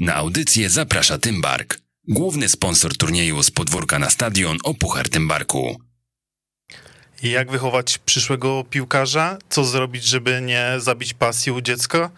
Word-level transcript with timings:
Na 0.00 0.14
audycję 0.14 0.70
zaprasza 0.70 1.18
Tymbark, 1.18 1.78
główny 2.08 2.48
sponsor 2.48 2.96
turnieju 2.96 3.42
z 3.42 3.50
podwórka 3.50 3.98
na 3.98 4.10
stadion 4.10 4.58
o 4.64 4.74
Puchar 4.74 5.08
Tymbarku. 5.08 5.80
Jak 7.22 7.50
wychować 7.50 7.98
przyszłego 7.98 8.64
piłkarza? 8.70 9.38
Co 9.48 9.64
zrobić, 9.64 10.04
żeby 10.04 10.40
nie 10.42 10.74
zabić 10.78 11.14
pasji 11.14 11.52
u 11.52 11.60
dziecka? 11.60 12.10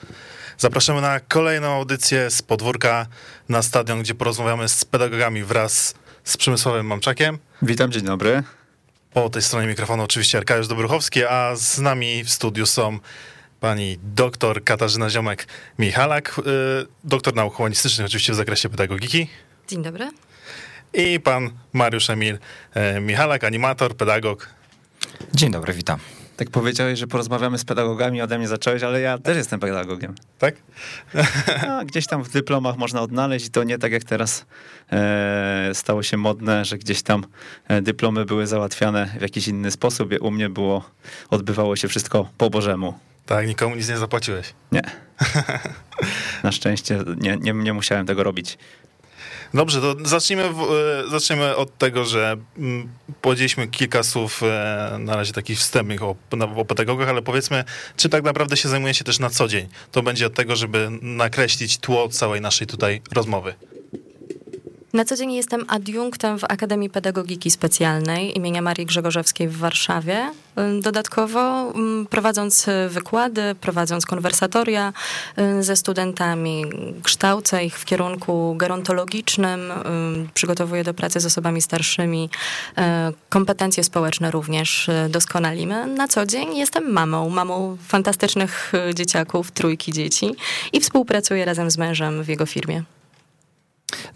Zapraszamy 0.59 1.01
na 1.01 1.21
kolejną 1.21 1.69
audycję 1.69 2.31
z 2.31 2.43
podwórka 2.43 3.07
na 3.49 3.63
stadion, 3.63 4.03
gdzie 4.03 4.15
porozmawiamy 4.15 4.69
z 4.69 4.85
pedagogami 4.85 5.45
wraz 5.45 5.95
z 6.25 6.37
Przemysławem 6.37 6.87
Mamczakiem. 6.87 7.39
Witam, 7.63 7.93
dzień 7.93 8.03
dobry. 8.03 8.43
Po 9.13 9.31
tej 9.31 9.43
stronie 9.43 9.67
mikrofonu 9.69 10.03
oczywiście 10.03 10.39
Arkadiusz 10.39 10.69
Dobruchowski, 10.69 11.25
a 11.25 11.57
z 11.57 11.79
nami 11.79 12.25
w 12.25 12.31
studiu 12.31 12.67
są 12.67 12.99
pani 13.61 13.99
doktor 14.03 14.65
Katarzyna 14.65 15.09
Ziomek-Michalak, 15.11 16.39
y, 16.39 16.43
doktor 17.05 17.35
nauk 17.35 17.55
humanistycznych 17.55 18.07
oczywiście 18.07 18.33
w 18.33 18.37
zakresie 18.37 18.69
pedagogiki. 18.69 19.29
Dzień 19.69 19.83
dobry. 19.83 20.11
I 20.95 21.21
pan 21.21 21.51
Mariusz 21.73 22.11
Emil 22.11 22.39
y, 22.97 23.01
Michalak, 23.01 23.45
animator, 23.45 23.97
pedagog. 23.97 24.49
Dzień 25.35 25.51
dobry, 25.51 25.73
witam. 25.73 25.99
Tak 26.37 26.51
powiedziałeś, 26.51 26.99
że 26.99 27.07
porozmawiamy 27.07 27.59
z 27.59 27.65
pedagogami, 27.65 28.23
ode 28.23 28.39
mnie 28.39 28.49
zacząłeś, 28.49 28.83
ale 28.83 29.01
ja 29.01 29.19
też 29.19 29.37
jestem 29.37 29.61
pedagogiem. 29.61 30.15
Tak? 30.39 30.55
No, 31.67 31.85
gdzieś 31.85 32.07
tam 32.07 32.25
w 32.25 32.31
dyplomach 32.31 32.77
można 32.77 33.01
odnaleźć 33.03 33.47
i 33.47 33.51
to 33.51 33.65
nie 33.65 33.79
tak 33.79 33.93
jak 33.93 34.05
teraz 34.05 34.47
e, 34.93 35.71
stało 35.75 36.03
się 36.03 36.17
modne, 36.17 36.65
że 36.65 36.79
gdzieś 36.79 37.03
tam 37.03 37.25
e, 37.69 37.83
dyplomy 37.83 38.25
były 38.25 38.47
załatwiane 38.47 39.07
w 39.19 39.23
jakiś 39.23 39.49
inny 39.49 39.71
sposób. 39.71 40.11
U 40.21 40.31
mnie 40.31 40.49
było, 40.49 40.91
odbywało 41.31 41.77
się 41.77 41.89
wszystko 41.89 42.29
po 42.39 42.51
Bożemu. 42.51 42.99
Tak, 43.29 43.47
nikomu 43.47 43.77
nic 43.77 43.89
nie 43.89 43.99
zapłaciłeś. 43.99 44.55
Nie. 44.73 44.83
Na 46.45 46.53
szczęście 46.53 46.99
nie, 47.17 47.37
nie, 47.37 47.53
nie 47.53 47.73
musiałem 47.73 48.07
tego 48.07 48.23
robić. 48.23 48.59
Dobrze, 49.55 49.81
to 49.81 49.97
zacznijmy, 50.05 50.53
w, 50.53 50.61
e, 50.61 51.11
zacznijmy 51.11 51.57
od 51.57 51.79
tego, 51.79 52.05
że 52.05 52.37
mm, 52.59 52.89
powiedzieliśmy 53.21 53.69
kilka 53.69 54.03
słów 54.03 54.43
e, 54.43 54.97
na 54.99 55.17
razie 55.17 55.33
takich 55.33 55.59
wstępnych 55.59 56.03
o, 56.03 56.17
o 56.57 56.65
pedagogach, 56.65 57.09
ale 57.09 57.23
powiedzmy, 57.23 57.65
czy 57.97 58.09
tak 58.09 58.25
naprawdę 58.25 58.57
się 58.57 58.69
zajmujecie 58.69 59.05
też 59.05 59.19
na 59.19 59.31
co 59.31 59.49
dzień? 59.49 59.69
To 59.93 60.03
będzie 60.03 60.27
od 60.27 60.35
tego, 60.35 60.57
żeby 60.57 60.89
nakreślić 61.03 61.79
tło 61.79 62.09
całej 62.09 62.41
naszej 62.41 62.67
tutaj 62.67 63.03
rozmowy. 63.13 63.55
Na 64.93 65.05
co 65.05 65.17
dzień 65.17 65.33
jestem 65.33 65.65
adiunktem 65.69 66.39
w 66.39 66.45
Akademii 66.45 66.91
Pedagogiki 66.91 67.51
Specjalnej 67.51 68.37
imienia 68.37 68.63
Marii 68.63 68.87
Grzegorzewskiej 68.87 69.49
w 69.49 69.57
Warszawie. 69.57 70.31
Dodatkowo 70.83 71.73
prowadząc 72.11 72.67
wykłady, 72.89 73.55
prowadząc 73.61 74.07
konwersatoria 74.07 74.93
ze 75.61 75.77
studentami, 75.77 76.65
kształcę 77.03 77.65
ich 77.65 77.79
w 77.79 77.85
kierunku 77.85 78.55
gerontologicznym, 78.57 79.61
przygotowuję 80.35 80.85
do 80.85 80.95
pracy 80.95 81.21
z 81.21 81.27
osobami 81.27 81.63
starszymi, 81.63 82.31
kompetencje 83.29 83.85
społeczne 83.85 84.31
również 84.31 84.91
doskonalimy. 85.09 85.87
Na 85.87 86.09
co 86.09 86.27
dzień 86.27 86.57
jestem 86.57 86.93
mamą, 86.93 87.31
mamą 87.31 87.77
fantastycznych 87.89 88.73
dzieciaków, 88.95 89.51
trójki 89.51 89.93
dzieci 89.93 90.35
i 90.73 90.81
współpracuję 90.81 91.45
razem 91.45 91.71
z 91.71 91.79
mężem 91.79 92.23
w 92.23 92.29
jego 92.29 92.47
firmie. 92.47 92.83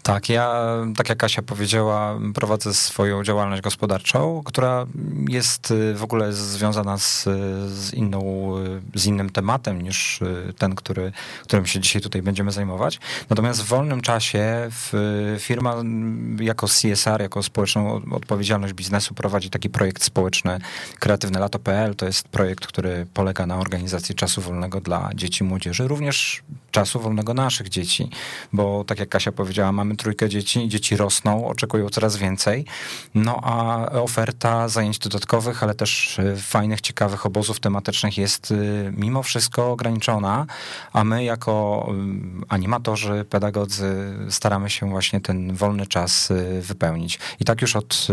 Tak, 0.03 0.29
ja, 0.29 0.53
tak 0.97 1.09
jak 1.09 1.17
Kasia 1.17 1.41
powiedziała, 1.41 2.19
prowadzę 2.33 2.73
swoją 2.73 3.23
działalność 3.23 3.61
gospodarczą, 3.61 4.41
która 4.45 4.85
jest 5.29 5.71
y, 5.71 5.93
w 5.93 6.03
ogóle 6.03 6.33
związana 6.33 6.97
z, 6.97 7.23
z, 7.67 7.93
inną, 7.93 8.51
y, 8.95 8.99
z 8.99 9.05
innym 9.05 9.29
tematem 9.29 9.81
niż 9.81 10.21
y, 10.21 10.53
ten, 10.57 10.75
który, 10.75 11.11
którym 11.43 11.65
się 11.65 11.79
dzisiaj 11.79 12.01
tutaj 12.01 12.21
będziemy 12.21 12.51
zajmować. 12.51 12.99
Natomiast 13.29 13.61
w 13.61 13.65
wolnym 13.65 14.01
czasie 14.01 14.69
firma 15.39 15.75
jako 16.39 16.67
CSR, 16.67 17.21
jako 17.21 17.43
społeczną 17.43 18.01
odpowiedzialność 18.11 18.73
biznesu 18.73 19.13
prowadzi 19.13 19.49
taki 19.49 19.69
projekt 19.69 20.03
społeczny 20.03 20.59
Kreatywne 20.99 21.39
Lato.pl. 21.39 21.95
To 21.95 22.05
jest 22.05 22.27
projekt, 22.27 22.67
który 22.67 23.05
polega 23.13 23.45
na 23.45 23.57
organizacji 23.57 24.15
czasu 24.15 24.41
wolnego 24.41 24.81
dla 24.81 25.09
dzieci 25.15 25.43
i 25.43 25.47
młodzieży, 25.47 25.87
również 25.87 26.43
czasu 26.71 26.99
wolnego 26.99 27.33
naszych 27.33 27.69
dzieci, 27.69 28.09
bo 28.53 28.83
tak 28.83 28.99
jak 28.99 29.09
Kasia 29.09 29.31
powiedziała, 29.31 29.71
mamy 29.71 29.92
trójkę 29.97 30.29
dzieci, 30.29 30.67
dzieci 30.67 30.97
rosną, 30.97 31.47
oczekują 31.47 31.89
coraz 31.89 32.17
więcej, 32.17 32.65
no 33.15 33.39
a 33.43 33.85
oferta 33.91 34.67
zajęć 34.67 34.99
dodatkowych, 34.99 35.63
ale 35.63 35.75
też 35.75 36.19
y, 36.19 36.35
fajnych, 36.37 36.81
ciekawych 36.81 37.25
obozów 37.25 37.59
tematycznych 37.59 38.17
jest 38.17 38.51
y, 38.51 38.93
mimo 38.97 39.23
wszystko 39.23 39.71
ograniczona, 39.71 40.45
a 40.93 41.03
my 41.03 41.23
jako 41.23 41.87
y, 42.41 42.45
animatorzy, 42.49 43.25
pedagodzy 43.29 44.13
staramy 44.29 44.69
się 44.69 44.89
właśnie 44.89 45.21
ten 45.21 45.55
wolny 45.55 45.87
czas 45.87 46.33
wypełnić. 46.61 47.19
I 47.39 47.45
tak 47.45 47.61
już 47.61 47.75
od 47.75 48.07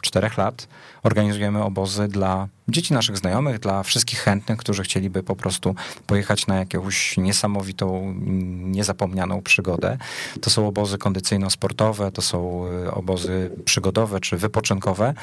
czterech 0.00 0.38
lat 0.38 0.66
organizujemy 1.02 1.64
obozy 1.64 2.08
dla 2.08 2.48
dzieci 2.68 2.94
naszych 2.94 3.18
znajomych, 3.18 3.58
dla 3.58 3.82
wszystkich 3.82 4.18
chętnych, 4.18 4.58
którzy 4.58 4.82
chcieliby 4.82 5.22
po 5.22 5.36
prostu 5.36 5.74
pojechać 6.06 6.46
na 6.46 6.58
jakąś 6.58 7.16
niesamowitą, 7.16 8.14
niezapomnianą 8.60 9.42
przygodę. 9.42 9.98
To 10.40 10.50
są 10.50 10.68
obozy 10.68 10.98
kondycyjno-sportowe, 11.00 12.12
to 12.12 12.22
są 12.22 12.66
y, 12.86 12.90
obozy 12.90 13.50
przygodowe 13.64 14.20
czy 14.20 14.36
wypoczynkowe. 14.36 15.14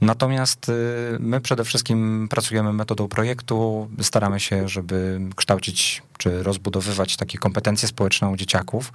Natomiast 0.00 0.68
y, 0.68 0.72
my 1.20 1.40
przede 1.40 1.64
wszystkim 1.64 2.26
pracujemy 2.30 2.72
metodą 2.72 3.08
projektu, 3.08 3.88
staramy 4.00 4.40
się, 4.40 4.68
żeby 4.68 5.20
kształcić 5.36 6.02
czy 6.20 6.42
rozbudowywać 6.42 7.16
takie 7.16 7.38
kompetencje 7.38 7.88
społeczne 7.88 8.28
u 8.28 8.36
dzieciaków 8.36 8.92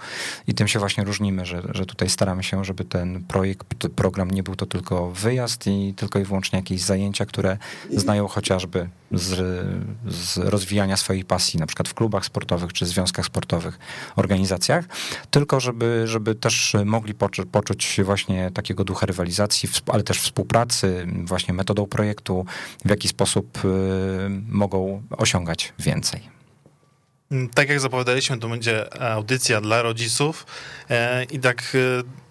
i 0.48 0.54
tym 0.54 0.68
się 0.68 0.80
właśnie 0.80 1.04
różnimy, 1.04 1.46
że, 1.46 1.62
że 1.70 1.86
tutaj 1.86 2.10
staramy 2.10 2.44
się, 2.44 2.66
żeby 2.66 2.86
ten 2.86 3.24
projekt, 3.24 3.68
program 3.96 4.32
nie 4.32 4.44
był 4.44 4.56
to 4.56 4.66
tylko 4.66 5.12
wyjazd 5.12 5.68
i 5.68 5.94
tylko 5.94 6.20
i 6.20 6.24
wyłącznie 6.24 6.60
jakieś 6.60 6.82
zajęcia, 6.82 7.26
które 7.26 7.58
znają 7.92 8.28
chociażby 8.28 8.90
z, 9.12 9.66
z 10.08 10.38
rozwijania 10.38 10.98
swojej 10.98 11.24
pasji, 11.24 11.60
na 11.60 11.66
przykład 11.66 11.88
w 11.88 11.94
klubach 11.94 12.26
sportowych 12.26 12.74
czy 12.74 12.86
związkach 12.86 13.26
sportowych, 13.26 13.80
organizacjach, 14.16 14.86
tylko 15.32 15.60
żeby, 15.60 16.04
żeby 16.06 16.36
też 16.36 16.76
mogli 16.86 17.14
poczu, 17.14 17.46
poczuć 17.46 18.00
właśnie 18.04 18.52
takiego 18.52 18.84
ducha 18.84 19.06
rywalizacji, 19.06 19.70
ale 19.88 20.04
też 20.04 20.20
współpracy, 20.20 21.08
właśnie 21.24 21.54
metodą 21.54 21.86
projektu, 21.86 22.46
w 22.86 22.90
jaki 22.90 23.08
sposób 23.08 23.66
y, 23.66 23.70
mogą 24.48 25.02
osiągać 25.10 25.74
więcej. 25.80 26.35
Mm, 27.32 27.50
tak 27.50 27.70
jak 27.70 27.80
zapowiadaliśmy, 27.80 28.38
to 28.38 28.50
będzie 28.50 29.02
audycja 29.04 29.62
dla 29.62 29.82
rodziców 29.82 30.46
e, 30.90 31.24
i 31.24 31.40
tak 31.40 31.78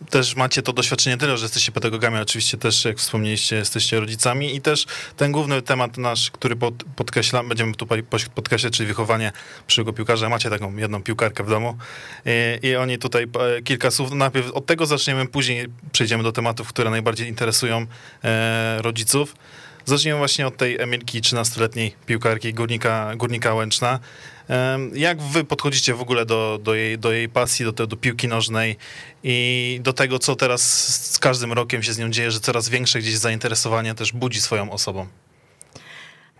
e, 0.04 0.10
też 0.10 0.36
macie 0.36 0.62
to 0.62 0.72
doświadczenie 0.72 1.16
tyle, 1.16 1.36
że 1.36 1.44
jesteście 1.44 1.72
pedagogami, 1.72 2.18
oczywiście 2.18 2.58
też, 2.58 2.84
jak 2.84 2.98
wspomnieliście, 2.98 3.56
jesteście 3.56 4.00
rodzicami 4.00 4.56
i 4.56 4.60
też 4.60 4.86
ten 5.16 5.32
główny 5.32 5.62
temat 5.62 5.98
nasz, 5.98 6.30
który 6.30 6.56
pod, 6.56 6.74
podkreślam, 6.96 7.48
będziemy 7.48 7.74
tu 7.74 7.86
podkreślać, 8.34 8.72
czyli 8.72 8.86
wychowanie 8.86 9.32
przyszłego 9.66 9.92
piłkarza. 9.92 10.28
Macie 10.28 10.50
taką 10.50 10.76
jedną 10.76 11.02
piłkarkę 11.02 11.44
w 11.44 11.48
domu 11.48 11.76
i, 12.62 12.66
i 12.66 12.76
oni 12.76 12.98
tutaj 12.98 13.26
e, 13.58 13.62
kilka 13.62 13.90
słów, 13.90 14.12
najpierw 14.12 14.50
od 14.50 14.66
tego 14.66 14.86
zaczniemy, 14.86 15.26
później 15.26 15.66
przejdziemy 15.92 16.22
do 16.22 16.32
tematów, 16.32 16.68
które 16.68 16.90
najbardziej 16.90 17.28
interesują 17.28 17.86
rodziców. 18.78 19.34
Zacznijmy 19.86 20.18
właśnie 20.18 20.46
od 20.46 20.56
tej 20.56 20.80
Emilki, 20.80 21.20
13-letniej 21.20 21.94
piłkarki 22.06 22.54
Górnika, 22.54 23.16
Górnika 23.16 23.54
Łęczna. 23.54 24.00
Jak 24.94 25.22
wy 25.22 25.44
podchodzicie 25.44 25.94
w 25.94 26.00
ogóle 26.00 26.26
do, 26.26 26.58
do, 26.62 26.74
jej, 26.74 26.98
do 26.98 27.12
jej 27.12 27.28
pasji, 27.28 27.64
do, 27.64 27.86
do 27.86 27.96
piłki 27.96 28.28
nożnej 28.28 28.76
i 29.22 29.78
do 29.82 29.92
tego, 29.92 30.18
co 30.18 30.36
teraz 30.36 30.62
z 31.12 31.18
każdym 31.18 31.52
rokiem 31.52 31.82
się 31.82 31.92
z 31.92 31.98
nią 31.98 32.10
dzieje, 32.10 32.30
że 32.30 32.40
coraz 32.40 32.68
większe 32.68 32.98
gdzieś 32.98 33.16
zainteresowanie 33.16 33.94
też 33.94 34.12
budzi 34.12 34.40
swoją 34.40 34.70
osobą? 34.70 35.06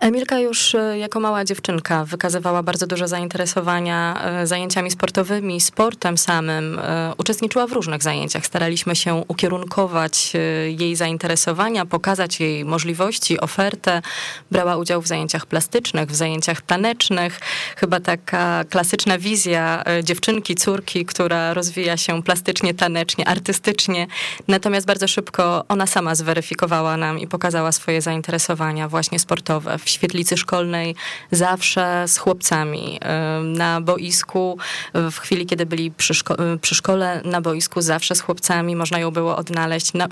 Emilka 0.00 0.38
już 0.38 0.74
e, 0.74 0.98
jako 0.98 1.20
mała 1.20 1.44
dziewczynka 1.44 2.04
wykazywała 2.04 2.62
bardzo 2.62 2.86
duże 2.86 3.08
zainteresowania 3.08 4.20
e, 4.24 4.46
zajęciami 4.46 4.90
sportowymi, 4.90 5.60
sportem 5.60 6.18
samym. 6.18 6.78
E, 6.78 7.12
uczestniczyła 7.18 7.66
w 7.66 7.72
różnych 7.72 8.02
zajęciach. 8.02 8.46
Staraliśmy 8.46 8.96
się 8.96 9.14
ukierunkować 9.28 10.32
jej 10.78 10.96
zainteresowania, 10.96 11.86
pokazać 11.86 12.40
jej 12.40 12.64
możliwości, 12.64 13.40
ofertę. 13.40 14.02
Brała 14.50 14.76
udział 14.76 15.02
w 15.02 15.06
zajęciach 15.06 15.46
plastycznych, 15.46 16.10
w 16.10 16.14
zajęciach 16.14 16.62
tanecznych. 16.62 17.40
Chyba 17.76 18.00
taka 18.00 18.64
klasyczna 18.64 19.18
wizja 19.18 19.84
dziewczynki, 20.02 20.54
córki, 20.54 21.04
która 21.04 21.54
rozwija 21.54 21.96
się 21.96 22.22
plastycznie, 22.22 22.74
tanecznie, 22.74 23.28
artystycznie. 23.28 24.06
Natomiast 24.48 24.86
bardzo 24.86 25.08
szybko 25.08 25.64
ona 25.68 25.86
sama 25.86 26.14
zweryfikowała 26.14 26.96
nam 26.96 27.18
i 27.18 27.26
pokazała 27.26 27.72
swoje 27.72 28.02
zainteresowania 28.02 28.88
właśnie 28.88 29.18
sportowe 29.18 29.78
w 29.84 29.88
świetlicy 29.88 30.36
szkolnej 30.36 30.94
zawsze 31.30 32.04
z 32.08 32.18
chłopcami. 32.18 33.00
Na 33.42 33.80
boisku, 33.80 34.58
w 34.94 35.18
chwili, 35.18 35.46
kiedy 35.46 35.66
byli 35.66 35.90
przy, 35.90 36.14
szko- 36.14 36.58
przy 36.58 36.74
szkole, 36.74 37.20
na 37.24 37.40
boisku 37.40 37.80
zawsze 37.80 38.14
z 38.14 38.20
chłopcami 38.20 38.76
można 38.76 38.98
ją 38.98 39.10
było 39.10 39.36
odnaleźć 39.36 39.92
na, 39.92 40.08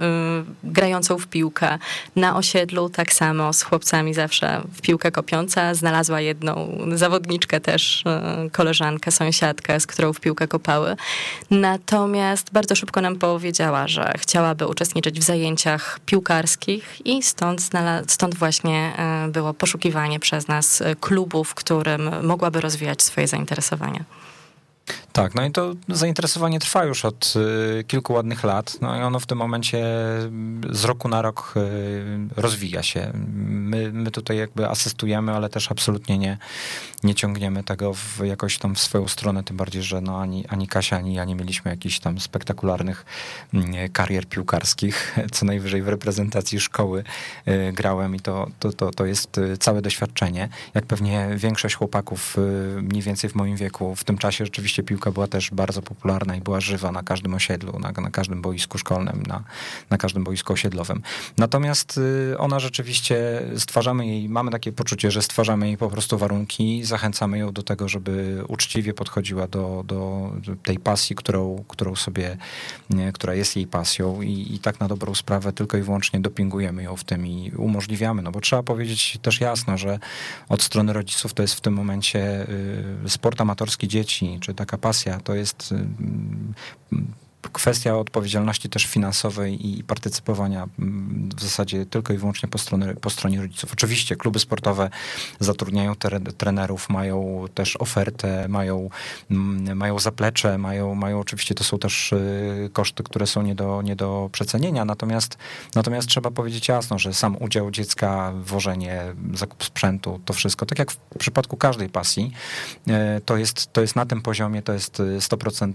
grającą 0.65 1.19
w 1.19 1.27
piłkę. 1.27 1.79
Na 2.17 2.37
osiedlu 2.37 2.91
tak 2.91 3.13
samo 3.13 3.53
z 3.53 3.63
chłopcami 3.63 4.15
zawsze 4.15 4.63
w 4.75 4.81
piłkę 4.81 5.11
kopiąca. 5.11 5.75
Znalazła 5.75 6.21
jedną 6.21 6.79
zawodniczkę 6.95 7.61
też, 7.61 8.05
koleżankę, 8.53 9.11
sąsiadkę, 9.11 9.81
z 9.81 9.87
którą 9.87 10.13
w 10.13 10.21
piłkę 10.21 10.49
kopały. 10.49 10.97
Natomiast 11.51 12.53
bardzo 12.53 12.75
szybko 12.75 13.01
nam 13.01 13.17
powiedziała, 13.17 13.89
że 13.89 14.13
chciałaby 14.19 14.67
uczestniczyć 14.67 15.21
w 15.21 15.23
zajęciach 15.23 16.01
piłkarskich 16.07 17.07
i 17.07 17.23
stąd, 17.23 17.71
stąd 18.07 18.35
właśnie 18.35 18.93
było 19.29 19.55
poszukiwanie 19.63 20.21
przez 20.21 20.49
nas 20.49 20.83
klubu, 21.01 21.45
w 21.45 21.55
którym 21.55 22.27
mogłaby 22.27 22.61
rozwijać 22.61 23.03
swoje 23.03 23.29
zainteresowania. 23.29 24.05
Tak, 25.13 25.35
no 25.35 25.45
i 25.45 25.51
to 25.51 25.75
zainteresowanie 25.89 26.61
trwa 26.61 26.85
już 26.85 27.05
od 27.05 27.35
y, 27.81 27.85
kilku 27.85 28.13
ładnych 28.13 28.45
lat, 28.45 28.77
no 28.81 28.99
i 28.99 29.03
ono 29.03 29.21
w 29.21 29.27
tym 29.27 29.39
momencie 29.39 29.85
z 30.71 30.85
roku 30.85 31.09
na 31.09 31.23
rok 31.23 31.55
y, 31.57 32.29
rozwija 32.37 32.83
się. 32.83 33.13
My, 33.15 33.93
my 33.93 34.11
tutaj 34.11 34.37
jakby 34.37 34.69
asystujemy, 34.69 35.33
ale 35.33 35.49
też 35.49 35.71
absolutnie 35.71 36.19
nie, 36.19 36.39
nie 37.05 37.15
ciągniemy 37.15 37.65
tego 37.65 37.95
w 37.95 38.21
jakoś 38.25 38.59
tam 38.59 38.75
w 38.75 38.79
swoją 38.79 39.09
stronę, 39.09 39.45
tym 39.45 39.57
bardziej, 39.57 39.83
że 39.83 40.01
no 40.01 40.21
ani, 40.21 40.47
ani 40.49 40.69
Kasia, 40.69 40.97
ani 40.97 41.15
ja 41.15 41.25
nie 41.25 41.35
mieliśmy 41.35 41.71
jakichś 41.71 41.99
tam 41.99 42.21
spektakularnych 42.21 43.05
mm, 43.55 43.89
karier 43.93 44.27
piłkarskich, 44.27 45.17
co 45.33 45.47
najwyżej 45.47 45.83
w 45.83 45.89
reprezentacji 45.89 46.61
szkoły 46.61 47.05
y, 47.49 47.73
grałem 47.73 48.15
i 48.15 48.21
to, 48.21 48.47
to, 48.59 48.73
to, 48.73 48.91
to 48.91 49.07
jest 49.07 49.41
całe 49.61 49.83
doświadczenie. 49.83 50.49
Jak 50.75 50.87
pewnie 50.87 51.29
większość 51.37 51.75
chłopaków 51.75 52.37
mniej 52.83 53.03
więcej 53.03 53.31
w 53.31 53.35
moim 53.35 53.57
wieku 53.57 53.97
w 53.97 54.05
tym 54.05 54.19
czasie 54.19 54.45
rzeczywiście 54.45 54.83
piłka 54.83 55.02
piłka 55.03 55.13
była 55.13 55.27
też 55.27 55.51
bardzo 55.51 55.83
popularna 55.83 56.37
i 56.37 56.41
była 56.41 56.61
żywa 56.61 56.93
na 56.93 57.03
każdym 57.03 57.35
osiedlu, 57.35 57.79
na, 57.79 57.93
na 57.93 58.11
każdym 58.11 58.43
boisku 58.43 58.79
szkolnym, 58.79 59.23
na, 59.27 59.45
na 59.91 59.99
każdym 59.99 60.25
boisku 60.25 60.53
osiedlowym. 60.53 61.03
Natomiast 61.39 61.99
y, 62.33 62.39
ona 62.39 62.61
rzeczywiście, 62.61 63.43
stwarzamy 63.57 64.07
jej, 64.07 64.29
mamy 64.29 64.51
takie 64.51 64.73
poczucie, 64.73 65.11
że 65.11 65.23
stwarzamy 65.23 65.67
jej 65.67 65.77
po 65.77 65.89
prostu 65.89 66.19
warunki, 66.19 66.85
zachęcamy 66.85 67.39
ją 67.39 67.53
do 67.53 67.63
tego, 67.63 67.89
żeby 67.89 68.45
uczciwie 68.49 68.95
podchodziła 68.95 69.47
do, 69.47 69.85
do 69.87 70.31
tej 70.63 70.79
pasji, 70.79 71.17
którą, 71.17 71.65
którą 71.69 71.97
sobie, 71.97 72.37
nie, 72.91 73.13
która 73.13 73.35
jest 73.35 73.57
jej 73.57 73.67
pasją 73.67 74.23
i, 74.23 74.55
i 74.55 74.59
tak 74.59 74.81
na 74.81 74.89
dobrą 74.89 75.15
sprawę 75.15 75.53
tylko 75.53 75.77
i 75.79 75.83
wyłącznie 75.83 76.21
dopingujemy 76.21 76.83
ją 76.83 76.97
w 76.97 77.05
tym 77.05 77.27
i 77.27 77.53
umożliwiamy, 77.57 78.23
no 78.23 78.31
bo 78.31 78.41
trzeba 78.41 78.63
powiedzieć 78.63 79.19
też 79.23 79.41
jasno, 79.41 79.79
że 79.79 79.99
od 80.49 80.63
strony 80.63 80.93
rodziców 80.93 81.35
to 81.35 81.43
jest 81.43 81.55
w 81.55 81.61
tym 81.61 81.75
momencie 81.75 82.47
y, 83.07 83.11
sport 83.11 83.41
amatorski 83.41 83.89
dzieci, 83.89 84.39
czy 84.41 84.55
taka 84.55 84.79
pasja 84.79 84.92
pasja, 84.93 85.21
to 85.21 85.35
jest 85.35 85.75
kwestia 87.49 87.99
odpowiedzialności 87.99 88.69
też 88.69 88.87
finansowej 88.87 89.69
i 89.69 89.85
partycypowania 89.85 90.69
mm, 90.79 91.29
w 91.37 91.43
zasadzie 91.43 91.87
tylko 91.87 92.13
i 92.13 92.17
wyłącznie 92.17 92.49
po, 92.49 92.59
stronie 92.59 92.95
po 92.95 93.11
stronie 93.11 93.41
rodziców. 93.41 93.73
Oczywiście 93.73 94.17
kluby 94.17 94.39
sportowe 94.39 94.91
zatrudniają 95.41 95.95
trenerów, 96.39 96.89
mają 96.89 97.45
też 97.55 97.77
ofertę, 97.77 98.49
mają, 98.49 98.91
mm, 99.31 99.77
mają 99.77 99.99
zaplecze, 99.99 100.59
mają, 100.59 100.95
mają 100.95 101.21
oczywiście 101.21 101.55
to 101.55 101.65
są 101.65 101.79
też 101.79 102.13
y, 102.13 102.71
koszty, 102.73 103.03
które 103.03 103.27
są 103.27 103.43
nie 103.43 103.55
do, 103.55 103.83
nie 103.83 103.97
do 103.97 104.29
przecenienia, 104.33 104.85
natomiast, 104.85 105.39
natomiast 105.75 106.09
trzeba 106.09 106.31
powiedzieć 106.31 106.69
jasno, 106.69 106.99
że 106.99 107.15
sam 107.15 107.37
udział 107.41 107.71
dziecka, 107.71 108.33
wożenie, 108.45 109.03
zakup 109.35 109.65
sprzętu, 109.65 110.21
to 110.25 110.33
wszystko, 110.33 110.67
tak 110.67 110.79
jak 110.79 110.93
w 110.93 110.99
przypadku 111.19 111.57
każdej 111.57 111.89
pasji, 111.89 112.33
y, 112.89 112.93
to 113.25 113.37
jest, 113.37 113.73
to 113.73 113.81
jest 113.81 113.97
na 113.97 114.07
tym 114.07 114.23
poziomie, 114.23 114.63
to 114.63 114.73
jest 114.73 115.03
100% 115.19 115.73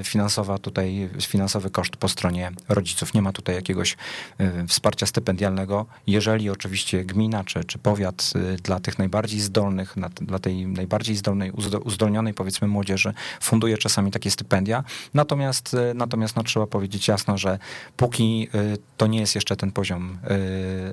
y, 0.00 0.04
finansowa 0.04 0.58
tutaj 0.58 0.95
finansowy 1.20 1.70
koszt 1.70 1.96
po 1.96 2.08
stronie 2.08 2.52
rodziców. 2.68 3.14
Nie 3.14 3.22
ma 3.22 3.32
tutaj 3.32 3.54
jakiegoś 3.54 3.96
y, 4.40 4.66
wsparcia 4.68 5.06
stypendialnego. 5.06 5.86
Jeżeli 6.06 6.50
oczywiście 6.50 7.04
gmina 7.04 7.44
czy, 7.44 7.64
czy 7.64 7.78
powiat 7.78 8.32
y, 8.36 8.56
dla 8.56 8.80
tych 8.80 8.98
najbardziej 8.98 9.40
zdolnych, 9.40 9.94
dla 10.20 10.38
tej 10.38 10.66
najbardziej 10.66 11.16
zdolnej, 11.16 11.52
uzdolnionej 11.84 12.34
powiedzmy 12.34 12.68
młodzieży 12.68 13.14
funduje 13.40 13.78
czasami 13.78 14.10
takie 14.10 14.30
stypendia. 14.30 14.84
Natomiast, 15.14 15.74
y, 15.74 15.94
natomiast 15.94 16.36
no, 16.36 16.42
trzeba 16.42 16.66
powiedzieć 16.66 17.08
jasno, 17.08 17.38
że 17.38 17.58
póki 17.96 18.48
to 18.96 19.06
nie 19.06 19.20
jest 19.20 19.34
jeszcze 19.34 19.56
ten 19.56 19.72
poziom 19.72 20.18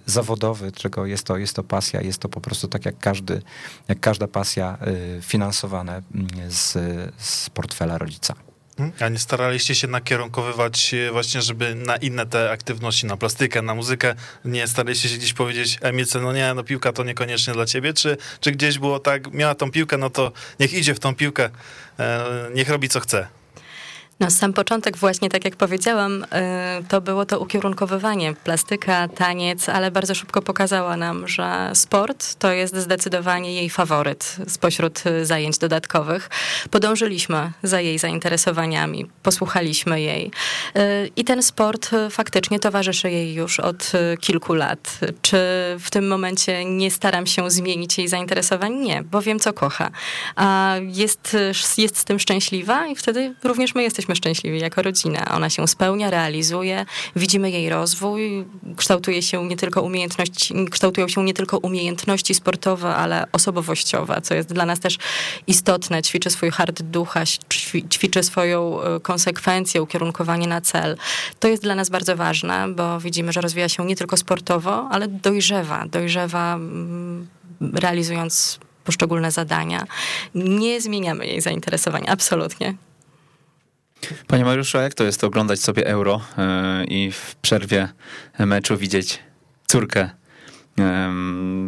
zawodowy, 0.06 0.72
czego 0.72 1.06
jest 1.06 1.24
to, 1.24 1.38
jest 1.38 1.56
to 1.56 1.64
pasja, 1.64 2.02
jest 2.02 2.20
to 2.20 2.30
po 2.30 2.42
prostu 2.42 2.68
tak 2.68 2.86
jak 2.86 3.00
każdy, 3.00 3.42
jak 3.88 4.00
każda 4.00 4.28
pasja 4.28 4.78
finansowane 5.22 6.02
mm, 6.16 6.28
z, 6.50 6.72
z 7.18 7.50
portfela 7.50 7.98
rodzica. 7.98 8.53
A 9.00 9.10
nie 9.10 9.20
staraliście 9.20 9.76
się 9.76 9.88
nakierunkowywać 9.88 10.96
właśnie, 11.12 11.42
żeby 11.42 11.76
na 11.76 11.96
inne 11.98 12.26
te 12.26 12.52
aktywności, 12.52 13.06
na 13.06 13.18
plastykę, 13.18 13.62
na 13.62 13.76
muzykę, 13.76 14.16
nie 14.46 14.68
staraliście 14.68 15.10
się 15.10 15.18
gdzieś 15.18 15.34
powiedzieć 15.34 15.78
Emilce, 15.82 16.20
no 16.20 16.34
nie, 16.34 16.54
no 16.54 16.64
piłka 16.64 16.94
to 16.94 17.04
niekoniecznie 17.04 17.54
dla 17.54 17.66
ciebie, 17.66 17.94
czy, 17.94 18.18
czy 18.40 18.52
gdzieś 18.52 18.80
było 18.80 19.00
tak, 19.00 19.34
miała 19.34 19.56
tą 19.56 19.72
piłkę, 19.72 19.98
no 19.98 20.10
to 20.10 20.32
niech 20.60 20.74
idzie 20.74 20.96
w 20.96 21.00
tą 21.00 21.16
piłkę, 21.16 21.50
e, 22.00 22.26
niech 22.54 22.70
robi 22.70 22.90
co 22.90 23.00
chce. 23.00 23.28
No, 24.20 24.32
sam 24.32 24.54
początek 24.54 24.98
właśnie, 24.98 25.30
tak 25.30 25.46
jak 25.46 25.56
powiedziałam, 25.56 26.24
y, 26.24 26.28
to 26.90 27.02
było 27.02 27.26
to 27.26 27.40
ukierunkowywanie, 27.40 28.34
plastyka, 28.44 29.08
taniec, 29.08 29.70
ale 29.70 29.92
bardzo 29.92 30.16
szybko 30.16 30.42
pokazała 30.42 30.98
nam, 30.98 31.28
że 31.28 31.72
sport 31.74 32.36
to 32.36 32.52
jest 32.52 32.76
zdecydowanie 32.76 33.54
jej 33.54 33.70
faworyt 33.70 34.36
spośród 34.48 35.04
y, 35.08 35.26
zajęć 35.26 35.58
dodatkowych. 35.58 36.30
Podążyliśmy 36.72 37.52
za 37.64 37.82
jej 37.82 38.00
zainteresowaniami, 38.00 39.06
posłuchaliśmy 39.24 40.02
jej 40.02 40.32
y, 40.78 41.12
i 41.16 41.24
ten 41.24 41.44
sport 41.44 41.90
faktycznie 42.10 42.60
towarzyszy 42.60 43.12
jej 43.12 43.34
już 43.34 43.60
od 43.60 43.92
kilku 44.20 44.54
lat. 44.54 45.00
Czy 45.22 45.38
w 45.80 45.88
tym 45.90 46.08
momencie 46.08 46.66
nie 46.66 46.92
staram 46.92 47.28
się 47.28 47.52
zmienić 47.52 47.98
jej 47.98 48.08
zainteresowań? 48.08 48.74
Nie, 48.74 49.04
bo 49.04 49.22
wiem, 49.22 49.40
co 49.40 49.54
kocha. 49.54 49.92
A 50.36 50.76
jest, 50.82 51.38
jest 51.78 51.98
z 51.98 52.06
tym 52.06 52.20
szczęśliwa 52.20 52.88
i 52.88 52.96
wtedy 52.96 53.36
również 53.44 53.76
my 53.76 53.84
jesteśmy 53.84 54.03
jesteśmy 54.04 54.16
szczęśliwi 54.16 54.60
jako 54.60 54.82
rodzina. 54.82 55.26
Ona 55.32 55.50
się 55.50 55.68
spełnia, 55.68 56.10
realizuje, 56.10 56.86
widzimy 57.16 57.52
jej 57.52 57.70
rozwój, 57.70 58.46
kształtuje 58.78 59.22
się 59.22 59.48
nie 59.48 59.58
tylko 59.58 59.82
umiejętności, 59.82 60.54
kształtują 60.72 61.08
się 61.08 61.24
nie 61.24 61.34
tylko 61.34 61.58
umiejętności 61.58 62.34
sportowe, 62.34 62.96
ale 62.96 63.26
osobowościowe, 63.32 64.22
co 64.22 64.36
jest 64.36 64.54
dla 64.54 64.66
nas 64.66 64.80
też 64.80 64.98
istotne. 65.48 66.02
Ćwiczy 66.02 66.30
swój 66.30 66.52
hard 66.52 66.82
ducha, 66.82 67.24
ćwiczy 67.90 68.24
swoją 68.24 68.82
e, 68.82 69.00
konsekwencję, 69.00 69.82
ukierunkowanie 69.82 70.48
na 70.48 70.62
cel. 70.62 70.98
To 71.40 71.48
jest 71.48 71.64
dla 71.64 71.76
nas 71.76 71.90
bardzo 71.90 72.16
ważne, 72.16 72.68
bo 72.76 73.00
widzimy, 73.00 73.34
że 73.34 73.42
rozwija 73.42 73.70
się 73.70 73.86
nie 73.86 73.96
tylko 73.96 74.18
sportowo, 74.18 74.88
ale 74.92 75.08
dojrzewa, 75.08 75.86
dojrzewa 75.88 76.56
mm, 76.56 77.28
realizując 77.62 78.60
poszczególne 78.84 79.32
zadania. 79.32 79.88
Nie 80.36 80.82
zmieniamy 80.82 81.28
jej 81.28 81.42
zainteresowań, 81.42 82.04
absolutnie. 82.08 82.76
Panie 84.28 84.46
Mariuszu, 84.46 84.78
jak 84.78 84.94
to 84.94 85.04
jest 85.04 85.24
oglądać 85.24 85.60
sobie 85.60 85.88
euro 85.88 86.22
yy, 86.38 86.86
i 86.86 87.12
w 87.12 87.36
przerwie 87.36 87.90
meczu 88.40 88.78
widzieć 88.78 89.20
córkę 89.68 90.10
yy, 90.78 90.86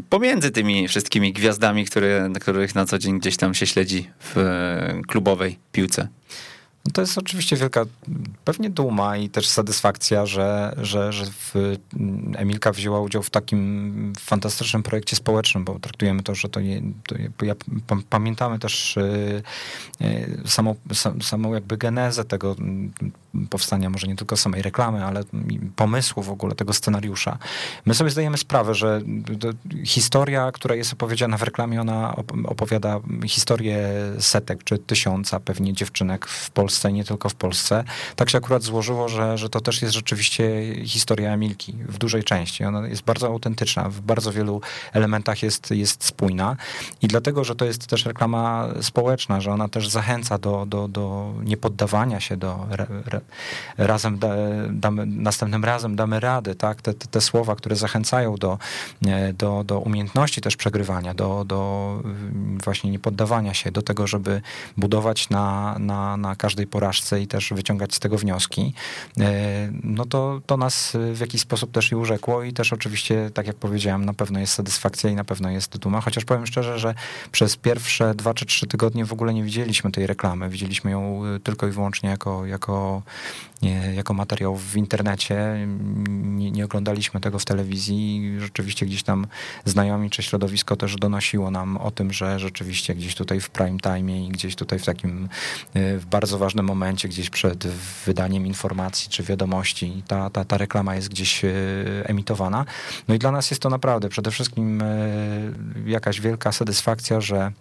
pomiędzy 0.09 0.51
tymi 0.51 0.87
wszystkimi 0.87 1.33
gwiazdami, 1.33 1.85
które, 1.85 2.29
których 2.41 2.75
na 2.75 2.85
co 2.85 2.99
dzień 2.99 3.19
gdzieś 3.19 3.37
tam 3.37 3.53
się 3.53 3.67
śledzi 3.67 4.09
w 4.19 4.35
yy, 4.95 5.01
klubowej 5.07 5.59
piłce? 5.71 6.07
No 6.85 6.91
to 6.91 7.01
jest 7.01 7.17
oczywiście 7.17 7.55
wielka 7.55 7.85
pewnie 8.45 8.69
duma 8.69 9.17
i 9.17 9.29
też 9.29 9.47
satysfakcja, 9.47 10.25
że, 10.25 10.75
że, 10.81 11.13
że 11.13 11.25
Emilka 12.35 12.71
wzięła 12.71 12.99
udział 12.99 13.23
w 13.23 13.29
takim 13.29 14.13
fantastycznym 14.19 14.83
projekcie 14.83 15.15
społecznym, 15.15 15.63
bo 15.65 15.79
traktujemy 15.79 16.23
to, 16.23 16.35
że 16.35 16.49
to, 16.49 16.61
nie, 16.61 16.81
to 17.37 17.45
ja, 17.45 17.55
pamiętamy 18.09 18.59
też 18.59 18.97
y, 18.97 19.43
y, 20.01 20.41
samą, 20.45 20.75
samą 21.21 21.53
jakby 21.53 21.77
genezę 21.77 22.25
tego 22.25 22.55
powstania, 23.49 23.89
może 23.89 24.07
nie 24.07 24.15
tylko 24.15 24.37
samej 24.37 24.61
reklamy, 24.61 25.05
ale 25.05 25.23
pomysłu 25.75 26.23
w 26.23 26.29
ogóle 26.29 26.55
tego 26.55 26.73
scenariusza. 26.73 27.37
My 27.85 27.93
sobie 27.93 28.09
zdajemy 28.09 28.37
sprawę, 28.37 28.75
że 28.75 29.01
historia, 29.85 30.51
która 30.51 30.75
jest 30.75 30.93
opowiedziana 30.93 31.37
w 31.37 31.43
reklamie, 31.43 31.81
ona 31.81 32.15
opowiada 32.45 32.99
historię 33.27 33.89
setek 34.19 34.63
czy 34.63 34.77
tysiąca 34.77 35.39
pewnie 35.39 35.73
dziewczynek 35.73 36.25
w 36.27 36.49
Polsce 36.49 36.93
nie 36.93 37.03
tylko 37.03 37.29
w 37.29 37.35
Polsce. 37.35 37.83
Tak 38.15 38.29
się 38.29 38.37
akurat 38.37 38.63
złożyło, 38.63 39.09
że, 39.09 39.37
że 39.37 39.49
to 39.49 39.61
też 39.61 39.81
jest 39.81 39.93
rzeczywiście 39.93 40.45
historia 40.85 41.33
Emilki 41.33 41.73
w 41.87 41.97
dużej 41.97 42.23
części. 42.23 42.63
Ona 42.63 42.87
jest 42.87 43.03
bardzo 43.03 43.27
autentyczna, 43.27 43.89
w 43.89 44.01
bardzo 44.01 44.31
wielu 44.31 44.61
elementach 44.93 45.43
jest, 45.43 45.71
jest 45.71 46.03
spójna 46.03 46.55
i 47.01 47.07
dlatego, 47.07 47.43
że 47.43 47.55
to 47.55 47.65
jest 47.65 47.87
też 47.87 48.05
reklama 48.05 48.67
społeczna, 48.81 49.41
że 49.41 49.51
ona 49.51 49.67
też 49.67 49.89
zachęca 49.89 50.37
do, 50.37 50.65
do, 50.65 50.87
do 50.87 51.33
niepoddawania 51.43 52.19
się, 52.19 52.37
do 52.37 52.67
re, 52.71 52.87
re, 53.07 53.21
razem 53.77 54.19
da, 54.19 54.29
damy, 54.69 55.05
następnym 55.05 55.65
razem 55.65 55.95
damy 55.95 56.19
radę, 56.19 56.55
tak? 56.55 56.81
Te, 56.81 56.93
te, 56.93 57.07
te 57.07 57.21
słowa, 57.21 57.55
które 57.55 57.75
zachęcają 57.75 58.35
do, 58.35 58.57
e, 59.07 59.33
do, 59.33 59.63
do 59.63 59.79
umiejętności 59.79 60.41
też 60.41 60.55
przegrywania, 60.55 61.13
do, 61.13 61.45
do 61.45 62.01
mm, 62.03 62.57
właśnie 62.63 62.91
niepoddawania 62.91 63.53
się, 63.53 63.71
do 63.71 63.81
tego, 63.81 64.07
żeby 64.07 64.41
budować 64.77 65.29
na, 65.29 65.75
na, 65.79 66.17
na 66.17 66.35
każdej 66.35 66.67
porażce 66.67 67.21
i 67.21 67.27
też 67.27 67.53
wyciągać 67.55 67.95
z 67.95 67.99
tego 67.99 68.17
wnioski, 68.17 68.73
e, 69.19 69.69
no 69.83 70.05
to, 70.05 70.41
to 70.45 70.57
nas 70.57 70.97
w 71.13 71.19
jakiś 71.19 71.41
sposób 71.41 71.71
też 71.71 71.91
i 71.91 71.95
urzekło 71.95 72.43
i 72.43 72.53
też 72.53 72.73
oczywiście, 72.73 73.29
tak 73.33 73.47
jak 73.47 73.55
powiedziałem, 73.55 74.05
na 74.05 74.13
pewno 74.13 74.39
jest 74.39 74.53
satysfakcja 74.53 75.09
i 75.09 75.15
na 75.15 75.23
pewno 75.23 75.49
jest 75.49 75.77
duma, 75.77 76.01
chociaż 76.01 76.25
powiem 76.25 76.47
szczerze, 76.47 76.79
że 76.79 76.95
przez 77.31 77.57
pierwsze 77.57 78.15
dwa 78.15 78.33
czy 78.33 78.45
trzy 78.45 78.67
tygodnie 78.67 79.05
w 79.05 79.13
ogóle 79.13 79.33
nie 79.33 79.43
widzieliśmy 79.43 79.91
tej 79.91 80.07
reklamy, 80.07 80.49
widzieliśmy 80.49 80.91
ją 80.91 81.21
tylko 81.43 81.67
i 81.67 81.71
wyłącznie 81.71 82.09
jako, 82.09 82.45
jako, 82.45 83.01
jako 83.95 84.13
materiał 84.13 84.55
w 84.55 84.75
internecie, 84.75 85.67
nie, 86.07 86.51
nie 86.51 86.65
oglądaliśmy 86.65 87.21
tego 87.21 87.39
w 87.39 87.45
telewizji 87.45 88.35
rzeczywiście 88.39 88.85
gdzieś 88.85 89.03
tam 89.03 89.27
znajomi 89.65 90.09
czy 90.09 90.23
środowisko 90.23 90.75
też 90.75 90.95
donosiło 90.95 91.51
nam 91.51 91.77
o 91.77 91.91
tym, 91.91 92.13
że 92.13 92.39
rzeczywiście 92.39 92.95
gdzieś 92.95 93.15
tutaj 93.15 93.39
w 93.39 93.49
prime 93.49 93.79
time 93.79 94.25
i 94.25 94.29
gdzieś 94.29 94.55
tutaj 94.55 94.79
w 94.79 94.85
takim 94.85 95.29
w 95.75 96.05
bardzo 96.09 96.37
ważnym 96.37 96.65
momencie, 96.65 97.07
gdzieś 97.07 97.29
przed 97.29 97.67
wydaniem 98.05 98.47
informacji 98.47 99.09
czy 99.09 99.23
wiadomości, 99.23 100.03
ta, 100.07 100.29
ta, 100.29 100.45
ta 100.45 100.57
reklama 100.57 100.95
jest 100.95 101.09
gdzieś 101.09 101.45
e, 101.45 101.49
emitowana. 102.03 102.65
No 103.07 103.15
i 103.15 103.19
dla 103.19 103.31
nas 103.31 103.51
jest 103.51 103.61
to 103.61 103.69
naprawdę 103.69 104.09
przede 104.09 104.31
wszystkim 104.31 104.81
e, 104.81 104.85
jakaś 105.85 106.21
wielka 106.21 106.51
satysfakcja, 106.51 107.21
że 107.21 107.51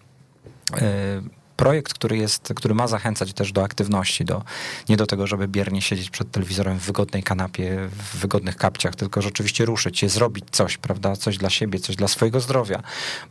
projekt, 1.56 1.94
który, 1.94 2.16
jest, 2.16 2.52
który 2.56 2.75
ma 2.75 2.87
zachęcać 2.87 3.32
też 3.32 3.52
do 3.52 3.64
aktywności, 3.64 4.25
do, 4.25 4.42
nie 4.88 4.96
do 4.96 5.06
tego, 5.06 5.26
żeby 5.26 5.49
biernie 5.49 5.82
siedzieć 5.82 6.11
przed 6.11 6.30
telewizorem 6.30 6.78
w 6.78 6.82
wygodnej 6.82 7.23
kanapie, 7.23 7.88
w 7.88 8.16
wygodnych 8.16 8.56
kapciach, 8.56 8.96
tylko 8.96 9.23
rzeczywiście 9.23 9.64
ruszyć 9.64 9.99
się, 9.99 10.08
zrobić 10.08 10.44
coś, 10.50 10.76
prawda, 10.76 11.16
coś 11.16 11.38
dla 11.38 11.50
siebie, 11.50 11.78
coś 11.78 11.96
dla 11.96 12.08
swojego 12.08 12.40
zdrowia, 12.40 12.82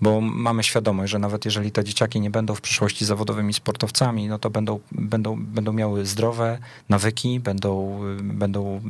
bo 0.02 0.22
mamy 0.22 0.64
świadomość, 0.64 1.12
że 1.12 1.20
nawet 1.20 1.46
jeżeli 1.46 1.72
te 1.72 1.84
dzieciaki 1.84 2.22
nie 2.22 2.30
będą 2.30 2.56
w 2.56 2.62
przyszłości 2.62 3.06
zawodowymi 3.06 3.54
sportowcami, 3.54 4.28
no 4.28 4.40
to 4.40 4.50
będą, 4.50 4.80
będą, 4.92 5.36
będą 5.40 5.74
miały 5.74 6.06
zdrowe 6.06 6.58
nawyki, 6.90 7.40
będą, 7.40 8.00
będą 8.22 8.82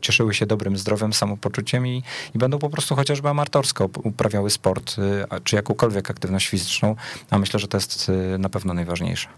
cieszyły 0.00 0.34
się 0.34 0.46
dobrym 0.46 0.76
zdrowiem, 0.76 1.12
samopoczuciem 1.12 1.86
i, 1.86 2.02
i 2.34 2.38
będą 2.38 2.58
po 2.58 2.70
prostu 2.70 2.96
chociażby 2.96 3.28
amatorsko 3.28 3.88
uprawiały 4.02 4.50
sport, 4.50 4.96
y, 4.98 5.40
czy 5.44 5.56
jakąkolwiek 5.56 6.10
aktywność 6.10 6.48
fizyczną, 6.48 6.96
a 7.30 7.38
myślę, 7.38 7.60
że 7.60 7.68
to 7.68 7.76
jest 7.76 8.08
y, 8.08 8.38
na 8.38 8.48
pewno 8.48 8.74
najważniejsze. 8.78 9.28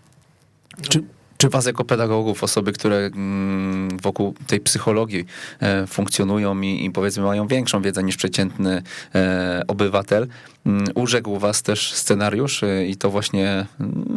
Czy, 0.88 1.02
czy 1.36 1.48
was 1.48 1.66
jako 1.66 1.84
pedagogów, 1.84 2.44
osoby, 2.44 2.72
które 2.72 2.96
mm, 2.96 3.98
wokół 4.02 4.34
tej 4.46 4.60
psychologii 4.60 5.26
e, 5.60 5.86
funkcjonują 5.86 6.60
i, 6.60 6.84
i 6.84 6.90
powiedzmy 6.90 7.22
mają 7.22 7.46
większą 7.46 7.82
wiedzę 7.82 8.02
niż 8.02 8.16
przeciętny 8.16 8.82
e, 9.14 9.62
obywatel, 9.68 10.28
mm, 10.66 10.84
urzekł 10.94 11.38
was 11.38 11.62
też 11.62 11.92
scenariusz 11.92 12.62
e, 12.62 12.86
i 12.86 12.96
to 12.96 13.10
właśnie 13.10 13.66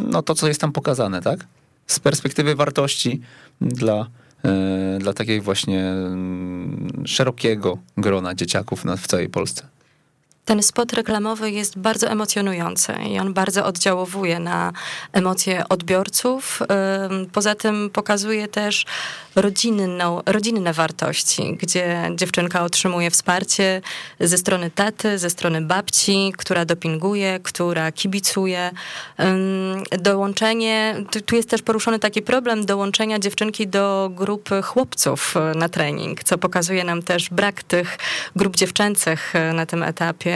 no 0.08 0.22
to, 0.22 0.34
co 0.34 0.48
jest 0.48 0.60
tam 0.60 0.72
pokazane, 0.72 1.22
tak? 1.22 1.46
Z 1.86 2.00
perspektywy 2.00 2.54
wartości 2.54 3.20
dla, 3.60 4.06
dla 4.98 5.12
takiej 5.12 5.40
właśnie 5.40 5.88
mm, 5.88 7.02
szerokiego 7.06 7.78
grona 7.96 8.34
dzieciaków 8.34 8.84
w 8.98 9.06
całej 9.06 9.28
Polsce. 9.28 9.73
Ten 10.44 10.62
spot 10.62 10.92
reklamowy 10.92 11.50
jest 11.50 11.78
bardzo 11.78 12.08
emocjonujący 12.08 12.92
i 13.10 13.18
on 13.18 13.34
bardzo 13.34 13.64
oddziałowuje 13.66 14.38
na 14.38 14.72
emocje 15.12 15.68
odbiorców. 15.68 16.62
Poza 17.32 17.54
tym 17.54 17.90
pokazuje 17.90 18.48
też 18.48 18.86
rodzinną, 19.36 20.22
rodzinne 20.26 20.72
wartości, 20.72 21.56
gdzie 21.60 22.10
dziewczynka 22.14 22.62
otrzymuje 22.62 23.10
wsparcie 23.10 23.82
ze 24.20 24.38
strony 24.38 24.70
taty, 24.70 25.18
ze 25.18 25.30
strony 25.30 25.60
babci, 25.60 26.32
która 26.36 26.64
dopinguje, 26.64 27.40
która 27.42 27.92
kibicuje. 27.92 28.70
Dołączenie, 29.98 30.96
tu 31.26 31.36
jest 31.36 31.50
też 31.50 31.62
poruszony 31.62 31.98
taki 31.98 32.22
problem 32.22 32.66
dołączenia 32.66 33.18
dziewczynki 33.18 33.68
do 33.68 34.10
grupy 34.12 34.62
chłopców 34.62 35.34
na 35.54 35.68
trening, 35.68 36.24
co 36.24 36.38
pokazuje 36.38 36.84
nam 36.84 37.02
też 37.02 37.30
brak 37.30 37.62
tych 37.62 37.98
grup 38.36 38.56
dziewczęcych 38.56 39.32
na 39.54 39.66
tym 39.66 39.82
etapie 39.82 40.33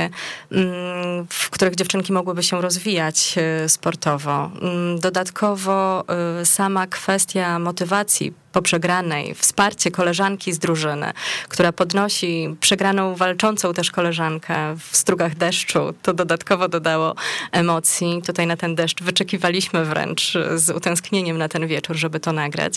Mm, 0.52 1.26
w 1.30 1.50
których 1.50 1.74
dziewczynki 1.74 2.12
mogłyby 2.12 2.42
się 2.42 2.60
rozwijać 2.60 3.34
e, 3.38 3.68
sportowo. 3.68 4.50
Mm, 4.62 5.00
dodatkowo 5.00 6.04
e, 6.40 6.44
sama 6.46 6.86
kwestia 6.86 7.58
motywacji 7.58 8.32
po 8.52 8.62
przegranej, 8.62 9.34
wsparcie 9.34 9.90
koleżanki 9.90 10.52
z 10.52 10.58
drużyny, 10.58 11.12
która 11.48 11.72
podnosi 11.72 12.56
przegraną, 12.60 13.14
walczącą 13.14 13.74
też 13.74 13.90
koleżankę 13.90 14.76
w 14.90 14.96
strugach 14.96 15.34
deszczu, 15.34 15.94
to 16.02 16.14
dodatkowo 16.14 16.68
dodało 16.68 17.14
emocji. 17.52 18.22
Tutaj 18.26 18.46
na 18.46 18.56
ten 18.56 18.74
deszcz 18.74 19.02
wyczekiwaliśmy 19.02 19.84
wręcz 19.84 20.32
z 20.54 20.70
utęsknieniem 20.70 21.38
na 21.38 21.48
ten 21.48 21.66
wieczór, 21.66 21.96
żeby 21.96 22.20
to 22.20 22.32
nagrać. 22.32 22.74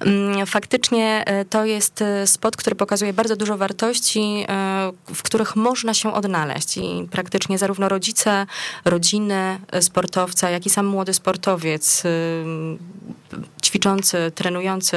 Mm, 0.00 0.46
faktycznie 0.46 1.22
e, 1.26 1.44
to 1.44 1.64
jest 1.64 2.02
e, 2.02 2.26
spot, 2.26 2.56
który 2.56 2.76
pokazuje 2.76 3.12
bardzo 3.12 3.36
dużo 3.36 3.56
wartości, 3.56 4.44
e, 4.48 4.92
w 5.14 5.22
których 5.22 5.56
można 5.56 5.94
się 5.94 6.14
odnaleźć 6.14 6.76
i 6.76 7.08
praktycznie 7.10 7.58
zarówno 7.58 7.88
rodzice, 7.88 8.46
rodziny 8.84 9.58
sportowca, 9.80 10.50
jak 10.50 10.66
i 10.66 10.70
sam 10.70 10.86
młody 10.86 11.14
sportowiec 11.14 12.02
ćwiczący, 13.62 14.32
trenujący 14.34 14.96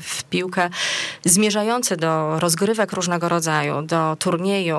w 0.00 0.24
piłkę, 0.30 0.70
zmierzający 1.24 1.96
do 1.96 2.40
rozgrywek 2.40 2.92
różnego 2.92 3.28
rodzaju, 3.28 3.82
do 3.82 4.16
turnieju, 4.16 4.78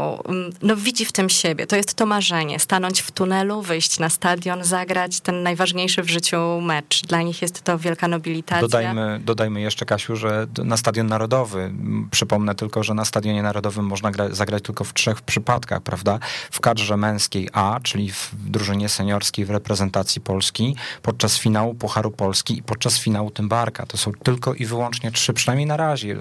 no 0.62 0.75
widzi 0.75 1.05
w 1.05 1.12
tym 1.12 1.29
siebie. 1.29 1.67
To 1.67 1.75
jest 1.75 1.93
to 1.93 2.05
marzenie. 2.05 2.60
Stanąć 2.60 3.01
w 3.01 3.12
tunelu, 3.12 3.62
wyjść 3.62 4.00
na 4.00 4.10
stadion, 4.10 4.63
zagrać 4.63 5.20
ten 5.20 5.43
najważniejszy 5.43 6.03
w 6.03 6.10
życiu 6.10 6.62
mecz. 6.62 7.01
Dla 7.01 7.22
nich 7.22 7.41
jest 7.41 7.62
to 7.62 7.77
wielka 7.79 8.08
nobilitacja. 8.08 8.62
Dodajmy, 8.62 9.22
dodajmy 9.24 9.62
jeszcze, 9.62 9.86
Kasiu, 9.86 10.15
że 10.15 10.48
na 10.63 10.77
Stadion 10.77 11.08
Narodowy, 11.08 11.74
przypomnę 12.12 12.55
tylko, 12.55 12.84
że 12.84 12.93
na 12.93 13.05
Stadionie 13.05 13.43
Narodowym 13.43 13.86
można 13.86 14.12
gra, 14.12 14.29
zagrać 14.29 14.63
tylko 14.63 14.84
w 14.84 14.93
trzech 14.93 15.22
przypadkach, 15.22 15.82
prawda? 15.82 16.20
W 16.51 16.60
kadrze 16.60 16.98
męskiej 16.98 17.50
A, 17.53 17.79
czyli 17.84 18.12
w 18.12 18.29
drużynie 18.34 18.89
seniorskiej 18.89 19.46
w 19.46 19.50
reprezentacji 19.50 20.22
Polski, 20.22 20.75
podczas 21.01 21.38
finału 21.38 21.74
Pucharu 21.74 22.12
Polski 22.12 22.58
i 22.58 22.63
podczas 22.63 23.00
finału 23.00 23.32
Tymbarka. 23.32 23.86
To 23.86 23.98
są 23.98 24.12
tylko 24.12 24.52
i 24.53 24.65
wyłącznie 24.65 25.12
trzy, 25.12 25.33
przynajmniej 25.33 25.67
na 25.67 25.77
razie, 25.77 26.17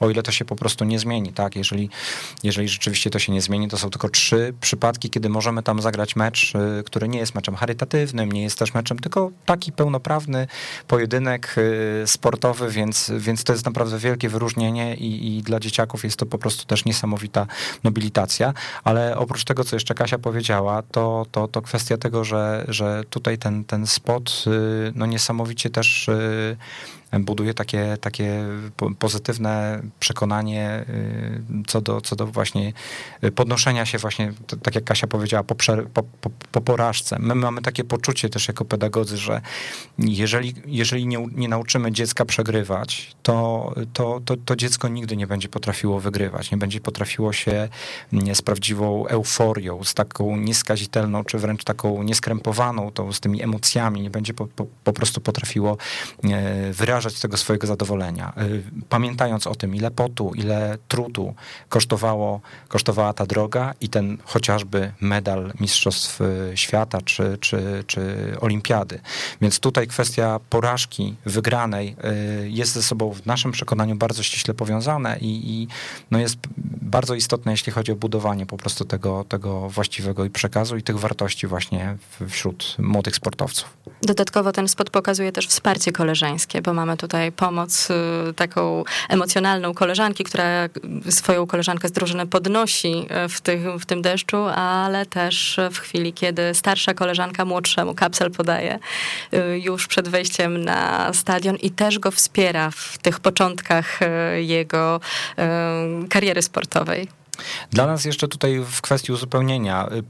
o 0.00 0.10
ile 0.10 0.22
to 0.22 0.32
się 0.32 0.44
po 0.44 0.56
prostu 0.56 0.84
nie 0.84 0.98
zmieni, 0.98 1.32
tak? 1.32 1.56
Jeżeli, 1.56 1.90
jeżeli 2.42 2.68
rzeczywiście 2.68 3.10
to 3.10 3.18
się 3.18 3.32
nie 3.32 3.42
zmieni, 3.42 3.68
to 3.68 3.78
są 3.78 3.90
tylko 3.90 4.08
trzy 4.08 4.54
przypadki, 4.60 5.10
kiedy 5.10 5.28
możemy 5.28 5.62
tam 5.62 5.82
zagrać 5.82 6.16
mecz, 6.16 6.54
y, 6.54 6.82
który 6.84 7.08
nie 7.08 7.18
jest 7.18 7.34
meczem 7.34 7.56
charytatywnym, 7.56 8.32
nie 8.32 8.42
jest 8.42 8.58
też 8.58 8.74
meczem, 8.74 8.98
tylko 8.98 9.30
taki 9.46 9.72
pełnoprawny 9.72 10.46
pojedynek 10.88 11.54
y, 11.58 12.06
sportowy, 12.06 12.70
więc, 12.70 13.12
więc 13.18 13.44
to 13.44 13.52
jest 13.52 13.66
naprawdę 13.66 13.98
wielkie 13.98 14.28
wyróżnienie 14.28 14.94
i, 14.94 15.38
i 15.38 15.42
dla 15.42 15.60
dzieciaków 15.60 16.04
jest 16.04 16.16
to 16.16 16.26
po 16.26 16.38
prostu 16.38 16.64
też 16.64 16.84
niesamowita 16.84 17.46
nobilitacja, 17.84 18.54
ale 18.84 19.16
oprócz 19.16 19.44
tego, 19.44 19.64
co 19.64 19.76
jeszcze 19.76 19.94
Kasia 19.94 20.18
powiedziała, 20.18 20.82
to, 20.82 21.26
to, 21.32 21.48
to 21.48 21.62
kwestia 21.62 21.96
tego, 21.96 22.24
że, 22.24 22.64
że 22.68 23.04
tutaj 23.10 23.38
ten, 23.38 23.64
ten 23.64 23.86
spot 23.86 24.44
y, 24.46 24.92
no 24.94 25.06
niesamowicie 25.06 25.70
też 25.70 26.10
buduje 27.20 27.54
takie, 27.54 27.96
takie 28.00 28.44
pozytywne 28.98 29.82
przekonanie 30.00 30.84
y, 30.88 31.62
co 31.66 31.80
do, 31.80 32.00
co 32.00 32.16
do 32.16 32.26
właśnie 32.26 32.72
podnoszenia 33.34 33.86
się 33.86 33.98
właśnie, 33.98 34.32
tak 34.62 34.74
jak 34.74 34.84
Kasia 34.84 35.06
powiedziała, 35.06 35.42
po, 35.42 35.54
po, 35.94 36.02
po, 36.02 36.30
po 36.52 36.60
porażce. 36.60 37.16
My 37.20 37.34
mamy 37.34 37.62
takie 37.62 37.84
poczucie 37.84 38.28
też 38.28 38.48
jako 38.48 38.64
pedagodzy, 38.64 39.16
że 39.16 39.40
jeżeli, 39.98 40.54
jeżeli 40.66 41.06
nie, 41.06 41.26
nie 41.34 41.48
nauczymy 41.48 41.92
dziecka 41.92 42.24
przegrywać, 42.24 43.16
to, 43.22 43.72
to, 43.92 44.20
to, 44.24 44.36
to 44.36 44.56
dziecko 44.56 44.88
nigdy 44.88 45.16
nie 45.16 45.26
będzie 45.26 45.48
potrafiło 45.48 46.00
wygrywać, 46.00 46.50
nie 46.50 46.58
będzie 46.58 46.80
potrafiło 46.80 47.32
się 47.32 47.68
z 48.34 48.42
prawdziwą 48.42 49.06
euforią, 49.06 49.84
z 49.84 49.94
taką 49.94 50.36
nieskazitelną, 50.36 51.24
czy 51.24 51.38
wręcz 51.38 51.64
taką 51.64 52.02
nieskrępowaną, 52.02 52.90
tą, 52.92 53.12
z 53.12 53.20
tymi 53.20 53.42
emocjami, 53.42 54.00
nie 54.00 54.10
będzie 54.10 54.34
po, 54.34 54.46
po, 54.46 54.66
po 54.84 54.92
prostu 54.92 55.20
potrafiło 55.20 55.76
e, 56.24 56.72
wyrażać 56.96 57.20
tego 57.20 57.36
swojego 57.36 57.66
zadowolenia. 57.66 58.32
Y, 58.42 58.62
pamiętając 58.88 59.46
o 59.46 59.54
tym, 59.54 59.74
ile 59.74 59.90
potu, 59.90 60.32
ile 60.34 60.78
trudu 60.88 61.34
kosztowało, 61.68 62.40
kosztowała 62.68 63.12
ta 63.12 63.26
droga 63.26 63.74
i 63.80 63.88
ten 63.88 64.18
chociażby 64.24 64.92
medal 65.00 65.52
Mistrzostw 65.60 66.20
y, 66.20 66.52
Świata 66.54 67.00
czy, 67.00 67.38
czy, 67.40 67.84
czy 67.86 68.00
Olimpiady. 68.40 69.00
Więc 69.40 69.60
tutaj 69.60 69.86
kwestia 69.86 70.40
porażki 70.50 71.14
wygranej 71.26 71.96
y, 72.44 72.50
jest 72.50 72.72
ze 72.72 72.82
sobą 72.82 73.12
w 73.12 73.26
naszym 73.26 73.52
przekonaniu 73.52 73.96
bardzo 73.96 74.22
ściśle 74.22 74.54
powiązane 74.54 75.18
i, 75.20 75.50
i 75.50 75.68
no 76.10 76.18
jest 76.18 76.36
bardzo 76.82 77.14
istotne, 77.14 77.52
jeśli 77.52 77.72
chodzi 77.72 77.92
o 77.92 77.96
budowanie 77.96 78.46
po 78.46 78.56
prostu 78.56 78.84
tego, 78.84 79.24
tego 79.28 79.68
właściwego 79.70 80.24
i 80.24 80.30
przekazu 80.30 80.76
i 80.76 80.82
tych 80.82 80.98
wartości 80.98 81.46
właśnie 81.46 81.96
wśród 82.28 82.76
młodych 82.78 83.16
sportowców. 83.16 83.76
Dodatkowo 84.02 84.52
ten 84.52 84.68
spot 84.68 84.90
pokazuje 84.90 85.32
też 85.32 85.46
wsparcie 85.46 85.92
koleżeńskie, 85.92 86.62
bo 86.62 86.74
mamy 86.74 86.85
tutaj 86.96 87.32
pomoc 87.32 87.90
y, 87.90 88.34
taką 88.34 88.84
emocjonalną 89.08 89.74
koleżanki, 89.74 90.24
która 90.24 90.68
swoją 91.10 91.46
koleżankę 91.46 91.88
z 91.88 91.92
drużyny 91.92 92.26
podnosi 92.26 93.06
y, 93.24 93.28
w, 93.28 93.40
tych, 93.40 93.60
w 93.80 93.86
tym 93.86 94.02
deszczu, 94.02 94.36
ale 94.54 95.06
też 95.06 95.60
w 95.70 95.78
chwili, 95.78 96.12
kiedy 96.12 96.54
starsza 96.54 96.94
koleżanka 96.94 97.44
młodszemu 97.44 97.94
kapsel 97.94 98.30
podaje 98.30 98.78
y, 99.34 99.58
już 99.58 99.86
przed 99.86 100.08
wejściem 100.08 100.64
na 100.64 101.12
stadion 101.12 101.56
i 101.56 101.70
też 101.70 101.98
go 101.98 102.10
wspiera 102.10 102.70
w 102.70 102.98
tych 102.98 103.20
początkach 103.20 104.00
jego 104.36 105.00
kariery 106.08 106.42
sportowej. 106.42 107.08
Dla 107.70 107.86
nas 107.86 108.04
jeszcze 108.04 108.28
tutaj 108.28 108.60
w 108.70 108.80
kwestii 108.80 109.12
uzupełnienia, 109.12 109.88
y, 109.92 110.02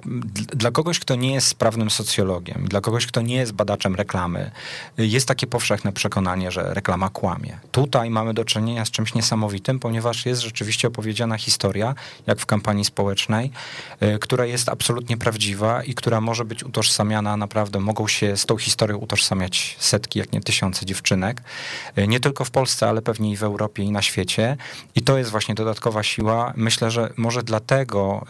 dla 0.57 0.71
kogoś, 0.71 0.99
kto 0.99 1.15
nie 1.15 1.35
jest 1.35 1.47
sprawnym 1.47 1.91
socjologiem, 1.91 2.65
dla 2.69 2.81
kogoś, 2.81 3.07
kto 3.07 3.23
nie 3.23 3.37
jest 3.37 3.53
badaczem 3.53 3.95
reklamy, 3.95 4.51
y, 4.99 5.07
jest 5.07 5.29
takie 5.29 5.47
powszechne 5.47 5.93
przekonanie, 5.93 6.51
że 6.51 6.75
reklama 6.75 7.09
kłamie. 7.09 7.59
Tutaj 7.73 8.11
mamy 8.11 8.35
do 8.35 8.45
czynienia 8.45 8.85
z 8.85 8.91
czymś 8.91 9.15
niesamowitym, 9.15 9.79
ponieważ 9.79 10.27
jest 10.27 10.43
rzeczywiście 10.43 10.89
opowiedziana 10.89 11.39
historia, 11.39 11.95
jak 12.27 12.41
w 12.41 12.47
kampanii 12.47 12.85
społecznej, 12.85 13.51
y, 14.03 14.19
która 14.19 14.45
jest 14.45 14.69
absolutnie 14.69 15.17
prawdziwa 15.17 15.83
i 15.83 15.95
która 15.95 16.21
może 16.21 16.45
być 16.45 16.65
utożsamiana 16.65 17.37
naprawdę, 17.37 17.81
mogą 17.81 18.09
się 18.09 18.37
z 18.37 18.47
tą 18.47 18.57
historią 18.57 18.99
utożsamiać 18.99 19.77
setki, 19.79 20.19
jak 20.19 20.33
nie 20.33 20.41
tysiące 20.41 20.87
dziewczynek, 20.87 21.43
nie 22.09 22.21
tylko 22.21 22.45
w 22.45 22.51
Polsce, 22.51 22.89
ale 22.89 23.03
pewnie 23.03 23.33
i 23.33 23.37
w 23.37 23.43
Europie 23.43 23.83
i 23.83 23.91
na 23.91 24.03
świecie. 24.03 24.57
I 24.95 25.03
to 25.03 25.19
jest 25.19 25.31
właśnie 25.31 25.55
dodatkowa 25.55 26.03
siła. 26.03 26.53
Myślę, 26.57 26.91
że 26.91 27.13
może 27.17 27.43
dlatego 27.43 28.27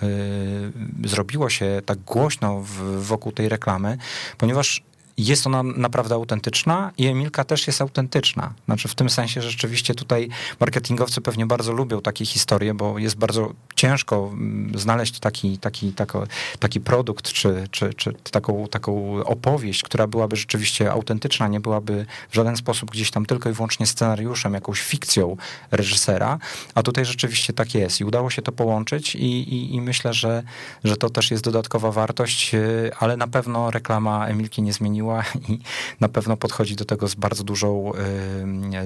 y, 1.04 1.08
zrobiło 1.08 1.50
się 1.50 1.82
tak 1.86 1.98
głośno 1.98 2.60
w, 2.60 3.04
wokół 3.04 3.32
tej 3.32 3.48
reklamy, 3.48 3.98
ponieważ 4.38 4.82
jest 5.18 5.46
ona 5.46 5.62
naprawdę 5.62 6.14
autentyczna 6.14 6.92
i 6.98 7.06
Emilka 7.06 7.44
też 7.44 7.66
jest 7.66 7.80
autentyczna. 7.80 8.54
Znaczy 8.64 8.88
w 8.88 8.94
tym 8.94 9.10
sensie, 9.10 9.42
że 9.42 9.50
rzeczywiście 9.50 9.94
tutaj 9.94 10.28
marketingowcy 10.60 11.20
pewnie 11.20 11.46
bardzo 11.46 11.72
lubią 11.72 12.00
takie 12.00 12.26
historie, 12.26 12.74
bo 12.74 12.98
jest 12.98 13.16
bardzo 13.16 13.52
ciężko 13.76 14.30
mm, 14.32 14.78
znaleźć 14.78 15.20
taki, 15.20 15.58
taki, 15.58 15.92
tako, 15.92 16.26
taki 16.58 16.80
produkt 16.80 17.32
czy, 17.32 17.68
czy, 17.70 17.94
czy 17.94 18.12
taką, 18.30 18.66
taką 18.68 19.24
opowieść, 19.24 19.82
która 19.82 20.06
byłaby 20.06 20.36
rzeczywiście 20.36 20.92
autentyczna, 20.92 21.48
nie 21.48 21.60
byłaby 21.60 22.06
w 22.30 22.34
żaden 22.34 22.56
sposób 22.56 22.90
gdzieś 22.90 23.10
tam 23.10 23.26
tylko 23.26 23.50
i 23.50 23.52
wyłącznie 23.52 23.86
scenariuszem, 23.86 24.54
jakąś 24.54 24.80
fikcją 24.80 25.36
reżysera, 25.70 26.38
a 26.74 26.82
tutaj 26.82 27.04
rzeczywiście 27.04 27.52
tak 27.52 27.74
jest 27.74 28.00
i 28.00 28.04
udało 28.04 28.30
się 28.30 28.42
to 28.42 28.52
połączyć 28.52 29.14
i, 29.14 29.54
i, 29.54 29.74
i 29.74 29.80
myślę, 29.80 30.14
że, 30.14 30.42
że 30.84 30.96
to 30.96 31.10
też 31.10 31.30
jest 31.30 31.44
dodatkowa 31.44 31.92
wartość, 31.92 32.54
y, 32.54 32.90
ale 32.98 33.16
na 33.16 33.26
pewno 33.26 33.70
reklama 33.70 34.26
Emilki 34.26 34.62
nie 34.62 34.72
zmieniła 34.72 35.05
i 35.48 35.58
na 36.00 36.08
pewno 36.08 36.36
podchodzi 36.36 36.76
do 36.76 36.84
tego 36.84 37.08
z 37.08 37.14
bardzo 37.14 37.44
dużą, 37.44 37.92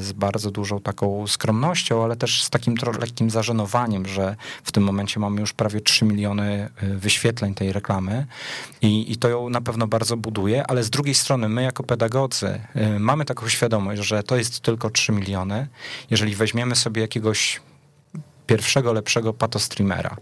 z 0.00 0.12
bardzo 0.12 0.50
dużą 0.50 0.81
taką 0.81 1.27
skromnością, 1.27 2.05
ale 2.05 2.17
też 2.17 2.45
z 2.45 2.50
takim 2.50 2.75
lekkim 3.00 3.31
zażenowaniem, 3.31 4.07
że 4.07 4.37
w 4.65 4.73
tym 4.73 4.83
momencie 4.83 5.21
mamy 5.21 5.41
już 5.41 5.53
prawie 5.53 5.81
3 5.81 6.05
miliony 6.05 6.71
y, 6.83 6.99
wyświetleń 6.99 7.55
tej 7.55 7.73
reklamy 7.73 8.27
i, 8.83 9.12
i 9.12 9.17
to 9.17 9.29
ją 9.29 9.49
na 9.49 9.61
pewno 9.61 9.87
bardzo 9.87 10.17
buduje, 10.17 10.67
ale 10.67 10.85
z 10.85 10.91
drugiej 10.91 11.15
strony 11.15 11.49
my 11.49 11.62
jako 11.62 11.83
pedagodzy 11.83 12.61
y, 12.97 12.99
mamy 12.99 13.25
taką 13.25 13.49
świadomość, 13.49 14.03
że 14.03 14.23
to 14.23 14.37
jest 14.37 14.61
tylko 14.61 14.91
3 14.91 15.12
miliony. 15.12 15.69
Jeżeli 16.11 16.35
weźmiemy 16.35 16.77
sobie 16.77 17.03
jakiegoś 17.03 17.61
pierwszego, 18.47 18.93
lepszego 18.93 19.33
patostreamera, 19.33 20.17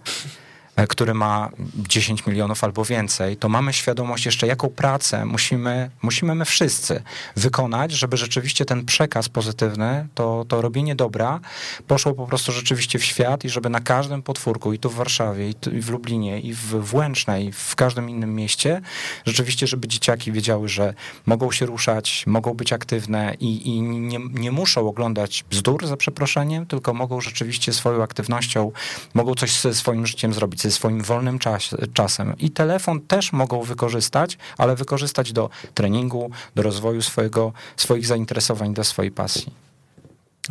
który 0.87 1.15
ma 1.15 1.51
10 1.77 2.27
milionów 2.27 2.65
albo 2.65 2.85
więcej, 2.85 3.37
to 3.37 3.49
mamy 3.49 3.73
świadomość 3.73 4.27
jeszcze, 4.27 4.47
jaką 4.47 4.69
pracę 4.69 5.25
musimy, 5.25 5.91
musimy 6.03 6.35
my 6.35 6.45
wszyscy 6.45 7.03
wykonać, 7.37 7.93
żeby 7.93 8.17
rzeczywiście 8.17 8.65
ten 8.65 8.85
przekaz 8.85 9.29
pozytywny, 9.29 10.09
to, 10.15 10.45
to 10.49 10.63
robienie 10.63 10.95
dobra 10.95 11.41
poszło 11.87 12.15
po 12.15 12.27
prostu 12.27 12.53
rzeczywiście 12.53 12.99
w 12.99 13.05
świat 13.05 13.45
i 13.45 13.49
żeby 13.49 13.69
na 13.71 13.81
każdym 13.81 14.23
podwórku, 14.23 14.73
i 14.73 14.79
tu 14.79 14.91
w 14.91 14.95
Warszawie, 14.95 15.49
i, 15.49 15.55
tu, 15.55 15.71
i 15.71 15.81
w 15.81 15.91
Lublinie, 15.91 16.41
i 16.41 16.55
w 16.55 16.67
Włęcznej, 16.67 17.53
w 17.53 17.77
każdym 17.77 18.11
innym 18.11 18.35
mieście, 18.35 18.81
rzeczywiście, 19.27 19.67
żeby 19.67 19.89
dzieciaki 19.89 20.33
wiedziały, 20.33 20.69
że 20.69 20.95
mogą 21.27 21.53
się 21.53 21.67
ruszać, 21.67 22.25
mogą 22.27 22.55
być 22.55 22.73
aktywne 22.73 23.35
i, 23.41 23.69
i 23.69 23.83
nie, 23.83 24.19
nie 24.33 24.53
muszą 24.53 24.89
oglądać 24.89 25.45
bzdur, 25.51 25.87
za 25.87 25.97
przeproszeniem, 25.97 26.67
tylko 26.67 26.95
mogą 26.95 27.21
rzeczywiście 27.21 27.73
swoją 27.73 28.03
aktywnością, 28.03 28.73
mogą 29.15 29.35
coś 29.35 29.61
ze 29.61 29.75
swoim 29.75 30.07
życiem 30.07 30.33
zrobić, 30.33 30.61
ze 30.71 30.77
swoim 30.77 31.03
wolnym 31.03 31.39
czas, 31.39 31.75
czasem. 31.95 32.35
I 32.39 32.51
telefon 32.51 33.01
też 33.01 33.33
mogą 33.33 33.63
wykorzystać, 33.63 34.39
ale 34.59 34.77
wykorzystać 34.77 35.33
do 35.33 35.51
treningu, 35.75 36.31
do 36.55 36.63
rozwoju 36.63 37.03
swojego, 37.03 37.53
swoich 37.77 38.07
zainteresowań, 38.07 38.75
do 38.75 38.85
swojej 38.85 39.13
pasji. 39.13 39.53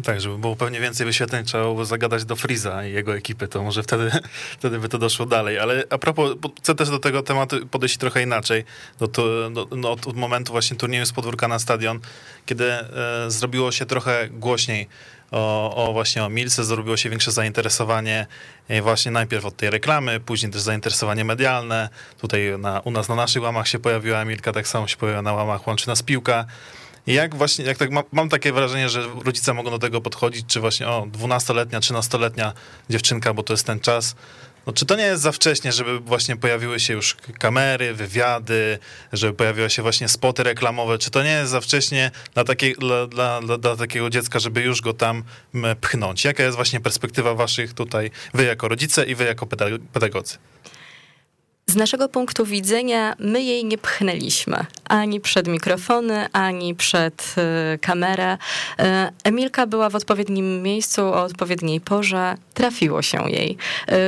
Tak, 0.03 0.21
żeby 0.21 0.38
było 0.38 0.55
pewnie 0.55 0.79
więcej 0.79 1.05
wyświetleń, 1.05 1.45
trzeba 1.45 1.63
było 1.63 1.86
zagadać 1.86 2.25
do 2.25 2.36
Friza 2.36 2.86
i 2.86 2.93
jego 2.93 3.15
ekipy, 3.15 3.47
to 3.47 3.63
może 3.63 3.84
wtedy, 3.84 4.12
wtedy 4.60 4.80
by 4.80 4.89
to 4.89 4.97
doszło 4.97 5.25
dalej. 5.25 5.60
Ale 5.60 5.84
a 5.89 5.97
propos, 5.97 6.36
chcę 6.58 6.75
też 6.75 6.89
do 6.89 6.99
tego 6.99 7.23
tematu 7.23 7.67
podejść 7.67 7.97
trochę 7.97 8.23
inaczej. 8.23 8.63
Do, 8.99 9.08
to, 9.08 9.49
do, 9.49 9.67
no, 9.75 9.91
od 9.91 10.15
momentu 10.15 10.51
właśnie 10.51 10.77
turnieju 10.77 11.06
z 11.06 11.12
podwórka 11.12 11.47
na 11.47 11.60
stadion, 11.60 11.99
kiedy 12.45 12.71
e, 12.71 12.88
zrobiło 13.27 13.71
się 13.71 13.86
trochę 13.86 14.30
głośniej 14.30 14.88
o, 15.32 15.76
o, 15.90 15.94
właśnie 15.94 16.24
o 16.24 16.30
Milce, 16.30 16.63
zrobiło 16.63 16.98
się 16.98 17.10
większe 17.10 17.32
zainteresowanie 17.32 18.28
właśnie 18.82 19.12
najpierw 19.12 19.46
od 19.46 19.58
tej 19.58 19.70
reklamy, 19.70 20.20
później 20.20 20.52
też 20.52 20.62
zainteresowanie 20.62 21.26
medialne. 21.26 21.90
Tutaj 22.22 22.42
na, 22.60 22.80
u 22.80 22.92
nas 22.92 23.10
na 23.10 23.16
naszych 23.16 23.44
łamach 23.44 23.68
się 23.68 23.80
pojawiła 23.80 24.26
Milka, 24.26 24.54
tak 24.54 24.68
samo 24.68 24.88
się 24.88 24.98
pojawiła 24.98 25.22
na 25.22 25.34
łamach 25.34 25.68
Łączy 25.68 25.88
Nas 25.88 26.04
Piłka. 26.04 26.46
I 27.08 27.13
jak 27.13 27.36
właśnie, 27.36 27.66
jak 27.66 27.78
tak 27.78 27.90
mam 28.12 28.30
takie 28.30 28.54
wrażenie, 28.54 28.90
że 28.90 29.04
rodzice 29.26 29.54
mogą 29.54 29.72
do 29.72 29.80
tego 29.80 30.02
podchodzić, 30.02 30.46
czy 30.48 30.60
właśnie 30.60 30.88
o 30.88 31.08
12-letnia, 31.12 31.80
13-letnia 31.80 32.54
dziewczynka, 32.90 33.34
bo 33.34 33.44
to 33.44 33.54
jest 33.54 33.66
ten 33.66 33.80
czas, 33.80 34.16
no, 34.67 34.73
czy 34.73 34.86
to 34.86 34.95
nie 34.95 35.03
jest 35.03 35.23
za 35.23 35.32
wcześnie, 35.32 35.71
żeby 35.71 35.99
właśnie 35.99 36.36
pojawiły 36.36 36.80
się 36.80 36.93
już 36.93 37.15
kamery, 37.39 37.93
wywiady, 37.93 38.80
żeby 39.13 39.34
pojawiły 39.34 39.69
się 39.69 39.82
właśnie 39.82 40.08
spoty 40.08 40.43
reklamowe? 40.43 40.97
Czy 40.97 41.10
to 41.10 41.23
nie 41.23 41.32
jest 41.32 41.51
za 41.51 41.62
wcześnie 41.62 42.12
dla, 42.34 42.43
takie, 42.43 42.75
dla, 42.75 43.08
dla, 43.08 43.41
dla, 43.41 43.58
dla 43.58 43.75
takiego 43.75 44.10
dziecka, 44.10 44.39
żeby 44.39 44.62
już 44.62 44.82
go 44.82 44.93
tam 44.93 45.23
pchnąć? 45.82 46.25
Jaka 46.25 46.43
jest 46.43 46.56
właśnie 46.56 46.80
perspektywa 46.80 47.34
waszych 47.34 47.73
tutaj, 47.73 48.12
wy 48.34 48.43
jako 48.43 48.67
rodzice 48.67 49.06
i 49.06 49.15
wy 49.15 49.23
jako 49.23 49.47
pedagodzy? 49.93 50.38
Z 51.69 51.75
naszego 51.75 52.10
punktu 52.10 52.45
widzenia 52.45 53.15
my 53.19 53.43
jej 53.43 53.65
nie 53.65 53.77
pchnęliśmy 53.77 54.65
ani 54.89 55.21
przed 55.21 55.47
mikrofony, 55.47 56.27
ani 56.34 56.75
przed 56.75 57.36
y, 57.75 57.77
kamerę. 57.80 58.34
Y, 58.34 58.84
Emilka 59.23 59.67
była 59.67 59.89
w 59.89 59.95
odpowiednim 59.95 60.62
miejscu 60.63 61.01
o 61.01 61.23
odpowiedniej 61.23 61.82
porze, 61.82 62.36
trafiło 62.53 63.01
się 63.01 63.30
jej. 63.32 63.58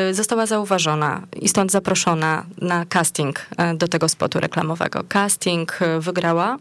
Y, 0.09 0.13
została 0.13 0.45
zauważona 0.45 1.21
i 1.41 1.49
stąd 1.49 1.71
zaproszona 1.71 2.45
na 2.61 2.85
casting 2.85 3.45
do 3.75 3.87
tego 3.87 4.09
spotu 4.09 4.39
reklamowego. 4.39 5.03
Casting 5.09 5.79
wygrała 5.99 6.57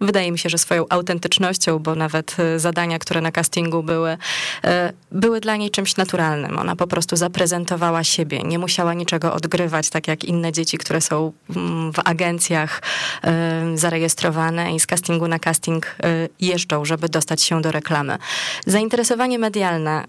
wydaje 0.00 0.32
mi 0.32 0.38
się, 0.38 0.48
że 0.48 0.58
swoją 0.58 0.84
autentycznością, 0.88 1.78
bo 1.78 1.94
nawet 1.94 2.36
e, 2.38 2.58
zadania, 2.58 2.98
które 2.98 3.20
na 3.20 3.32
castingu 3.32 3.82
były, 3.82 4.16
e, 4.64 4.92
były 5.12 5.40
dla 5.40 5.56
niej 5.56 5.70
czymś 5.70 5.96
naturalnym. 5.96 6.58
Ona 6.58 6.76
po 6.76 6.86
prostu 6.86 7.16
zaprezentowała 7.16 8.04
siebie, 8.04 8.42
nie 8.42 8.58
musiała 8.58 8.94
niczego 8.94 9.34
odgrywać, 9.34 9.90
tak 9.90 10.08
jak 10.08 10.24
inne 10.24 10.52
dzieci, 10.52 10.78
które 10.78 11.00
są 11.00 11.32
mm, 11.56 11.92
w 11.92 11.98
agencjach 12.04 12.82
e, 13.24 13.62
zarejestrowane 13.74 14.74
i 14.74 14.80
z 14.80 14.86
castingu 14.86 15.28
na 15.28 15.38
casting 15.38 15.96
jeżdżą, 16.40 16.84
żeby 16.84 17.08
dostać 17.08 17.42
się 17.42 17.62
do 17.62 17.72
reklamy. 17.72 18.18
Zainteresowanie 18.66 19.38
medialne. 19.38 20.04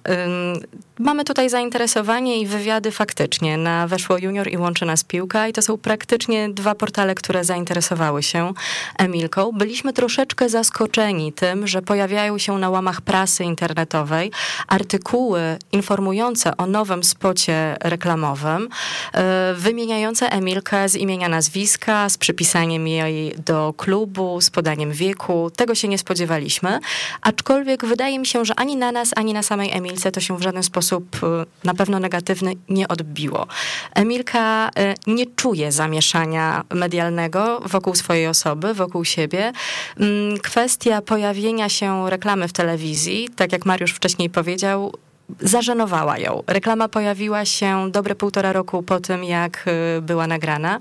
Mamy 1.00 1.24
tutaj 1.24 1.50
zainteresowanie 1.50 2.42
i 2.42 2.46
wywiady 2.46 2.92
faktycznie 2.92 3.58
na 3.58 3.88
Weszło 3.88 4.18
Junior 4.18 4.52
i 4.52 4.58
Łączy 4.58 4.86
Nas 4.86 5.04
Piłka 5.04 5.48
i 5.48 5.54
to 5.54 5.62
są 5.62 5.78
praktycznie 5.78 6.50
dwa 6.50 6.76
portale, 6.76 7.16
które 7.16 7.44
zainteresowały 7.44 8.24
się 8.24 8.54
Emilką. 8.98 9.52
Byliśmy 9.80 9.94
troszeczkę 9.94 10.50
zaskoczeni 10.50 11.34
tym, 11.34 11.68
że 11.68 11.82
pojawiają 11.82 12.38
się 12.38 12.58
na 12.58 12.70
łamach 12.70 13.02
prasy 13.02 13.44
internetowej 13.44 14.32
artykuły 14.68 15.42
informujące 15.72 16.58
o 16.58 16.66
nowym 16.66 17.04
spocie 17.04 17.78
reklamowym, 17.82 18.70
e, 19.14 19.54
wymieniające 19.54 20.32
Emilkę 20.32 20.90
z 20.90 20.96
imienia 20.96 21.30
nazwiska, 21.30 22.10
z 22.10 22.18
przypisaniem 22.18 22.88
jej 22.88 23.36
do 23.46 23.74
klubu, 23.78 24.42
z 24.42 24.50
podaniem 24.50 24.92
wieku. 24.92 25.52
Tego 25.56 25.76
się 25.76 25.88
nie 25.88 25.98
spodziewaliśmy, 25.98 26.80
aczkolwiek 27.22 27.86
wydaje 27.86 28.20
mi 28.20 28.26
się, 28.26 28.46
że 28.46 28.54
ani 28.56 28.76
na 28.76 28.92
nas, 28.92 29.12
ani 29.16 29.34
na 29.34 29.44
samej 29.44 29.72
Emilce 29.72 30.12
to 30.12 30.20
się 30.20 30.38
w 30.38 30.42
żaden 30.42 30.64
sposób 30.64 31.16
e, 31.24 31.46
na 31.64 31.74
pewno 31.74 32.00
negatywny 32.00 32.54
nie 32.70 32.88
odbiło. 32.88 33.48
Emilka 33.96 34.70
e, 34.70 34.96
nie 35.08 35.26
czuje 35.26 35.72
zamieszania 35.72 36.64
medialnego 36.74 37.62
wokół 37.66 37.96
swojej 37.96 38.28
osoby, 38.28 38.74
wokół 38.74 39.06
siebie. 39.06 39.52
Mm, 40.00 40.40
kwestia 40.40 41.02
pojawienia 41.02 41.70
się 41.70 42.10
reklamy 42.10 42.48
w 42.48 42.54
telewizji, 42.54 43.30
tak 43.36 43.52
jak 43.52 43.66
Mariusz 43.66 43.92
wcześniej 43.94 44.30
powiedział, 44.30 44.94
zażenowała 45.40 46.18
ją. 46.18 46.44
Reklama 46.48 46.88
pojawiła 46.88 47.46
się 47.46 47.92
dobre 47.92 48.16
półtora 48.16 48.54
roku 48.54 48.84
po 48.84 49.00
tym, 49.00 49.24
jak 49.24 49.66
y, 49.98 50.02
była 50.02 50.28
nagrana 50.28 50.80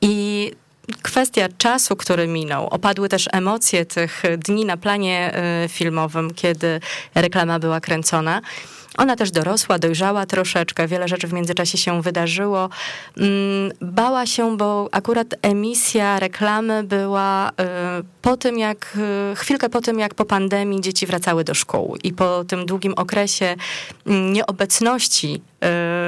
i 0.00 0.50
kwestia 1.02 1.48
czasu, 1.58 1.96
który 1.96 2.26
minął, 2.26 2.66
opadły 2.66 3.08
też 3.08 3.28
emocje 3.32 3.86
tych 3.86 4.22
dni 4.38 4.64
na 4.64 4.76
planie 4.76 5.34
y, 5.64 5.68
filmowym, 5.68 6.34
kiedy 6.34 6.80
reklama 7.14 7.58
była 7.58 7.80
kręcona. 7.80 8.40
Ona 8.98 9.16
też 9.16 9.30
dorosła, 9.30 9.78
dojrzała 9.78 10.26
troszeczkę, 10.26 10.88
wiele 10.88 11.08
rzeczy 11.08 11.26
w 11.26 11.32
międzyczasie 11.32 11.78
się 11.78 12.02
wydarzyło. 12.02 12.68
Mm, 13.16 13.72
bała 13.80 14.26
się, 14.26 14.56
bo 14.56 14.88
akurat 14.92 15.26
emisja 15.42 16.20
reklamy 16.20 16.82
była 16.84 17.50
y, 17.50 17.52
po 18.22 18.36
tym, 18.36 18.58
jak 18.58 18.98
y, 19.32 19.36
chwilkę 19.36 19.68
po 19.68 19.80
tym, 19.80 19.98
jak 19.98 20.14
po 20.14 20.24
pandemii 20.24 20.80
dzieci 20.80 21.06
wracały 21.06 21.44
do 21.44 21.54
szkół 21.54 21.96
i 22.04 22.12
po 22.12 22.44
tym 22.44 22.66
długim 22.66 22.94
okresie 22.96 23.56
mm, 24.06 24.32
nieobecności 24.32 25.42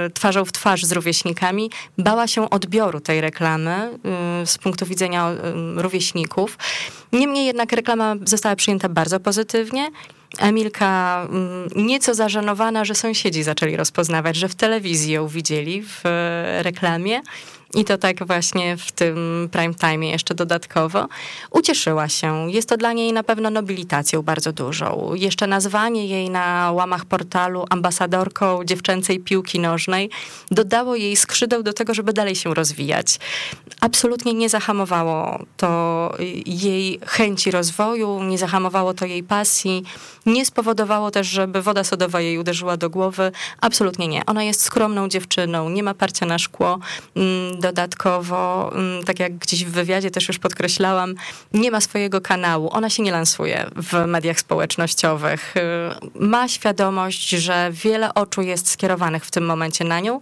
y, 0.06 0.10
twarzą 0.10 0.44
w 0.44 0.52
twarz 0.52 0.84
z 0.84 0.92
rówieśnikami, 0.92 1.70
bała 1.98 2.26
się 2.26 2.50
odbioru 2.50 3.00
tej 3.00 3.20
reklamy 3.20 3.98
z 4.44 4.58
punktu 4.58 4.86
widzenia 4.86 5.30
rówieśników. 5.76 6.58
Niemniej 7.12 7.46
jednak 7.46 7.72
reklama 7.72 8.14
została 8.24 8.56
przyjęta 8.56 8.88
bardzo 8.88 9.20
pozytywnie. 9.20 9.90
Emilka 10.38 11.26
mm, 11.30 11.68
nieco 11.76 12.14
zażenowana, 12.14 12.84
że 12.84 12.94
sąsiedzi 12.94 13.42
zaczęli 13.42 13.76
rozpoznawać, 13.76 14.36
że 14.36 14.48
w 14.48 14.54
telewizji 14.54 15.12
ją 15.12 15.28
widzieli 15.28 15.82
w 15.82 16.06
e, 16.06 16.62
reklamie 16.62 17.20
i 17.74 17.84
to 17.84 17.98
tak 17.98 18.26
właśnie 18.26 18.76
w 18.76 18.92
tym 18.92 19.48
prime 19.52 19.74
time 19.74 20.06
jeszcze 20.06 20.34
dodatkowo. 20.34 21.08
Ucieszyła 21.50 22.08
się. 22.08 22.50
Jest 22.50 22.68
to 22.68 22.76
dla 22.76 22.92
niej 22.92 23.12
na 23.12 23.22
pewno 23.22 23.50
nobilitacją 23.50 24.22
bardzo 24.22 24.52
dużą. 24.52 25.14
Jeszcze 25.14 25.46
nazwanie 25.46 26.06
jej 26.06 26.30
na 26.30 26.72
łamach 26.72 27.04
portalu 27.04 27.64
ambasadorką 27.70 28.64
dziewczęcej 28.64 29.20
piłki 29.20 29.60
nożnej 29.60 30.10
dodało 30.50 30.96
jej 30.96 31.16
skrzydeł 31.16 31.62
do 31.62 31.72
tego, 31.72 31.94
żeby 31.94 32.12
dalej 32.12 32.36
się 32.36 32.54
rozwijać. 32.54 33.18
Absolutnie 33.80 34.34
nie 34.34 34.48
zahamowało 34.48 35.38
to 35.56 36.12
jej 36.46 37.00
chęci 37.06 37.50
rozwoju, 37.50 38.22
nie 38.22 38.38
zahamowało 38.38 38.94
to 38.94 39.06
jej 39.06 39.22
pasji, 39.22 39.82
nie 40.26 40.46
spowodowało 40.46 41.10
też, 41.10 41.26
żeby 41.26 41.62
woda 41.62 41.84
sodowa 41.84 42.20
jej 42.20 42.38
uderzyła 42.38 42.76
do 42.76 42.90
głowy. 42.90 43.32
Absolutnie 43.60 44.08
nie. 44.08 44.26
Ona 44.26 44.44
jest 44.44 44.62
skromną 44.62 45.08
dziewczyną, 45.08 45.68
nie 45.68 45.82
ma 45.82 45.94
parcia 45.94 46.26
na 46.26 46.38
szkło 46.38 46.78
mm, 47.16 47.60
Dodatkowo, 47.64 48.72
mm, 48.74 49.04
tak 49.04 49.20
jak 49.20 49.36
gdzieś 49.36 49.64
w 49.64 49.70
wywiadzie 49.70 50.10
też 50.10 50.28
już 50.28 50.38
podkreślałam, 50.38 51.14
nie 51.52 51.70
ma 51.70 51.80
swojego 51.80 52.20
kanału. 52.20 52.68
Ona 52.72 52.90
się 52.90 53.02
nie 53.02 53.12
lansuje 53.12 53.66
w 53.76 54.06
mediach 54.06 54.40
społecznościowych. 54.40 55.54
Y, 55.56 55.60
ma 56.14 56.48
świadomość, 56.48 57.28
że 57.28 57.70
wiele 57.72 58.14
oczu 58.14 58.42
jest 58.42 58.70
skierowanych 58.70 59.24
w 59.24 59.30
tym 59.30 59.46
momencie 59.46 59.84
na 59.84 60.00
nią 60.00 60.20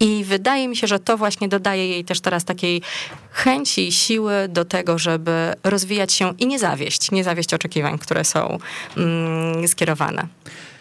i 0.00 0.24
wydaje 0.24 0.68
mi 0.68 0.76
się, 0.76 0.86
że 0.86 0.98
to 0.98 1.16
właśnie 1.16 1.48
dodaje 1.48 1.88
jej 1.88 2.04
też 2.04 2.20
teraz 2.20 2.44
takiej 2.44 2.82
chęci 3.30 3.88
i 3.88 3.92
siły 3.92 4.32
do 4.48 4.64
tego, 4.64 4.98
żeby 4.98 5.52
rozwijać 5.64 6.12
się 6.12 6.34
i 6.38 6.46
nie 6.46 6.58
zawieść, 6.58 7.10
nie 7.10 7.24
zawieść 7.24 7.54
oczekiwań, 7.54 7.98
które 7.98 8.24
są 8.24 8.58
mm, 8.96 9.68
skierowane. 9.68 10.26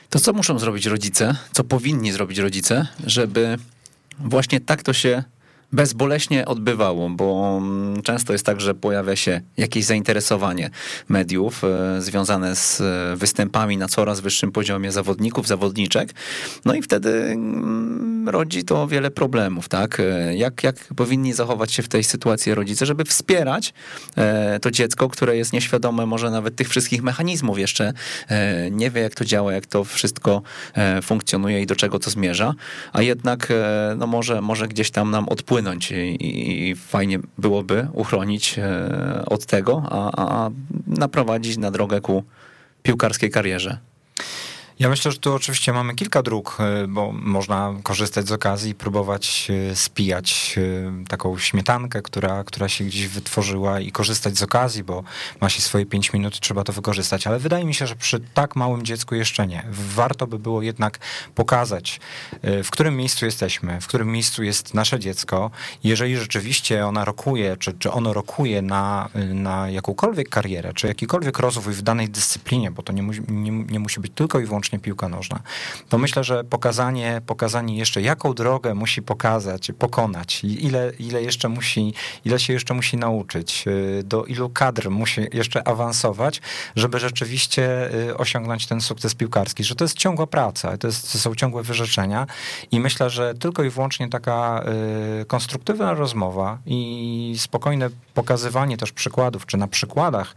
To 0.09 0.19
co 0.19 0.33
muszą 0.33 0.59
zrobić 0.59 0.85
rodzice, 0.85 1.35
co 1.51 1.63
powinni 1.63 2.11
zrobić 2.11 2.37
rodzice, 2.37 2.87
żeby 3.05 3.57
właśnie 4.19 4.59
tak 4.61 4.83
to 4.83 4.93
się 4.93 5.23
bezboleśnie 5.73 6.45
odbywało, 6.45 7.09
bo 7.09 7.61
często 8.03 8.33
jest 8.33 8.45
tak, 8.45 8.61
że 8.61 8.75
pojawia 8.75 9.15
się 9.15 9.41
jakieś 9.57 9.85
zainteresowanie 9.85 10.69
mediów 11.09 11.63
e, 11.63 12.01
związane 12.01 12.55
z 12.55 12.81
e, 12.81 13.15
występami 13.15 13.77
na 13.77 13.87
coraz 13.87 14.19
wyższym 14.19 14.51
poziomie 14.51 14.91
zawodników, 14.91 15.47
zawodniczek. 15.47 16.13
No 16.65 16.73
i 16.73 16.81
wtedy 16.81 17.09
mm, 17.09 18.29
rodzi 18.29 18.63
to 18.63 18.87
wiele 18.87 19.11
problemów, 19.11 19.69
tak? 19.69 19.99
E, 19.99 20.35
jak, 20.35 20.63
jak 20.63 20.75
powinni 20.95 21.33
zachować 21.33 21.73
się 21.73 21.83
w 21.83 21.87
tej 21.87 22.03
sytuacji 22.03 22.53
rodzice, 22.53 22.85
żeby 22.85 23.05
wspierać 23.05 23.73
to 24.61 24.71
dziecko, 24.71 25.09
które 25.09 25.37
jest 25.37 25.53
nieświadome 25.53 26.05
może 26.05 26.31
nawet 26.31 26.55
tych 26.55 26.69
wszystkich 26.69 27.03
mechanizmów 27.03 27.59
jeszcze, 27.59 27.93
nie 28.71 28.91
wie 28.91 29.01
jak 29.01 29.15
to 29.15 29.25
działa, 29.25 29.53
jak 29.53 29.65
to 29.65 29.83
wszystko 29.83 30.41
funkcjonuje 31.03 31.61
i 31.61 31.65
do 31.65 31.75
czego 31.75 31.99
to 31.99 32.09
zmierza, 32.09 32.53
a 32.93 33.01
jednak 33.01 33.53
no 33.97 34.07
może, 34.07 34.41
może 34.41 34.67
gdzieś 34.67 34.91
tam 34.91 35.11
nam 35.11 35.29
odpłynie 35.29 35.62
upłynąć 35.63 35.91
i, 35.91 36.69
i 36.69 36.75
fajnie 36.75 37.19
byłoby 37.37 37.87
uchronić 37.93 38.59
e, 38.59 39.23
od 39.25 39.45
tego, 39.45 39.83
a, 39.89 40.11
a 40.25 40.49
naprowadzić 40.87 41.57
na 41.57 41.71
drogę 41.71 42.01
ku 42.01 42.23
piłkarskiej 42.83 43.29
karierze. 43.31 43.77
Ja 44.79 44.89
myślę, 44.89 45.11
że 45.11 45.17
tu 45.17 45.33
oczywiście 45.33 45.73
mamy 45.73 45.95
kilka 45.95 46.23
dróg, 46.23 46.57
y, 46.83 46.87
bo 46.87 47.11
można 47.11 47.73
korzystać 47.83 48.27
z 48.27 48.31
okazji 48.31 48.71
i 48.71 48.75
próbować 48.75 49.47
y, 49.71 49.75
spijać 49.75 50.55
y, 50.57 50.91
taką 51.07 51.37
śmietankę, 51.37 52.01
która, 52.01 52.43
która 52.43 52.69
się 52.69 52.83
gdzieś 52.83 53.07
wytworzyła 53.07 53.79
i 53.79 53.91
korzystać 53.91 54.37
z 54.37 54.43
okazji, 54.43 54.83
bo 54.83 55.03
ma 55.41 55.49
się 55.49 55.61
swoje 55.61 55.85
pięć 55.85 56.13
minut, 56.13 56.39
trzeba 56.39 56.63
to 56.63 56.73
wykorzystać. 56.73 57.27
Ale 57.27 57.39
wydaje 57.39 57.65
mi 57.65 57.73
się, 57.73 57.87
że 57.87 57.95
przy 57.95 58.19
tak 58.33 58.55
małym 58.55 58.85
dziecku 58.85 59.15
jeszcze 59.15 59.47
nie. 59.47 59.65
Warto 59.71 60.27
by 60.27 60.39
było 60.39 60.61
jednak 60.61 60.99
pokazać, 61.35 61.99
w 62.43 62.69
którym 62.71 62.97
miejscu 62.97 63.25
jesteśmy, 63.25 63.81
w 63.81 63.87
którym 63.87 64.11
miejscu 64.11 64.43
jest 64.43 64.73
nasze 64.73 64.99
dziecko. 64.99 65.51
Jeżeli 65.83 66.17
rzeczywiście 66.17 66.85
ona 66.85 67.05
rokuje, 67.05 67.57
czy, 67.57 67.73
czy 67.73 67.91
ono 67.91 68.13
rokuje 68.13 68.61
na, 68.61 69.09
na 69.33 69.69
jakąkolwiek 69.69 70.29
karierę, 70.29 70.73
czy 70.73 70.87
jakikolwiek 70.87 71.39
rozwój 71.39 71.73
w 71.73 71.81
danej 71.81 72.09
dyscyplinie, 72.09 72.71
bo 72.71 72.83
to 72.83 72.93
nie, 72.93 73.03
nie, 73.27 73.51
nie 73.51 73.79
musi 73.79 73.99
być 73.99 74.11
tylko 74.15 74.39
i 74.39 74.45
wyłącznie 74.45 74.62
wyłącznie 74.63 74.79
piłka 74.79 75.09
nożna. 75.09 75.39
To 75.89 75.97
myślę, 75.97 76.23
że 76.23 76.43
pokazanie, 76.43 77.21
pokazanie 77.25 77.77
jeszcze, 77.77 78.01
jaką 78.01 78.33
drogę 78.33 78.73
musi 78.73 79.01
pokazać, 79.01 79.71
pokonać, 79.79 80.43
ile, 80.43 80.91
ile 80.99 81.23
jeszcze 81.23 81.49
musi, 81.49 81.93
ile 82.25 82.39
się 82.39 82.53
jeszcze 82.53 82.73
musi 82.73 82.97
nauczyć, 82.97 83.65
y, 83.67 84.03
do 84.03 84.25
ilu 84.25 84.49
kadr 84.49 84.89
musi 84.89 85.21
jeszcze 85.33 85.67
awansować, 85.67 86.41
żeby 86.75 86.99
rzeczywiście 86.99 87.93
y, 88.09 88.17
osiągnąć 88.17 88.67
ten 88.67 88.81
sukces 88.81 89.15
piłkarski, 89.15 89.63
że 89.63 89.75
to 89.75 89.83
jest 89.83 89.97
ciągła 89.97 90.27
praca, 90.27 90.77
to, 90.77 90.87
jest, 90.87 91.11
to 91.11 91.17
są 91.17 91.35
ciągłe 91.35 91.63
wyrzeczenia 91.63 92.27
i 92.71 92.79
myślę, 92.79 93.09
że 93.09 93.33
tylko 93.33 93.63
i 93.63 93.69
wyłącznie 93.69 94.09
taka 94.09 94.63
y, 95.21 95.25
konstruktywna 95.25 95.93
rozmowa 95.93 96.57
i 96.65 97.35
spokojne 97.37 97.89
pokazywanie 98.13 98.77
też 98.77 98.91
przykładów, 98.91 99.45
czy 99.45 99.57
na 99.57 99.67
przykładach 99.67 100.35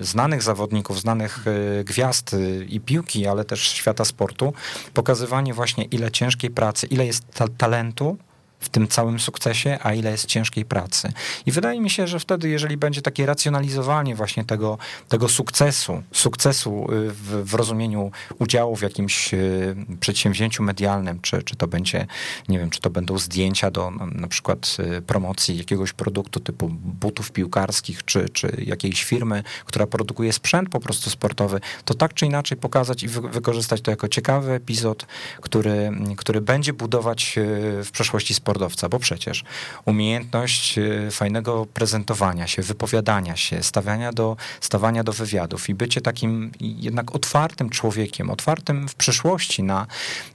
znanych 0.00 0.42
zawodników, 0.42 1.00
znanych 1.00 1.44
gwiazd 1.84 2.36
i 2.68 2.80
piłki 2.80 3.07
ale 3.16 3.44
też 3.44 3.60
świata 3.60 4.04
sportu, 4.04 4.52
pokazywanie 4.94 5.54
właśnie 5.54 5.84
ile 5.84 6.10
ciężkiej 6.10 6.50
pracy, 6.50 6.86
ile 6.86 7.06
jest 7.06 7.24
ta 7.34 7.48
talentu, 7.48 8.16
w 8.60 8.68
tym 8.68 8.88
całym 8.88 9.20
sukcesie, 9.20 9.78
a 9.82 9.94
ile 9.94 10.10
jest 10.10 10.26
ciężkiej 10.26 10.64
pracy. 10.64 11.12
I 11.46 11.52
wydaje 11.52 11.80
mi 11.80 11.90
się, 11.90 12.06
że 12.06 12.20
wtedy, 12.20 12.48
jeżeli 12.48 12.76
będzie 12.76 13.02
takie 13.02 13.26
racjonalizowanie 13.26 14.14
właśnie 14.14 14.44
tego, 14.44 14.78
tego 15.08 15.28
sukcesu, 15.28 16.02
sukcesu 16.12 16.92
y, 16.92 17.10
w, 17.10 17.50
w 17.50 17.54
rozumieniu 17.54 18.10
udziału 18.38 18.76
w 18.76 18.82
jakimś 18.82 19.34
y, 19.34 19.76
przedsięwzięciu 20.00 20.62
medialnym, 20.62 21.20
czy, 21.20 21.42
czy 21.42 21.56
to 21.56 21.66
będzie, 21.66 22.06
nie 22.48 22.58
wiem, 22.58 22.70
czy 22.70 22.80
to 22.80 22.90
będą 22.90 23.18
zdjęcia 23.18 23.70
do 23.70 23.90
na 24.12 24.28
przykład 24.28 24.76
y, 24.98 25.02
promocji 25.02 25.58
jakiegoś 25.58 25.92
produktu 25.92 26.40
typu 26.40 26.68
butów 26.68 27.32
piłkarskich, 27.32 28.04
czy, 28.04 28.28
czy 28.28 28.62
jakiejś 28.66 29.04
firmy, 29.04 29.42
która 29.64 29.86
produkuje 29.86 30.32
sprzęt 30.32 30.68
po 30.68 30.80
prostu 30.80 31.10
sportowy, 31.10 31.60
to 31.84 31.94
tak 31.94 32.14
czy 32.14 32.26
inaczej 32.26 32.58
pokazać 32.58 33.02
i 33.02 33.08
wy, 33.08 33.20
wykorzystać 33.20 33.80
to 33.80 33.90
jako 33.90 34.08
ciekawy 34.08 34.52
epizod, 34.52 35.06
który, 35.40 35.92
który 36.16 36.40
będzie 36.40 36.72
budować 36.72 37.38
w 37.84 37.88
przeszłości 37.92 38.34
sport 38.34 38.47
sportowca, 38.48 38.88
bo 38.88 38.98
przecież 38.98 39.44
umiejętność 39.84 40.78
y, 40.78 41.10
fajnego 41.10 41.66
prezentowania 41.66 42.46
się, 42.46 42.62
wypowiadania 42.62 43.36
się, 43.36 43.62
stawiania 43.62 44.12
do, 44.12 44.36
stawania 44.60 45.04
do 45.04 45.12
wywiadów 45.12 45.68
i 45.68 45.74
bycie 45.74 46.00
takim 46.00 46.50
jednak 46.60 47.14
otwartym 47.14 47.70
człowiekiem, 47.70 48.30
otwartym 48.30 48.88
w 48.88 48.94
przyszłości 48.94 49.62
na, 49.62 49.86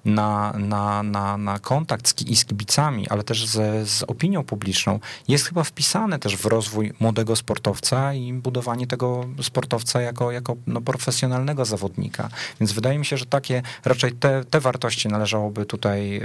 na, 0.06 0.54
na, 0.58 1.04
na, 1.04 1.38
na 1.38 1.60
kontakt 1.60 2.08
z, 2.08 2.22
i 2.22 2.36
z 2.36 2.46
kibicami, 2.46 3.10
ale 3.10 3.24
też 3.24 3.46
ze, 3.46 3.86
z 3.86 4.04
opinią 4.04 4.44
publiczną, 4.44 5.00
jest 5.28 5.46
chyba 5.46 5.64
wpisane 5.64 6.20
też 6.20 6.38
w 6.38 6.46
rozwój 6.46 6.94
młodego 7.00 7.36
sportowca 7.36 8.14
i 8.14 8.34
budowanie 8.34 8.88
tego 8.88 9.26
sportowca 9.42 10.02
jako, 10.02 10.32
jako 10.32 10.56
no, 10.68 10.82
profesjonalnego 10.82 11.66
zawodnika. 11.66 12.30
Więc 12.60 12.72
wydaje 12.72 13.00
mi 13.00 13.06
się, 13.06 13.18
że 13.18 13.26
takie 13.26 13.62
raczej 13.86 14.12
te, 14.12 14.46
te 14.46 14.60
wartości 14.60 15.08
należałoby 15.08 15.66
tutaj 15.66 16.10
yy, 16.10 16.24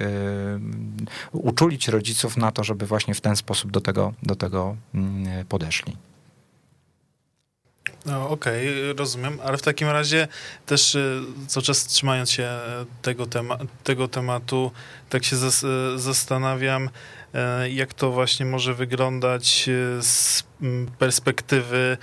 uczulić 1.33 1.78
rodziców 1.87 2.37
na 2.37 2.53
to, 2.53 2.65
żeby 2.65 2.87
właśnie 2.87 3.15
w 3.15 3.21
ten 3.21 3.37
sposób 3.37 3.71
do 3.71 3.81
tego, 3.81 4.13
do 4.23 4.37
tego 4.37 4.77
mm, 4.95 5.47
podeszli. 5.47 5.97
No, 8.07 8.29
Okej, 8.29 8.69
okay, 8.69 8.93
rozumiem, 8.93 9.39
ale 9.45 9.59
w 9.59 9.63
takim 9.63 9.89
razie 9.89 10.29
też 10.67 10.95
y, 10.95 11.23
cały 11.47 11.65
czas 11.65 11.87
trzymając 11.87 12.31
się 12.31 12.51
tego, 13.03 13.27
tema 13.27 13.59
tego 13.85 14.09
tematu, 14.09 14.71
tak 15.09 15.25
się 15.25 15.37
zas 15.37 15.65
zastanawiam, 15.97 16.91
e, 17.35 17.71
jak 17.71 17.95
to 17.95 18.11
właśnie 18.11 18.47
może 18.47 18.75
wyglądać 18.75 19.71
z 20.01 20.43
mm, 20.63 20.87
perspektywy 20.99 21.99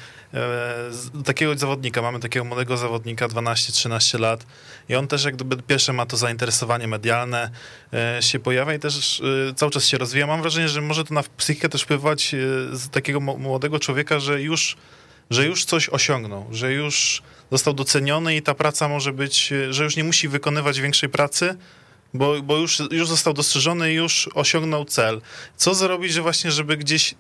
takiego 1.26 1.58
zawodnika. 1.58 2.02
Mamy 2.02 2.20
takiego 2.20 2.46
młodego 2.46 2.78
zawodnika, 2.78 3.28
12-13 3.28 4.20
lat 4.20 4.46
i 4.89 4.95
on 4.95 5.08
też 5.08 5.24
jak 5.24 5.36
gdyby 5.36 5.58
pierwsze 5.62 5.93
ma 5.93 6.06
to 6.06 6.17
zainteresowanie 6.17 6.88
medialne, 6.88 7.50
e, 7.93 8.21
się 8.21 8.39
pojawia 8.39 8.74
i 8.74 8.80
też 8.80 9.21
e, 9.50 9.54
cały 9.54 9.71
czas 9.71 9.86
się 9.86 9.98
rozwija. 9.98 10.28
Mam 10.28 10.41
wrażenie, 10.41 10.69
że 10.69 10.82
może 10.82 11.04
to 11.04 11.13
na 11.13 11.24
psychikę 11.38 11.69
też 11.69 11.82
wpływać 11.82 12.34
e, 12.34 12.38
z 12.76 12.89
takiego 12.89 13.19
młodego 13.19 13.80
człowieka, 13.80 14.19
że 14.19 14.41
już, 14.41 14.78
że 15.30 15.45
już 15.45 15.65
coś 15.65 15.89
osiągnął, 15.89 16.48
że 16.52 16.74
już 16.74 17.21
został 17.52 17.74
doceniony 17.74 18.36
i 18.36 18.41
ta 18.41 18.54
praca 18.54 18.88
może 18.88 19.13
być, 19.13 19.54
że 19.69 19.84
już 19.84 19.95
nie 19.95 20.04
musi 20.04 20.28
wykonywać 20.28 20.82
większej 20.82 21.10
pracy, 21.10 21.58
bo, 22.13 22.41
bo 22.41 22.58
już, 22.58 22.82
już 22.91 23.08
został 23.08 23.34
dostrzeżony 23.34 23.93
już 23.93 24.30
osiągnął 24.34 24.86
cel. 24.86 25.21
Co 25.56 25.74
zrobić, 25.74 26.13
że 26.13 26.21
właśnie, 26.21 26.52
żeby 26.52 26.78
gdzieś 26.78 27.15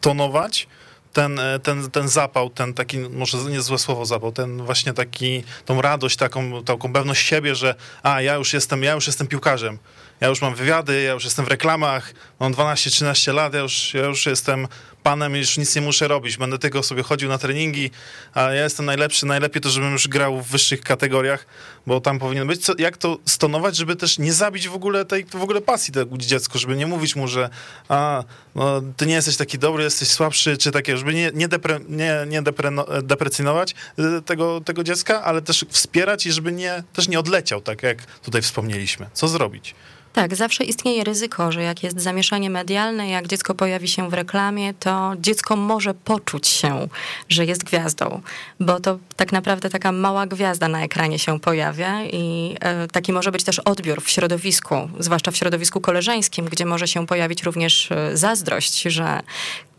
tonować 0.00 0.68
ten, 1.14 1.38
e, 1.38 1.58
ten, 1.58 1.90
ten 1.90 2.08
zapał, 2.08 2.50
ten 2.50 2.74
taki, 2.74 2.98
może 2.98 3.38
nie 3.38 3.62
złe 3.62 3.78
słowo 3.78 4.06
zapał, 4.06 4.32
ten 4.32 4.62
właśnie 4.62 4.92
taki, 4.92 5.44
tą 5.64 5.82
radość, 5.82 6.16
taką, 6.16 6.64
taką 6.64 6.92
pewność 6.92 7.26
siebie, 7.26 7.54
że 7.54 7.74
a, 8.02 8.20
ja 8.20 8.34
już 8.34 8.52
jestem, 8.52 8.82
ja 8.82 8.92
już 8.92 9.06
jestem 9.06 9.26
piłkarzem, 9.26 9.78
ja 10.20 10.28
już 10.28 10.42
mam 10.42 10.54
wywiady, 10.54 11.02
ja 11.02 11.12
już 11.12 11.24
jestem 11.24 11.44
w 11.44 11.48
reklamach, 11.48 12.14
mam 12.40 12.54
12-13 12.54 13.34
lat, 13.34 13.54
ja 13.54 13.60
już, 13.60 13.94
ja 13.94 14.04
już 14.04 14.26
jestem 14.26 14.68
panem 15.04 15.36
już 15.36 15.58
nic 15.58 15.76
nie 15.76 15.82
muszę 15.82 16.08
robić, 16.08 16.36
będę 16.36 16.58
tylko 16.58 16.82
sobie 16.82 17.02
chodził 17.02 17.28
na 17.28 17.38
treningi, 17.38 17.90
a 18.34 18.40
ja 18.40 18.62
jestem 18.62 18.86
najlepszy, 18.86 19.26
najlepiej 19.26 19.62
to, 19.62 19.70
żebym 19.70 19.92
już 19.92 20.08
grał 20.08 20.42
w 20.42 20.46
wyższych 20.46 20.80
kategoriach, 20.80 21.46
bo 21.86 22.00
tam 22.00 22.18
powinien 22.18 22.46
być. 22.46 22.64
Co, 22.64 22.72
jak 22.78 22.96
to 22.96 23.18
stonować, 23.26 23.76
żeby 23.76 23.96
też 23.96 24.18
nie 24.18 24.32
zabić 24.32 24.68
w 24.68 24.74
ogóle 24.74 25.04
tej 25.04 25.24
w 25.24 25.42
ogóle 25.42 25.60
pasji 25.60 25.94
tego 25.94 26.18
dziecku, 26.18 26.58
żeby 26.58 26.76
nie 26.76 26.86
mówić 26.86 27.16
mu, 27.16 27.28
że 27.28 27.50
a, 27.88 28.24
no, 28.54 28.82
ty 28.96 29.06
nie 29.06 29.14
jesteś 29.14 29.36
taki 29.36 29.58
dobry, 29.58 29.84
jesteś 29.84 30.08
słabszy, 30.08 30.56
czy 30.56 30.70
takie, 30.70 30.96
żeby 30.96 31.14
nie, 31.14 31.30
nie, 31.34 31.48
depre, 31.48 31.80
nie, 31.88 32.14
nie 32.26 32.42
depre, 32.42 32.70
deprecjonować 33.02 33.74
y, 33.98 34.22
tego, 34.22 34.60
tego 34.60 34.84
dziecka, 34.84 35.22
ale 35.22 35.42
też 35.42 35.64
wspierać 35.68 36.26
i 36.26 36.32
żeby 36.32 36.52
nie, 36.52 36.82
też 36.92 37.08
nie 37.08 37.18
odleciał, 37.18 37.60
tak 37.60 37.82
jak 37.82 38.06
tutaj 38.06 38.42
wspomnieliśmy. 38.42 39.06
Co 39.12 39.28
zrobić? 39.28 39.74
Tak, 40.14 40.36
zawsze 40.36 40.64
istnieje 40.64 41.04
ryzyko, 41.04 41.52
że 41.52 41.62
jak 41.62 41.82
jest 41.82 42.00
zamieszanie 42.00 42.50
medialne, 42.50 43.08
jak 43.08 43.26
dziecko 43.26 43.54
pojawi 43.54 43.88
się 43.88 44.10
w 44.10 44.14
reklamie, 44.14 44.74
to 44.74 44.90
dziecko 45.18 45.56
może 45.56 45.94
poczuć 45.94 46.48
się, 46.48 46.88
że 47.28 47.44
jest 47.44 47.64
gwiazdą, 47.64 48.20
bo 48.60 48.80
to 48.80 48.98
tak 49.16 49.32
naprawdę 49.32 49.70
taka 49.70 49.92
mała 49.92 50.26
gwiazda 50.26 50.68
na 50.68 50.82
ekranie 50.82 51.18
się 51.18 51.40
pojawia 51.40 52.04
i 52.04 52.56
e, 52.60 52.88
taki 52.88 53.12
może 53.12 53.32
być 53.32 53.44
też 53.44 53.58
odbiór 53.58 54.02
w 54.02 54.10
środowisku, 54.10 54.88
zwłaszcza 54.98 55.30
w 55.30 55.36
środowisku 55.36 55.80
koleżeńskim, 55.80 56.44
gdzie 56.44 56.66
może 56.66 56.88
się 56.88 57.06
pojawić 57.06 57.42
również 57.42 57.92
e, 57.92 58.16
zazdrość, 58.16 58.82
że 58.82 59.20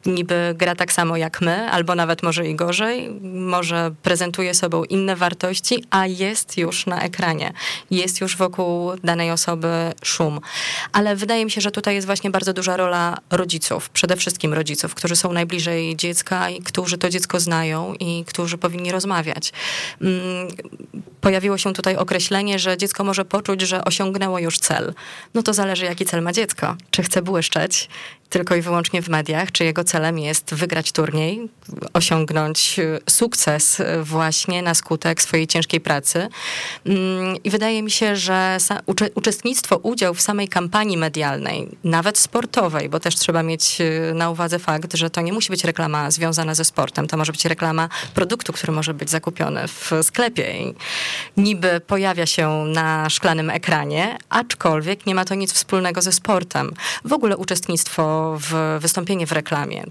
niby 0.06 0.56
gra 0.58 0.76
tak 0.76 0.94
samo 0.94 1.18
jak 1.18 1.41
my, 1.41 1.72
albo 1.72 1.96
nawet 1.96 2.24
może 2.24 2.48
i 2.48 2.56
gorzej, 2.56 3.10
może 3.34 3.91
prezentuje 4.04 4.54
sobą 4.54 4.84
inne 4.84 5.15
wartości, 5.15 5.84
a 5.89 6.08
jest 6.08 6.58
już 6.58 6.86
na 6.86 7.02
ekranie, 7.02 7.54
jest 7.91 8.22
już 8.22 8.38
wokół 8.38 8.91
danej 9.04 9.32
osoby 9.32 9.94
szum. 10.04 10.39
Ale 10.91 11.15
wydaje 11.15 11.46
mi 11.46 11.52
się, 11.52 11.62
że 11.62 11.72
tutaj 11.72 11.96
jest 11.96 12.08
właśnie 12.08 12.30
bardzo 12.30 12.54
duża 12.54 12.78
rola 12.78 13.18
rodziców, 13.32 13.89
przede 13.89 14.15
wszystkim 14.15 14.54
rodziców, 14.54 14.96
którzy 14.96 15.15
są 15.15 15.34
najbliżej 15.34 15.96
dziecka 15.96 16.50
i 16.50 16.62
którzy 16.62 16.98
to 16.98 17.10
dziecko 17.10 17.39
znają 17.39 17.94
i 17.94 18.26
którzy 18.26 18.58
powinni 18.58 18.91
rozmawiać. 18.91 19.54
Mm, 20.02 20.48
Pojawiło 21.26 21.58
się 21.58 21.74
tutaj 21.74 21.96
określenie, 21.96 22.60
że 22.60 22.78
dziecko 22.78 23.04
może 23.04 23.26
poczuć, 23.26 23.62
że 23.62 23.86
osiągnęło 23.86 24.39
już 24.39 24.60
cel. 24.60 24.94
No 25.34 25.44
to 25.44 25.54
zależy, 25.54 25.86
jaki 25.86 26.06
cel 26.06 26.22
ma 26.22 26.34
dziecko. 26.34 26.76
Czy 26.91 27.04
chce 27.04 27.22
błyszczeć 27.22 27.89
tylko 28.29 28.55
i 28.55 28.61
wyłącznie 28.61 29.01
w 29.01 29.09
mediach, 29.09 29.51
czy 29.51 29.65
jego 29.65 29.83
celem 29.83 30.19
jest 30.19 30.53
wygrać 30.53 30.91
turniej, 30.91 31.49
osiągnąć 31.93 32.79
y, 32.79 32.99
sukces 33.09 33.79
y, 33.79 34.03
właśnie 34.03 34.61
na 34.61 34.73
skutek 34.73 35.21
swojej 35.21 35.47
ciężkiej 35.47 35.81
pracy. 35.81 36.27
Mm, 36.85 37.43
I 37.43 37.49
wydaje 37.49 37.83
mi 37.83 37.91
się, 37.91 38.15
że 38.15 38.57
uczestnictwo, 39.15 39.77
udział 39.77 40.13
w 40.13 40.21
samej 40.21 40.47
kampanii 40.47 40.97
medialnej, 40.97 41.67
nawet 41.83 42.17
sportowej, 42.17 42.89
bo 42.89 42.99
też 42.99 43.15
trzeba 43.15 43.43
mieć 43.43 43.81
y, 43.81 44.13
na 44.15 44.29
uwadze 44.29 44.59
fakt, 44.59 44.95
że 44.95 45.09
to 45.09 45.21
nie 45.21 45.33
musi 45.33 45.49
być 45.49 45.63
reklama 45.63 46.11
związana 46.11 46.55
ze 46.55 46.65
sportem, 46.65 47.07
to 47.07 47.17
może 47.17 47.31
być 47.31 47.45
reklama 47.45 47.89
produktu, 48.13 48.53
który 48.53 48.73
może 48.73 48.93
być 48.93 49.09
zakupiony 49.09 49.67
w 49.67 49.91
sklepie 50.01 50.61
i 50.61 50.75
niby 51.38 51.81
pojawia 51.88 52.25
się 52.25 52.65
na 52.67 53.09
szklanym 53.09 53.49
ekranie, 53.49 54.17
aczkolwiek 54.29 55.05
nie 55.05 55.15
ma 55.15 55.25
to 55.25 55.35
nic 55.35 55.53
wspólnego 55.53 56.01
ze 56.01 56.11
sportem. 56.11 56.73
W 57.05 57.13
ogóle 57.13 57.38
uczestnictwo 57.38 58.14
w 58.39 58.78
wystąpienie 58.82 59.28
w 59.28 59.32
reklamie. 59.32 59.86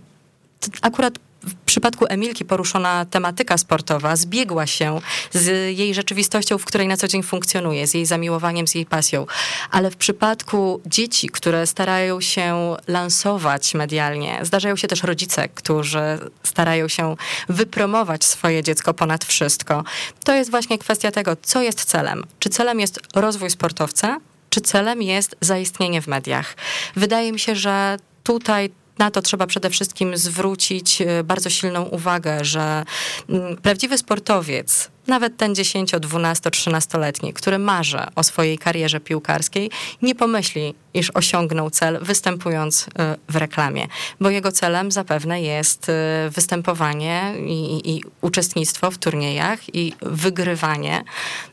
Akurat 0.83 1.19
w 1.43 1.55
przypadku 1.55 2.07
Emilki 2.09 2.45
poruszona 2.45 3.05
tematyka 3.05 3.59
sportowa 3.59 4.17
zbiegła 4.17 4.67
się 4.67 5.01
z 5.33 5.79
jej 5.79 5.95
rzeczywistością, 5.95 6.59
w 6.59 6.65
której 6.65 6.89
na 6.89 6.97
co 6.97 7.09
dzień 7.09 7.23
funkcjonuje, 7.23 7.87
z 7.87 7.95
jej 7.95 8.07
zamiłowaniem, 8.07 8.67
z 8.67 8.75
jej 8.75 8.87
pasją. 8.87 9.27
Ale 9.71 9.91
w 9.91 9.97
przypadku 9.97 10.81
dzieci, 10.87 11.29
które 11.29 11.67
starają 11.67 12.21
się 12.21 12.77
lansować 12.87 13.75
medialnie, 13.75 14.41
zdarzają 14.43 14.77
się 14.77 14.89
też 14.89 15.03
rodzice, 15.03 15.49
którzy 15.49 16.19
starają 16.43 16.89
się 16.89 17.17
wypromować 17.49 18.25
swoje 18.25 18.63
dziecko 18.63 18.95
ponad 18.95 19.25
wszystko. 19.25 19.85
To 20.25 20.35
jest 20.35 20.51
właśnie 20.51 20.79
kwestia 20.79 21.11
tego, 21.11 21.37
co 21.43 21.63
jest 21.63 21.85
celem. 21.85 22.25
Czy 22.39 22.49
celem 22.49 22.81
jest 22.81 23.01
rozwój 23.15 23.51
sportowca, 23.51 24.19
czy 24.51 24.61
celem 24.61 25.03
jest 25.03 25.37
zaistnienie 25.41 26.03
w 26.03 26.07
mediach. 26.07 26.57
Wydaje 26.97 27.33
mi 27.33 27.39
się, 27.39 27.57
że 27.57 27.97
tutaj 28.25 28.71
na 28.99 29.11
to 29.11 29.23
trzeba 29.23 29.47
przede 29.47 29.71
wszystkim 29.71 30.17
zwrócić 30.17 31.03
e, 31.03 31.25
bardzo 31.25 31.51
silną 31.51 31.83
uwagę, 31.83 32.45
że 32.45 32.85
mm, 33.29 33.57
prawdziwy 33.57 33.99
sportowiec, 33.99 34.91
nawet 35.07 35.37
ten 35.37 35.55
10, 35.55 35.93
12, 36.01 36.51
13-letni, 36.51 37.33
który 37.33 37.59
marzy 37.59 37.99
o 38.17 38.23
swojej 38.23 38.59
karierze 38.59 39.01
piłkarskiej, 39.01 39.71
nie 40.03 40.15
pomyśli, 40.15 40.75
iż 40.95 41.11
osiągnął 41.11 41.71
cel 41.71 41.99
występując 42.03 42.87
e, 42.99 43.17
w 43.29 43.37
reklamie, 43.37 43.87
bo 44.21 44.31
jego 44.31 44.53
celem 44.53 44.93
zapewne 44.93 45.43
jest 45.43 45.89
e, 45.89 46.31
występowanie 46.31 47.35
i, 47.47 47.91
i, 47.97 48.05
uczestnictwo 48.21 48.91
w 48.91 48.99
turniejach 48.99 49.75
i 49.75 49.93
wygrywanie 50.03 51.05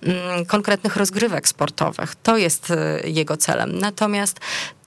mm, 0.03 0.45
konkretnych 0.45 0.95
rozgrywek 0.95 1.47
sportowych. 1.47 2.15
To 2.23 2.37
jest 2.37 2.73
jego 3.03 3.37
celem. 3.37 3.77
Natomiast 3.77 4.39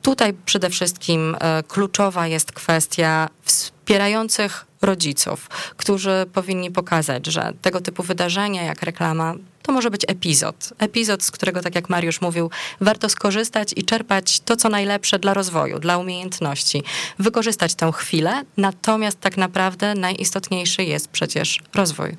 Tutaj 0.04 0.34
przede 0.44 0.70
wszystkim 0.70 1.36
e, 1.40 1.62
kluczowa 1.62 2.26
jest 2.26 2.52
kwestia 2.52 3.28
wspierających 3.42 4.66
rodziców, 4.82 5.48
którzy 5.76 6.26
powinni 6.32 6.70
pokazać, 6.70 7.26
że 7.26 7.52
tego 7.62 7.80
typu 7.80 8.02
wydarzenia 8.02 8.62
jak 8.62 8.82
reklama 8.82 9.34
to 9.62 9.72
może 9.72 9.90
być 9.90 10.02
epizod. 10.08 10.72
Epizod, 10.78 11.22
z 11.22 11.30
którego, 11.30 11.62
tak 11.62 11.74
jak 11.74 11.88
Mariusz 11.88 12.20
mówił, 12.20 12.50
warto 12.80 13.08
skorzystać 13.08 13.72
i 13.76 13.84
czerpać 13.84 14.40
to, 14.40 14.56
co 14.56 14.68
najlepsze 14.68 15.18
dla 15.18 15.34
rozwoju, 15.34 15.78
dla 15.78 15.98
umiejętności. 15.98 16.82
Wykorzystać 17.18 17.74
tę 17.74 17.92
chwilę, 17.92 18.42
natomiast 18.56 19.20
tak 19.20 19.36
naprawdę 19.36 19.94
najistotniejszy 19.94 20.84
jest 20.84 21.08
przecież 21.08 21.60
rozwój. 21.74 22.16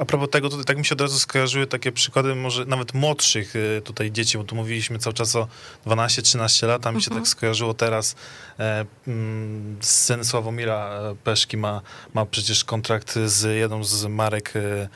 A 0.00 0.04
propos 0.04 0.30
tego, 0.30 0.48
tutaj 0.48 0.64
tak 0.64 0.78
mi 0.78 0.84
się 0.84 0.94
od 0.94 1.00
razu 1.00 1.18
skojarzyły 1.18 1.66
takie 1.66 1.92
przykłady 1.92 2.34
może 2.34 2.64
nawet 2.64 2.94
młodszych 2.94 3.56
y, 3.56 3.82
tutaj 3.84 4.12
dzieci, 4.12 4.38
bo 4.38 4.44
tu 4.44 4.56
mówiliśmy 4.56 4.98
cały 4.98 5.14
czas 5.14 5.36
o 5.36 5.48
12-13 5.86 6.66
lat, 6.66 6.86
a 6.86 6.92
mi 6.92 7.02
się 7.02 7.10
tak 7.10 7.28
skojarzyło 7.28 7.74
teraz 7.74 8.16
e, 8.58 8.86
mm, 9.06 9.76
syn 9.80 10.24
Sławomira 10.24 10.90
e, 10.90 11.14
Peszki 11.24 11.56
ma, 11.56 11.80
ma 12.14 12.26
przecież 12.26 12.64
kontrakt 12.64 13.18
z 13.24 13.58
jedną 13.58 13.84
z 13.84 14.04
marek 14.04 14.52
e, 14.56 14.88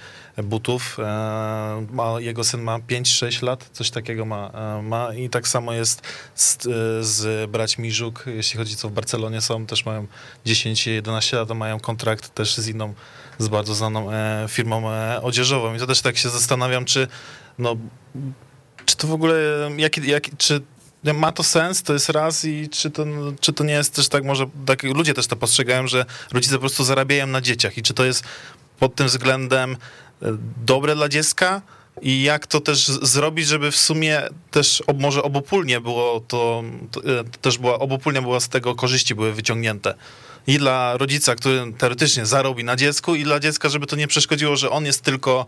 butów. 0.42 0.98
Ma, 1.90 2.20
jego 2.20 2.44
syn 2.44 2.62
ma 2.62 2.78
5-6 2.78 3.42
lat, 3.42 3.70
coś 3.72 3.90
takiego 3.90 4.24
ma, 4.24 4.52
ma 4.82 5.14
i 5.14 5.28
tak 5.28 5.48
samo 5.48 5.72
jest 5.72 6.02
z, 6.34 6.58
z 7.06 7.50
braćmi 7.50 7.92
Żuk, 7.92 8.24
jeśli 8.26 8.58
chodzi 8.58 8.76
co 8.76 8.88
w 8.88 8.92
Barcelonie 8.92 9.40
są, 9.40 9.66
też 9.66 9.86
mają 9.86 10.06
10-11 10.46 11.36
lat, 11.36 11.50
mają 11.50 11.80
kontrakt 11.80 12.34
też 12.34 12.56
z 12.56 12.68
inną 12.68 12.94
z 13.38 13.48
bardzo 13.48 13.74
znaną 13.74 14.12
e, 14.12 14.46
firmą 14.48 14.90
e, 14.90 15.22
odzieżową. 15.22 15.74
I 15.74 15.78
to 15.78 15.86
też 15.86 16.00
tak 16.00 16.16
się 16.16 16.28
zastanawiam, 16.28 16.84
czy 16.84 17.08
no, 17.58 17.76
czy 18.84 18.96
to 18.96 19.06
w 19.06 19.12
ogóle, 19.12 19.34
jaki, 19.76 20.10
jaki, 20.10 20.30
czy 20.36 20.60
ma 21.14 21.32
to 21.32 21.42
sens, 21.42 21.82
to 21.82 21.92
jest 21.92 22.08
raz 22.08 22.44
i 22.44 22.68
czy 22.68 22.90
to, 22.90 23.04
czy 23.40 23.52
to 23.52 23.64
nie 23.64 23.74
jest 23.74 23.94
też 23.94 24.08
tak, 24.08 24.24
może 24.24 24.46
tak, 24.66 24.82
ludzie 24.82 25.14
też 25.14 25.26
to 25.26 25.36
postrzegają, 25.36 25.86
że 25.86 26.04
rodzice 26.32 26.54
po 26.54 26.60
prostu 26.60 26.84
zarabiają 26.84 27.26
na 27.26 27.40
dzieciach 27.40 27.78
i 27.78 27.82
czy 27.82 27.94
to 27.94 28.04
jest 28.04 28.24
pod 28.78 28.94
tym 28.94 29.06
względem 29.06 29.76
e, 30.22 30.36
dobre 30.66 30.94
dla 30.94 31.08
dziecka 31.08 31.62
i 32.02 32.22
jak 32.22 32.46
to 32.46 32.60
też 32.60 32.86
zrobić, 32.86 33.46
żeby 33.46 33.70
w 33.70 33.76
sumie 33.76 34.22
też 34.50 34.82
może 34.98 35.22
obopólnie 35.22 35.80
było 35.80 36.20
to, 36.20 36.62
to, 36.90 37.00
e, 37.00 37.24
też 37.40 37.58
była, 37.58 37.78
obopólnie 37.78 38.22
była 38.22 38.40
z 38.40 38.48
tego 38.48 38.74
korzyści 38.74 39.14
były 39.14 39.32
wyciągnięte. 39.32 39.94
I 40.46 40.58
dla 40.58 40.96
rodzica, 40.96 41.34
który 41.34 41.72
teoretycznie 41.78 42.26
zarobi 42.26 42.64
na 42.64 42.76
dziecku 42.76 43.14
i 43.14 43.24
dla 43.24 43.40
dziecka, 43.40 43.68
żeby 43.68 43.86
to 43.86 43.96
nie 43.96 44.08
przeszkodziło, 44.08 44.56
że 44.56 44.70
on 44.70 44.86
jest 44.86 45.02
tylko 45.02 45.46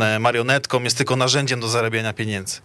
e, 0.00 0.18
marionetką, 0.18 0.82
jest 0.82 0.96
tylko 0.96 1.16
narzędziem 1.16 1.60
do 1.60 1.68
zarabiania 1.68 2.12
pieniędzy. 2.12 2.60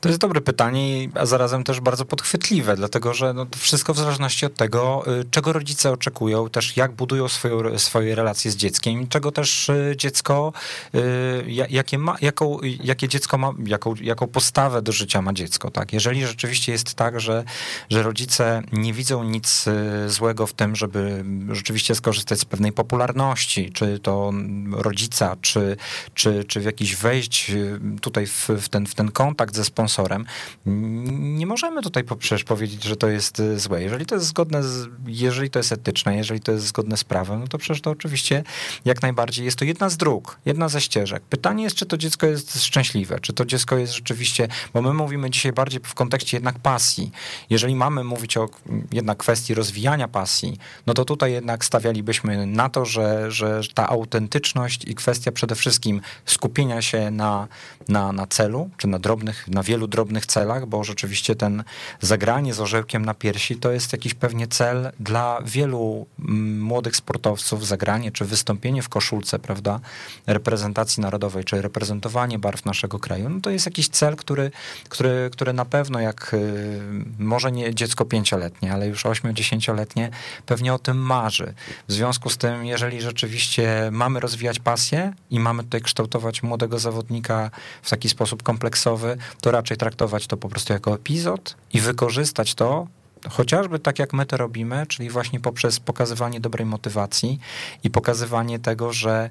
To 0.00 0.08
jest 0.08 0.20
dobre 0.20 0.40
pytanie, 0.40 1.08
a 1.14 1.26
zarazem 1.26 1.64
też 1.64 1.80
bardzo 1.80 2.04
podchwytliwe, 2.04 2.76
dlatego 2.76 3.14
że 3.14 3.34
no, 3.34 3.46
wszystko 3.56 3.94
w 3.94 3.98
zależności 3.98 4.46
od 4.46 4.54
tego, 4.54 5.04
y, 5.20 5.24
czego 5.30 5.52
rodzice 5.52 5.92
oczekują, 5.92 6.50
też 6.50 6.76
jak 6.76 6.92
budują 6.92 7.28
swoją, 7.28 7.78
swoje 7.78 8.14
relacje 8.14 8.50
z 8.50 8.56
dzieckiem, 8.56 9.08
czego 9.08 9.32
też 9.32 9.68
y, 9.68 9.94
dziecko, 9.96 10.52
y, 10.94 11.44
jakie, 11.48 11.98
ma, 11.98 12.16
jaką, 12.20 12.58
jakie 12.62 13.08
dziecko 13.08 13.38
ma, 13.38 13.52
jaką, 13.66 13.94
jaką 14.00 14.26
postawę 14.26 14.82
do 14.82 14.92
życia 14.92 15.22
ma 15.22 15.32
dziecko. 15.32 15.70
Tak? 15.70 15.92
Jeżeli 15.92 16.26
rzeczywiście 16.26 16.72
jest 16.72 16.94
tak, 16.94 17.20
że, 17.20 17.44
że 17.90 18.02
rodzice 18.02 18.62
nie 18.72 18.92
widzą 18.92 19.24
nic 19.24 19.64
złego 20.06 20.46
w 20.46 20.52
tym, 20.52 20.76
żeby 20.76 21.24
rzeczywiście 21.50 21.94
skorzystać 21.94 22.40
z 22.40 22.44
pewnej 22.44 22.72
popularności, 22.72 23.70
czy 23.72 23.98
to 23.98 24.32
rodzica, 24.72 25.36
czy, 25.40 25.76
czy, 26.14 26.44
czy 26.44 26.60
w 26.60 26.64
jakiś 26.64 26.96
wejść 26.96 27.52
tutaj 28.00 28.26
w, 28.26 28.48
w, 28.48 28.68
ten, 28.68 28.86
w 28.86 28.94
ten 28.94 29.10
kontakt 29.10 29.56
ze 29.60 29.64
sponsorem, 29.64 30.26
nie 30.66 31.46
możemy 31.46 31.82
tutaj 31.82 32.04
przecież 32.18 32.44
powiedzieć, 32.44 32.84
że 32.84 32.96
to 32.96 33.08
jest 33.08 33.40
y, 33.40 33.60
złe. 33.60 33.82
Jeżeli 33.82 34.06
to 34.06 34.14
jest 34.14 34.26
zgodne, 34.26 34.62
z, 34.62 34.88
jeżeli 35.06 35.50
to 35.50 35.58
jest 35.58 35.72
etyczne, 35.72 36.16
jeżeli 36.16 36.40
to 36.40 36.52
jest 36.52 36.66
zgodne 36.66 36.96
z 36.96 37.04
prawem, 37.04 37.40
no 37.40 37.48
to 37.48 37.58
przecież 37.58 37.80
to 37.82 37.90
oczywiście 37.90 38.44
jak 38.84 39.02
najbardziej 39.02 39.44
jest 39.44 39.58
to 39.58 39.64
jedna 39.64 39.88
z 39.88 39.96
dróg, 39.96 40.38
jedna 40.44 40.68
ze 40.68 40.80
ścieżek. 40.80 41.22
Pytanie 41.22 41.64
jest, 41.64 41.76
czy 41.76 41.86
to 41.86 41.96
dziecko 41.96 42.26
jest 42.26 42.62
szczęśliwe, 42.64 43.20
czy 43.20 43.32
to 43.32 43.44
dziecko 43.44 43.76
jest 43.76 43.92
rzeczywiście, 43.92 44.48
bo 44.74 44.82
my 44.82 44.94
mówimy 44.94 45.30
dzisiaj 45.30 45.52
bardziej 45.52 45.80
w 45.84 45.94
kontekście 45.94 46.36
jednak 46.36 46.58
pasji. 46.58 47.12
Jeżeli 47.50 47.74
mamy 47.74 48.04
mówić 48.04 48.36
o 48.36 48.48
jednak 48.92 49.18
kwestii 49.18 49.54
rozwijania 49.54 50.08
pasji, 50.08 50.58
no 50.86 50.94
to 50.94 51.04
tutaj 51.04 51.32
jednak 51.32 51.64
stawialibyśmy 51.64 52.46
na 52.46 52.68
to, 52.68 52.84
że, 52.84 53.32
że 53.32 53.60
ta 53.74 53.88
autentyczność 53.88 54.84
i 54.84 54.94
kwestia 54.94 55.32
przede 55.32 55.54
wszystkim 55.54 56.00
skupienia 56.24 56.82
się 56.82 57.10
na, 57.10 57.48
na, 57.88 58.12
na 58.12 58.26
celu, 58.26 58.70
czy 58.76 58.86
na 58.88 58.98
drobnych, 58.98 59.48
na 59.50 59.62
wielu 59.62 59.86
drobnych 59.86 60.26
celach, 60.26 60.66
bo 60.66 60.84
rzeczywiście 60.84 61.36
ten 61.36 61.64
zagranie 62.00 62.54
z 62.54 62.60
orzełkiem 62.60 63.04
na 63.04 63.14
piersi 63.14 63.56
to 63.56 63.72
jest 63.72 63.92
jakiś 63.92 64.14
pewnie 64.14 64.48
cel 64.48 64.92
dla 65.00 65.38
wielu 65.44 66.06
mm, 66.18 66.62
młodych 66.62 66.96
sportowców, 66.96 67.66
zagranie 67.66 68.12
czy 68.12 68.24
wystąpienie 68.24 68.82
w 68.82 68.88
koszulce, 68.88 69.38
prawda, 69.38 69.80
reprezentacji 70.26 71.00
narodowej, 71.00 71.44
czy 71.44 71.62
reprezentowanie 71.62 72.38
barw 72.38 72.64
naszego 72.64 72.98
kraju, 72.98 73.28
no 73.28 73.40
to 73.40 73.50
jest 73.50 73.66
jakiś 73.66 73.88
cel, 73.88 74.16
który, 74.16 74.50
który, 74.88 75.30
który 75.32 75.52
na 75.52 75.64
pewno 75.64 76.00
jak 76.00 76.34
y, 76.34 76.80
może 77.18 77.52
nie 77.52 77.74
dziecko 77.74 78.04
pięcioletnie, 78.04 78.72
ale 78.72 78.86
już 78.88 79.06
ośmiu-dziesięcioletnie 79.06 80.10
pewnie 80.46 80.74
o 80.74 80.78
tym 80.78 80.96
marzy. 80.96 81.54
W 81.88 81.92
związku 81.92 82.30
z 82.30 82.36
tym, 82.36 82.66
jeżeli 82.66 83.00
rzeczywiście 83.00 83.88
mamy 83.92 84.20
rozwijać 84.20 84.58
pasję 84.58 85.12
i 85.30 85.40
mamy 85.40 85.62
tutaj 85.62 85.80
kształtować 85.80 86.42
młodego 86.42 86.78
zawodnika 86.78 87.50
w 87.82 87.90
taki 87.90 88.08
sposób 88.08 88.42
kompleksowy, 88.42 89.16
to 89.40 89.50
raczej 89.50 89.76
traktować 89.76 90.26
to 90.26 90.36
po 90.36 90.48
prostu 90.48 90.72
jako 90.72 90.94
epizod 90.94 91.56
i 91.72 91.80
wykorzystać 91.80 92.54
to 92.54 92.86
chociażby 93.28 93.78
tak 93.78 93.98
jak 93.98 94.12
my 94.12 94.26
to 94.26 94.36
robimy, 94.36 94.86
czyli 94.86 95.10
właśnie 95.10 95.40
poprzez 95.40 95.80
pokazywanie 95.80 96.40
dobrej 96.40 96.66
motywacji 96.66 97.38
i 97.84 97.90
pokazywanie 97.90 98.58
tego, 98.58 98.92
że 98.92 99.30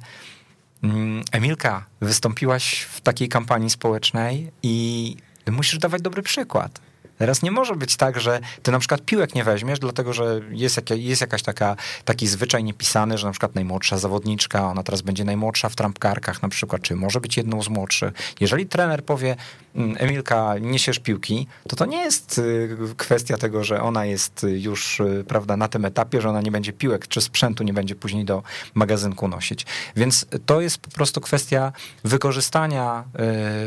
mm, 0.84 1.24
Emilka, 1.32 1.86
wystąpiłaś 2.02 2.82
w 2.82 3.02
takiej 3.02 3.30
kampanii 3.30 3.70
społecznej 3.70 4.52
i 4.64 5.16
musisz 5.52 5.80
dawać 5.80 6.02
dobry 6.02 6.22
przykład. 6.22 6.82
Teraz 7.20 7.44
nie 7.44 7.52
może 7.52 7.76
być 7.76 7.96
tak, 7.96 8.20
że 8.20 8.40
ty 8.64 8.72
na 8.72 8.80
przykład 8.80 9.02
piłek 9.02 9.36
nie 9.36 9.44
weźmiesz, 9.44 9.80
dlatego 9.80 10.14
że 10.14 10.42
jest, 10.52 10.76
jak, 10.78 10.90
jest 10.90 11.22
jakaś 11.22 11.44
taka, 11.44 11.76
taki 12.06 12.28
zwyczaj 12.28 12.64
niepisany, 12.64 13.18
że 13.18 13.28
na 13.28 13.32
przykład 13.32 13.56
najmłodsza 13.56 13.98
zawodniczka, 13.98 14.72
ona 14.72 14.84
teraz 14.84 15.02
będzie 15.02 15.24
najmłodsza 15.24 15.70
w 15.70 15.76
trampkarkach 15.76 16.42
na 16.42 16.50
przykład, 16.50 16.82
czy 16.82 16.96
może 16.96 17.22
być 17.22 17.38
jedną 17.38 17.64
z 17.64 17.70
młodszych. 17.70 18.14
Jeżeli 18.40 18.66
trener 18.66 19.06
powie, 19.06 19.36
mm, 19.76 19.96
Emilka, 20.00 20.56
niesiesz 20.62 21.00
piłki, 21.00 21.48
to 21.68 21.76
to 21.76 21.86
nie 21.86 21.98
jest 21.98 22.38
y, 22.38 22.78
kwestia 22.98 23.38
tego, 23.38 23.64
że 23.64 23.82
ona 23.82 24.06
jest 24.06 24.46
już 24.50 25.00
y, 25.00 25.26
prawda, 25.28 25.58
na 25.58 25.68
tym 25.68 25.86
etapie, 25.86 26.22
że 26.22 26.30
ona 26.30 26.42
nie 26.42 26.52
będzie 26.52 26.74
piłek, 26.74 27.08
czy 27.08 27.22
sprzętu 27.22 27.64
nie 27.64 27.74
będzie 27.74 27.96
później 27.96 28.26
do 28.26 28.44
magazynku 28.74 29.28
nosić. 29.28 29.66
Więc 29.96 30.26
to 30.46 30.62
jest 30.62 30.78
po 30.78 30.92
prostu 30.92 31.22
kwestia 31.22 31.72
wykorzystania 32.04 33.04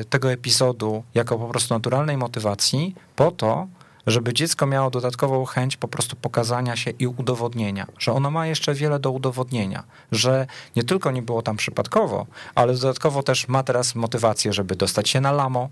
y, 0.00 0.04
tego 0.04 0.32
epizodu 0.32 1.02
jako 1.14 1.38
po 1.38 1.48
prostu 1.48 1.74
naturalnej 1.74 2.16
motywacji 2.16 2.94
po 3.16 3.30
to, 3.42 3.66
żeby 4.06 4.34
dziecko 4.34 4.66
miało 4.66 4.90
dodatkową 4.90 5.44
chęć 5.44 5.76
po 5.76 5.88
prostu 5.88 6.16
pokazania 6.16 6.76
się 6.76 6.90
i 6.90 7.06
udowodnienia, 7.06 7.86
że 7.98 8.12
ono 8.12 8.30
ma 8.30 8.46
jeszcze 8.46 8.74
wiele 8.74 8.98
do 8.98 9.10
udowodnienia, 9.10 9.84
że 10.12 10.46
nie 10.76 10.84
tylko 10.84 11.10
nie 11.10 11.22
było 11.22 11.42
tam 11.42 11.56
przypadkowo, 11.56 12.26
ale 12.54 12.72
dodatkowo 12.74 13.22
też 13.22 13.48
ma 13.48 13.62
teraz 13.62 13.94
motywację, 13.94 14.52
żeby 14.52 14.76
dostać 14.76 15.08
się 15.08 15.20
na 15.20 15.32
lamo, 15.32 15.68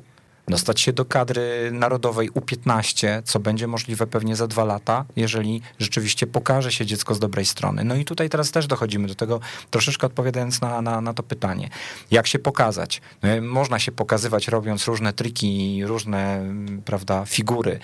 dostać 0.51 0.81
się 0.81 0.93
do 0.93 1.05
kadry 1.05 1.71
narodowej 1.73 2.31
U15, 2.31 3.23
co 3.25 3.41
będzie 3.41 3.67
możliwe 3.67 4.07
pewnie 4.07 4.37
za 4.37 4.47
dwa 4.47 4.65
lata, 4.65 5.05
jeżeli 5.17 5.63
rzeczywiście 5.79 6.27
pokaże 6.27 6.73
się 6.73 6.87
dziecko 6.87 7.15
z 7.15 7.19
dobrej 7.19 7.47
strony. 7.47 7.85
No 7.85 7.95
i 7.95 8.05
tutaj 8.05 8.29
teraz 8.29 8.51
też 8.51 8.67
dochodzimy 8.67 9.09
do 9.09 9.15
tego, 9.15 9.41
troszeczkę 9.71 10.07
odpowiadając 10.07 10.61
na, 10.61 10.83
na, 10.83 11.01
na 11.01 11.15
to 11.15 11.23
pytanie. 11.23 11.69
Jak 12.11 12.27
się 12.27 12.39
pokazać? 12.39 13.01
No, 13.23 13.29
można 13.43 13.79
się 13.79 13.93
pokazywać 13.93 14.49
robiąc 14.49 14.87
różne 14.87 15.13
triki, 15.13 15.83
różne 15.85 16.45
prawda, 16.85 17.25
figury 17.27 17.79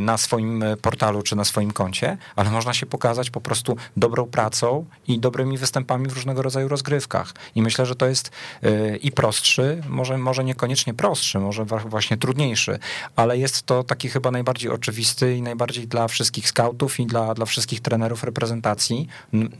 na 0.00 0.18
swoim 0.18 0.64
portalu 0.82 1.22
czy 1.22 1.36
na 1.36 1.44
swoim 1.44 1.70
koncie, 1.70 2.18
ale 2.36 2.50
można 2.50 2.74
się 2.74 2.86
pokazać 2.86 3.30
po 3.30 3.40
prostu 3.40 3.76
dobrą 3.96 4.26
pracą 4.26 4.84
i 5.08 5.18
dobrymi 5.18 5.58
występami 5.58 6.08
w 6.08 6.12
różnego 6.12 6.42
rodzaju 6.42 6.68
rozgrywkach. 6.68 7.34
I 7.54 7.62
myślę, 7.62 7.86
że 7.86 7.94
to 7.94 8.06
jest 8.06 8.30
y, 8.64 8.98
i 9.02 9.12
prostszy, 9.12 9.82
może, 9.88 10.18
może 10.18 10.44
niekoniecznie 10.44 10.94
prostszy, 10.94 11.38
może 11.38 11.64
właśnie 11.92 12.16
trudniejszy, 12.16 12.78
ale 13.16 13.38
jest 13.38 13.62
to 13.62 13.84
taki 13.84 14.08
chyba 14.08 14.30
najbardziej 14.30 14.70
oczywisty 14.70 15.36
i 15.36 15.42
najbardziej 15.42 15.88
dla 15.88 16.08
wszystkich 16.08 16.48
scoutów 16.48 17.00
i 17.00 17.06
dla, 17.06 17.34
dla 17.34 17.46
wszystkich 17.46 17.80
trenerów 17.80 18.24
reprezentacji, 18.24 19.08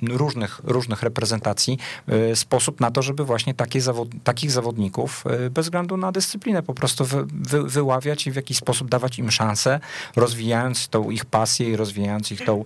różnych, 0.03 0.61
różnych 0.65 1.03
reprezentacji, 1.03 1.79
y, 2.33 2.37
sposób 2.37 2.81
na 2.81 2.91
to, 2.91 3.03
żeby 3.03 3.25
właśnie 3.25 3.55
takie 3.55 3.81
zawod, 3.81 4.09
takich 4.25 4.51
zawodników 4.51 5.25
y, 5.47 5.51
bez 5.51 5.67
względu 5.67 5.97
na 5.97 6.13
dyscyplinę 6.13 6.63
po 6.63 6.75
prostu 6.75 7.05
wy, 7.05 7.25
wy, 7.27 7.63
wyławiać 7.63 8.27
i 8.27 8.31
w 8.31 8.37
jakiś 8.37 8.57
sposób 8.57 8.89
dawać 8.89 9.19
im 9.19 9.31
szansę, 9.31 9.81
rozwijając 10.17 10.89
tą 10.89 11.11
ich 11.11 11.25
pasję 11.25 11.69
i 11.71 11.77
rozwijając 11.77 12.33
ich 12.33 12.45
tą 12.45 12.65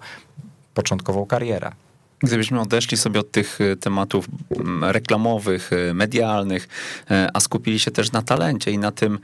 początkową 0.75 1.27
karierę. 1.27 1.86
Gdybyśmy 2.19 2.61
odeszli 2.61 2.97
sobie 2.97 3.21
od 3.21 3.31
tych 3.31 3.61
y, 3.61 3.77
tematów 3.77 4.29
mm, 4.51 4.85
reklamowych, 4.85 5.73
y, 5.73 5.95
medialnych, 5.95 6.69
y, 7.11 7.15
a 7.35 7.41
skupili 7.41 7.79
się 7.79 7.91
też 7.91 8.13
na 8.13 8.23
talencie 8.23 8.71
i 8.71 8.79
na 8.79 8.93
tym, 8.93 9.19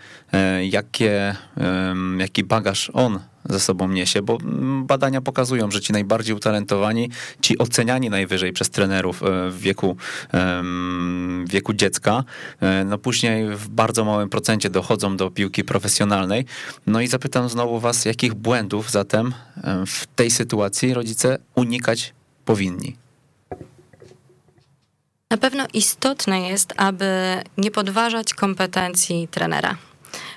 jakie, 0.71 1.37
jaki 2.19 2.45
bagaż 2.45 2.91
on 2.95 3.21
ze 3.45 3.61
sobą 3.61 3.89
niesie, 3.89 4.23
bo 4.23 4.39
mm, 4.41 4.87
badania 4.87 5.21
pokazują, 5.21 5.71
że 5.71 5.81
ci 5.81 5.93
najbardziej 5.93 6.37
utalentowani, 6.37 7.11
ci 7.41 7.59
oceniani 7.59 8.11
najwyżej 8.11 8.53
przez 8.53 8.71
trenerów 8.71 9.23
w 9.51 9.61
wieku, 9.61 9.97
w 10.33 11.45
wieku 11.49 11.73
dziecka, 11.75 12.25
no 12.85 12.99
później 12.99 13.57
w 13.57 13.69
bardzo 13.69 14.05
małym 14.05 14.29
procencie 14.29 14.71
dochodzą 14.71 15.17
do 15.17 15.31
piłki 15.31 15.65
profesjonalnej. 15.65 16.45
No 16.87 17.01
i 17.01 17.07
zapytam 17.07 17.49
znowu 17.49 17.81
was, 17.81 18.05
jakich 18.05 18.35
błędów 18.35 18.91
zatem 18.91 19.35
w 19.87 20.07
tej 20.07 20.31
sytuacji 20.31 20.95
rodzice 20.95 21.39
unikać 21.55 22.15
powinni? 22.45 22.97
Na 25.31 25.39
pewno 25.39 25.67
istotne 25.75 26.41
jest, 26.41 26.75
aby 26.77 27.07
nie 27.59 27.71
podważać 27.71 28.35
kompetencji 28.35 29.29
trenera. 29.31 29.77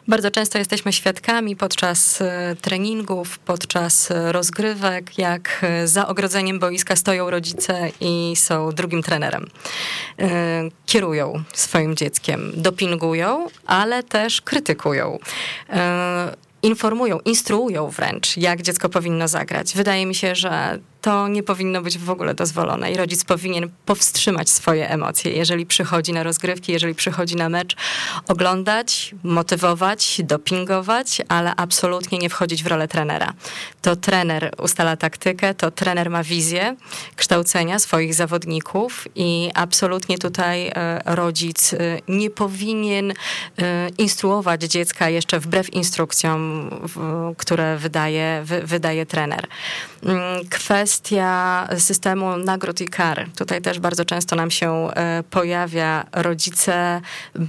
Bardzo 0.07 0.31
często 0.31 0.57
jesteśmy 0.57 0.93
świadkami 0.93 1.55
podczas 1.55 2.21
e, 2.21 2.55
treningów, 2.61 3.39
podczas 3.39 4.09
rozgrywek, 4.31 5.17
jak 5.17 5.59
e, 5.61 5.87
za 5.87 6.07
ogrodzeniem 6.07 6.59
boiska 6.59 6.95
stoją 6.95 7.29
rodzice 7.29 7.89
i 8.01 8.33
są 8.35 8.71
drugim 8.71 9.03
trenerem. 9.03 9.49
E, 10.19 10.29
kierują 10.85 11.43
swoim 11.53 11.95
dzieckiem, 11.95 12.51
dopingują, 12.55 13.47
ale 13.65 14.03
też 14.03 14.41
krytykują 14.41 15.19
informują, 16.65 17.19
instruują 17.19 17.89
wręcz, 17.89 18.37
jak 18.37 18.61
dziecko 18.61 18.89
powinno 18.89 19.27
zagrać. 19.27 19.73
Wydaje 19.73 20.05
mi 20.05 20.15
się, 20.15 20.35
że 20.35 20.79
to 21.05 21.27
nie 21.27 21.43
powinno 21.43 21.81
być 21.81 21.97
w 21.97 22.09
ogóle 22.09 22.33
dozwolone 22.33 22.91
i 22.91 22.97
rodzic 22.97 23.23
powinien 23.23 23.69
powstrzymać 23.85 24.49
swoje 24.49 24.89
emocje, 24.89 25.31
jeżeli 25.31 25.65
przychodzi 25.65 26.13
na 26.13 26.23
rozgrywki, 26.23 26.71
jeżeli 26.71 26.95
przychodzi 26.95 27.35
na 27.35 27.49
mecz, 27.49 27.75
oglądać, 28.27 29.15
motywować, 29.23 30.21
dopingować, 30.23 31.21
ale 31.27 31.55
absolutnie 31.55 32.17
nie 32.17 32.29
wchodzić 32.29 32.63
w 32.63 32.67
rolę 32.67 32.87
trenera. 32.87 33.33
To 33.81 33.95
trener 33.95 34.51
ustala 34.63 34.97
taktykę, 34.97 35.53
to 35.53 35.71
trener 35.71 36.09
ma 36.09 36.23
wizję 36.23 36.75
kształcenia 37.15 37.79
swoich 37.79 38.13
zawodników 38.13 39.07
i 39.15 39.51
absolutnie 39.53 40.17
tutaj 40.17 40.67
e, 40.67 41.01
rodzic 41.05 41.73
e, 41.73 41.77
nie 42.07 42.29
powinien 42.29 43.11
e, 43.11 43.15
instruować 43.97 44.63
dziecka 44.63 45.09
jeszcze 45.09 45.39
wbrew 45.39 45.73
instrukcjom, 45.73 46.69
które 47.37 47.77
wydaje, 47.77 48.43
wydaje 48.63 49.05
trener. 49.05 49.47
Mm, 50.05 50.45
Kwestia 50.49 51.67
systemu 51.77 52.37
nagród 52.37 52.81
i 52.81 52.87
kar. 52.87 53.27
Tutaj 53.37 53.61
też 53.61 53.79
bardzo 53.79 54.05
często 54.05 54.35
nam 54.35 54.51
się 54.51 54.89
e, 54.95 55.23
pojawia. 55.29 56.05
Rodzice 56.11 57.01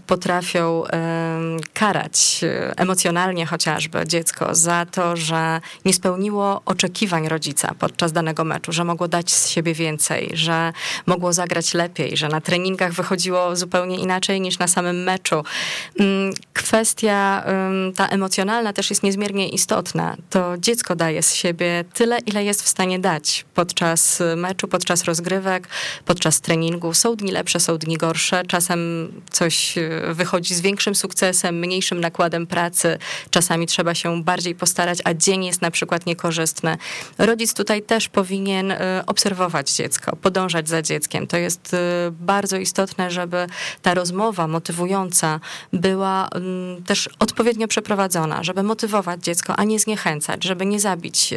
potrafią 0.07 0.85
em, 0.87 1.57
karać 1.75 2.40
e, 2.42 2.79
emocjonalnie 2.79 3.47
chociażby 3.47 4.07
dziecko 4.07 4.55
za 4.55 4.87
to, 4.87 5.16
że 5.16 5.61
nie 5.85 5.92
spełniło 5.92 6.62
oczekiwań 6.64 7.28
rodzica 7.28 7.74
podczas 7.78 8.12
danego 8.12 8.45
meczu, 8.45 8.72
że 8.72 8.85
mogło 8.85 9.09
dać 9.09 9.33
z 9.33 9.49
siebie 9.49 9.74
więcej, 9.74 10.31
że 10.35 10.72
mogło 11.07 11.33
zagrać 11.33 11.74
lepiej, 11.74 12.16
że 12.16 12.28
na 12.28 12.41
treningach 12.41 12.93
wychodziło 12.93 13.57
zupełnie 13.57 13.97
inaczej 13.97 14.41
niż 14.41 14.59
na 14.59 14.68
samym 14.68 15.03
meczu. 15.03 15.45
Mm, 15.99 16.35
Kwestia 16.53 17.45
ta 17.97 18.09
emocjonalna 18.09 18.72
też 18.72 18.91
jest 18.91 19.03
niezmiernie 19.03 19.49
istotna. 19.49 20.16
To 20.31 20.59
dziecko 20.59 20.97
daje 20.97 21.22
z 21.22 21.35
siebie 21.35 21.85
tyle, 21.95 22.18
ile 22.18 22.45
jest 22.47 22.62
w 22.62 22.68
stanie 22.68 22.99
dać 22.99 23.44
podczas 23.55 24.22
meczu, 24.36 24.68
podczas 24.68 25.05
rozgrywek, 25.05 25.68
podczas 26.05 26.40
treningu. 26.40 26.94
Są 26.94 27.16
dni 27.16 27.32
lepsze, 27.32 27.61
są 27.61 27.78
dni 27.78 27.97
gorsze. 27.97 28.42
Czasem 28.49 29.12
coś 29.30 29.78
e, 29.78 30.14
wychodzi 30.14 30.55
z 30.55 30.61
większym 30.61 30.94
sukcesem, 30.94 31.59
mniejszym 31.59 32.01
nakładem 32.01 32.47
pracy. 32.47 32.99
Czasami 33.30 33.66
trzeba 33.66 33.94
się 33.94 34.22
bardziej 34.22 34.55
postarać, 34.55 34.99
a 35.05 35.14
dzień 35.14 35.44
jest 35.44 35.62
na 35.62 35.70
przykład 35.70 36.07
niekorzystny. 36.07 36.76
Rodzic 37.18 37.55
tutaj 37.55 37.82
też 37.82 38.09
powinien 38.09 38.70
e, 38.70 39.03
obserwować 39.07 39.72
dziecko, 39.72 40.16
podążać 40.16 40.68
za 40.68 40.82
dzieckiem. 40.82 41.26
To 41.26 41.36
jest 41.36 41.76
bardzo 42.11 42.57
istotne, 42.57 43.11
żeby 43.11 43.47
ta 43.82 43.94
rozmowa 43.94 44.47
motywująca 44.47 45.40
była 45.72 46.28
mm, 46.28 46.84
też 46.84 47.09
odpowiednio 47.18 47.68
przeprowadzona, 47.68 48.42
żeby 48.42 48.62
motywować 48.62 49.22
dziecko, 49.22 49.57
a 49.57 49.64
nie 49.64 49.78
zniechęcać, 49.78 50.44
żeby 50.44 50.66
nie 50.66 50.80
zabić 50.80 51.34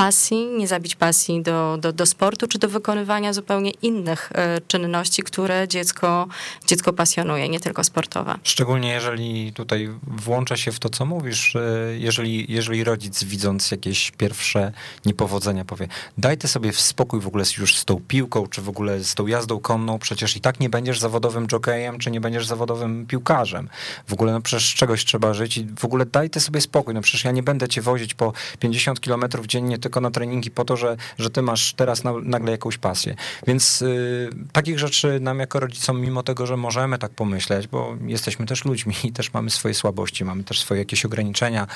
pasji, 0.00 0.46
nie 0.46 0.68
zabić 0.68 0.94
pasji 0.94 1.42
do, 1.42 1.78
do, 1.80 1.92
do 1.92 2.06
sportu, 2.06 2.46
czy 2.46 2.58
do 2.58 2.68
wykonywania 2.68 3.32
zupełnie 3.32 3.70
innych 3.70 4.32
e, 4.34 4.60
czynności, 4.60 5.22
które 5.22 5.68
dziecko, 5.68 6.28
dziecko 6.66 6.92
pasjonuje, 6.92 7.48
nie 7.48 7.60
tylko 7.60 7.84
sportowe. 7.84 8.38
Szczególnie 8.42 8.92
jeżeli 8.92 9.52
tutaj 9.52 9.88
włącza 10.02 10.56
się 10.56 10.72
w 10.72 10.78
to, 10.78 10.88
co 10.88 11.06
mówisz, 11.06 11.56
e, 11.56 11.60
jeżeli, 11.98 12.52
jeżeli 12.52 12.84
rodzic 12.84 13.24
widząc 13.24 13.70
jakieś 13.70 14.10
pierwsze 14.10 14.72
niepowodzenia 15.06 15.64
powie, 15.64 15.88
dajcie 16.18 16.48
sobie 16.48 16.72
w 16.72 16.80
spokój 16.80 17.20
w 17.20 17.26
ogóle 17.26 17.44
już 17.58 17.76
z 17.76 17.84
tą 17.84 18.00
piłką, 18.08 18.46
czy 18.46 18.62
w 18.62 18.68
ogóle 18.68 19.04
z 19.04 19.14
tą 19.14 19.26
jazdą 19.26 19.60
konną, 19.60 19.98
przecież 19.98 20.36
i 20.36 20.40
tak 20.40 20.60
nie 20.60 20.68
będziesz 20.68 21.00
zawodowym 21.00 21.46
jockeyem, 21.52 21.98
czy 21.98 22.10
nie 22.10 22.20
będziesz 22.20 22.46
zawodowym 22.46 23.06
piłkarzem. 23.06 23.68
W 24.08 24.12
ogóle 24.12 24.32
no 24.32 24.40
przecież 24.40 24.74
czegoś 24.74 25.04
trzeba 25.04 25.34
żyć 25.34 25.58
i 25.58 25.66
w 25.78 25.84
ogóle 25.84 26.06
dajcie 26.06 26.40
sobie 26.40 26.60
spokój, 26.60 26.94
no 26.94 27.00
przecież 27.00 27.24
ja 27.24 27.30
nie 27.30 27.42
będę 27.42 27.68
cię 27.68 27.82
wozić 27.82 28.14
po 28.14 28.32
50 28.58 29.00
kilometrów 29.00 29.46
dziennie 29.46 29.78
tylko 29.80 30.00
na 30.00 30.10
treningi 30.10 30.50
po 30.50 30.64
to, 30.64 30.76
że, 30.76 30.96
że 31.18 31.30
ty 31.30 31.42
masz 31.42 31.74
teraz 31.74 32.04
na, 32.04 32.12
nagle 32.22 32.50
jakąś 32.50 32.78
pasję. 32.78 33.14
Więc 33.46 33.82
y, 33.82 34.30
takich 34.52 34.78
rzeczy 34.78 35.20
nam 35.20 35.38
jako 35.38 35.60
rodzicom, 35.60 36.00
mimo 36.00 36.22
tego, 36.22 36.46
że 36.46 36.56
możemy 36.56 36.98
tak 36.98 37.10
pomyśleć, 37.10 37.66
bo 37.66 37.96
jesteśmy 38.06 38.46
też 38.46 38.64
ludźmi 38.64 38.94
i 39.04 39.12
też 39.12 39.32
mamy 39.32 39.50
swoje 39.50 39.74
słabości, 39.74 40.24
mamy 40.24 40.44
też 40.44 40.60
swoje 40.60 40.78
jakieś 40.78 41.04
ograniczenia, 41.04 41.66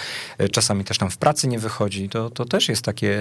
y, 0.40 0.48
czasami 0.48 0.84
też 0.84 1.00
nam 1.00 1.10
w 1.10 1.16
pracy 1.16 1.48
nie 1.48 1.58
wychodzi, 1.58 2.08
to, 2.08 2.30
to 2.30 2.44
też 2.44 2.68
jest 2.68 2.82
takie 2.82 3.18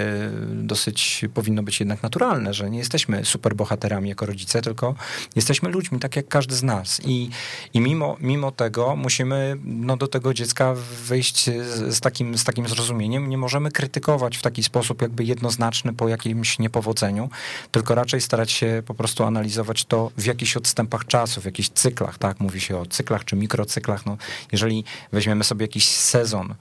dosyć, 0.48 1.24
powinno 1.34 1.62
być 1.62 1.80
jednak 1.80 2.02
naturalne, 2.02 2.54
że 2.54 2.70
nie 2.70 2.78
jesteśmy 2.78 3.24
superbohaterami 3.24 4.08
jako 4.08 4.26
rodzice, 4.26 4.62
tylko 4.62 4.94
jesteśmy 5.36 5.68
ludźmi, 5.68 5.98
tak 5.98 6.16
jak 6.16 6.28
każdy 6.28 6.54
z 6.54 6.62
nas. 6.62 7.00
I, 7.04 7.30
i 7.74 7.80
mimo, 7.80 8.16
mimo 8.20 8.52
tego 8.52 8.96
musimy 8.96 9.56
no, 9.64 9.96
do 9.96 10.06
tego 10.06 10.34
dziecka 10.34 10.74
wejść 11.06 11.44
z, 11.44 11.94
z, 11.96 12.00
takim, 12.00 12.38
z 12.38 12.44
takim 12.44 12.68
zrozumieniem. 12.68 13.28
Nie 13.28 13.38
możemy 13.38 13.70
krytykować 13.70 14.36
w 14.36 14.42
taki 14.42 14.62
sposób 14.62 14.73
jakby 15.02 15.24
jednoznaczny 15.24 15.92
po 15.92 16.08
jakimś 16.08 16.58
niepowodzeniu, 16.58 17.30
tylko 17.70 17.94
raczej 17.94 18.20
starać 18.20 18.50
się 18.50 18.82
po 18.86 18.94
prostu 18.94 19.24
analizować 19.24 19.84
to 19.84 20.10
w 20.16 20.24
jakichś 20.24 20.56
odstępach 20.56 21.06
czasu, 21.06 21.40
w 21.40 21.44
jakichś 21.44 21.68
cyklach, 21.68 22.18
tak? 22.18 22.40
Mówi 22.40 22.60
się 22.60 22.78
o 22.78 22.86
cyklach 22.86 23.24
czy 23.24 23.36
mikrocyklach. 23.36 24.06
No, 24.06 24.16
jeżeli 24.52 24.84
weźmiemy 25.12 25.44
sobie 25.44 25.64
jakiś 25.64 25.88
sezon, 25.88 26.54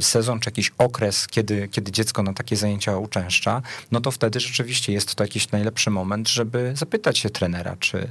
sezon 0.00 0.40
czy 0.40 0.48
jakiś 0.48 0.72
okres, 0.78 1.26
kiedy, 1.26 1.68
kiedy 1.68 1.92
dziecko 1.92 2.22
na 2.22 2.32
takie 2.32 2.56
zajęcia 2.56 2.96
uczęszcza, 2.96 3.62
no 3.92 4.00
to 4.00 4.10
wtedy 4.10 4.40
rzeczywiście 4.40 4.92
jest 4.92 5.14
to 5.14 5.24
jakiś 5.24 5.50
najlepszy 5.50 5.90
moment, 5.90 6.28
żeby 6.28 6.72
zapytać 6.76 7.18
się 7.18 7.30
trenera, 7.30 7.76
czy, 7.80 7.98
y, 7.98 8.08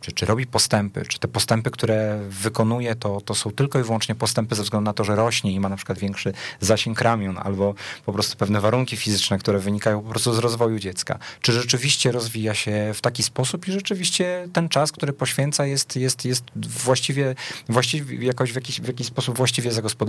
czy, 0.00 0.12
czy 0.12 0.26
robi 0.26 0.46
postępy, 0.46 1.02
czy 1.08 1.18
te 1.18 1.28
postępy, 1.28 1.70
które 1.70 2.20
wykonuje, 2.28 2.94
to, 2.94 3.20
to 3.20 3.34
są 3.34 3.50
tylko 3.50 3.80
i 3.80 3.82
wyłącznie 3.82 4.14
postępy 4.14 4.54
ze 4.54 4.62
względu 4.62 4.84
na 4.84 4.92
to, 4.92 5.04
że 5.04 5.16
rośnie 5.16 5.52
i 5.52 5.60
ma 5.60 5.68
na 5.68 5.76
przykład 5.76 5.98
większy 5.98 6.32
zasięg 6.60 7.00
ramion, 7.00 7.38
albo 7.38 7.74
po 8.06 8.12
prostu 8.12 8.36
pewne 8.36 8.60
warunki 8.60 8.96
fizyczne, 8.96 9.38
które 9.38 9.58
wynikają 9.58 10.02
po 10.02 10.10
prostu 10.10 10.34
z 10.34 10.38
rozwoju 10.38 10.78
dziecka. 10.78 11.18
Czy 11.40 11.52
rzeczywiście 11.52 12.12
rozwija 12.12 12.54
się 12.54 12.92
w 12.94 13.00
taki 13.00 13.22
sposób 13.22 13.68
i 13.68 13.72
rzeczywiście 13.72 14.48
ten 14.52 14.68
czas, 14.68 14.92
który 14.92 15.12
poświęca 15.12 15.66
jest, 15.66 15.96
jest, 15.96 16.24
jest 16.24 16.44
właściwie, 16.56 17.34
właściwie 17.68 18.26
jakoś 18.26 18.52
w 18.52 18.54
jakiś, 18.54 18.80
w 18.80 18.86
jakiś 18.86 19.06
sposób 19.06 19.36
właściwie 19.36 19.72
zagospodarowany. 19.72 19.99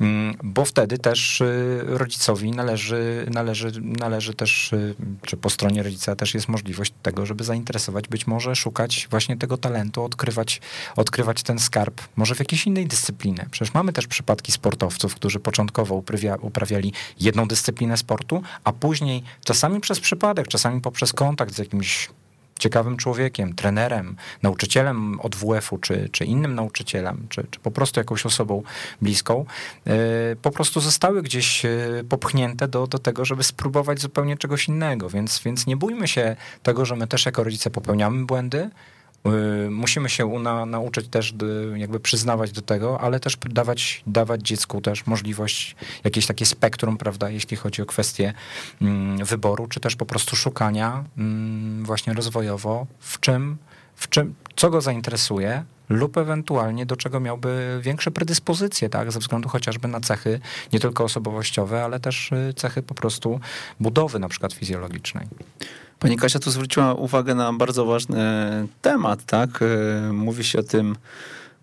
Mm, 0.00 0.36
Bo 0.42 0.64
wtedy 0.64 0.98
też 0.98 1.40
y, 1.40 1.80
rodzicowi 1.86 2.50
należy, 2.50 3.26
należy, 3.30 3.72
należy 3.82 4.34
też, 4.34 4.72
y, 4.72 4.94
czy 5.22 5.36
po 5.36 5.50
stronie 5.50 5.82
rodzica 5.82 6.16
też 6.16 6.34
jest 6.34 6.48
możliwość 6.48 6.92
tego, 7.02 7.26
żeby 7.26 7.44
zainteresować, 7.44 8.08
być 8.08 8.26
może 8.26 8.56
szukać 8.56 9.08
właśnie 9.10 9.36
tego 9.36 9.56
talentu, 9.56 10.04
odkrywać, 10.04 10.60
odkrywać 10.96 11.42
ten 11.42 11.58
skarb, 11.58 12.00
może 12.16 12.34
w 12.34 12.38
jakiejś 12.38 12.66
innej 12.66 12.86
dyscyplinie. 12.86 13.46
Przecież 13.50 13.74
mamy 13.74 13.92
też 13.92 14.06
przypadki 14.06 14.52
sportowców, 14.52 15.14
którzy 15.14 15.40
początkowo 15.40 15.94
uprawia, 15.94 16.36
uprawiali 16.36 16.92
jedną 17.20 17.48
dyscyplinę 17.48 17.96
sportu, 17.96 18.42
a 18.64 18.72
później 18.72 19.22
czasami 19.44 19.80
przez 19.80 20.00
przypadek, 20.00 20.48
czasami 20.48 20.80
poprzez 20.80 21.12
kontakt 21.12 21.54
z 21.54 21.58
jakimś 21.58 22.08
ciekawym 22.60 22.96
człowiekiem, 22.96 23.54
trenerem, 23.54 24.16
nauczycielem 24.42 25.20
od 25.20 25.36
WF-u, 25.36 25.78
czy, 25.78 26.08
czy 26.12 26.24
innym 26.24 26.54
nauczycielem, 26.54 27.26
czy, 27.28 27.46
czy 27.50 27.60
po 27.60 27.70
prostu 27.70 28.00
jakąś 28.00 28.26
osobą 28.26 28.62
bliską, 29.02 29.44
yy, 29.86 29.92
po 30.42 30.50
prostu 30.50 30.80
zostały 30.80 31.22
gdzieś 31.22 31.64
yy, 31.64 32.04
popchnięte 32.08 32.68
do, 32.68 32.86
do 32.86 32.98
tego, 32.98 33.24
żeby 33.24 33.42
spróbować 33.42 34.00
zupełnie 34.00 34.36
czegoś 34.36 34.68
innego. 34.68 35.10
Więc, 35.10 35.40
więc 35.44 35.66
nie 35.66 35.76
bójmy 35.76 36.08
się 36.08 36.36
tego, 36.62 36.84
że 36.84 36.96
my 36.96 37.06
też 37.06 37.26
jako 37.26 37.44
rodzice 37.44 37.70
popełniamy 37.70 38.24
błędy, 38.26 38.70
Musimy 39.70 40.08
się 40.08 40.28
na, 40.28 40.66
nauczyć 40.66 41.08
też 41.08 41.34
y, 41.42 41.78
jakby 41.78 42.00
przyznawać 42.00 42.52
do 42.52 42.62
tego, 42.62 43.00
ale 43.00 43.20
też 43.20 43.36
dawać, 43.50 44.02
dawać 44.06 44.42
dziecku 44.42 44.80
też 44.80 45.06
możliwość, 45.06 45.76
jakieś 46.04 46.26
takie 46.26 46.46
spektrum, 46.46 46.96
prawda, 46.96 47.30
jeśli 47.30 47.56
chodzi 47.56 47.82
o 47.82 47.86
kwestie 47.86 48.34
mm, 48.82 49.24
wyboru, 49.24 49.66
czy 49.66 49.80
też 49.80 49.96
po 49.96 50.06
prostu 50.06 50.36
szukania 50.36 51.04
mm, 51.18 51.84
właśnie 51.84 52.12
rozwojowo, 52.12 52.86
w 52.98 53.20
czym, 53.20 53.56
w 53.96 54.08
czym, 54.08 54.34
co 54.56 54.70
go 54.70 54.80
zainteresuje, 54.80 55.64
lub 55.88 56.16
ewentualnie 56.16 56.86
do 56.86 56.96
czego 56.96 57.20
miałby 57.20 57.80
większe 57.82 58.10
predyspozycje, 58.10 58.88
tak, 58.88 59.12
ze 59.12 59.18
względu 59.18 59.48
chociażby 59.48 59.88
na 59.88 60.00
cechy 60.00 60.40
nie 60.72 60.80
tylko 60.80 61.04
osobowościowe, 61.04 61.84
ale 61.84 62.00
też 62.00 62.32
y, 62.32 62.54
cechy 62.56 62.82
po 62.82 62.94
prostu 62.94 63.40
budowy 63.80 64.18
na 64.18 64.28
przykład 64.28 64.52
fizjologicznej. 64.52 65.26
Pani 66.00 66.16
Kasia 66.16 66.38
tu 66.38 66.50
zwróciła 66.50 66.94
uwagę 66.94 67.34
na 67.34 67.52
bardzo 67.52 67.84
ważny 67.84 68.18
temat, 68.82 69.24
tak? 69.24 69.50
E, 69.62 70.12
Mówi 70.12 70.44
się 70.44 70.58
o 70.58 70.62
tym 70.62 70.96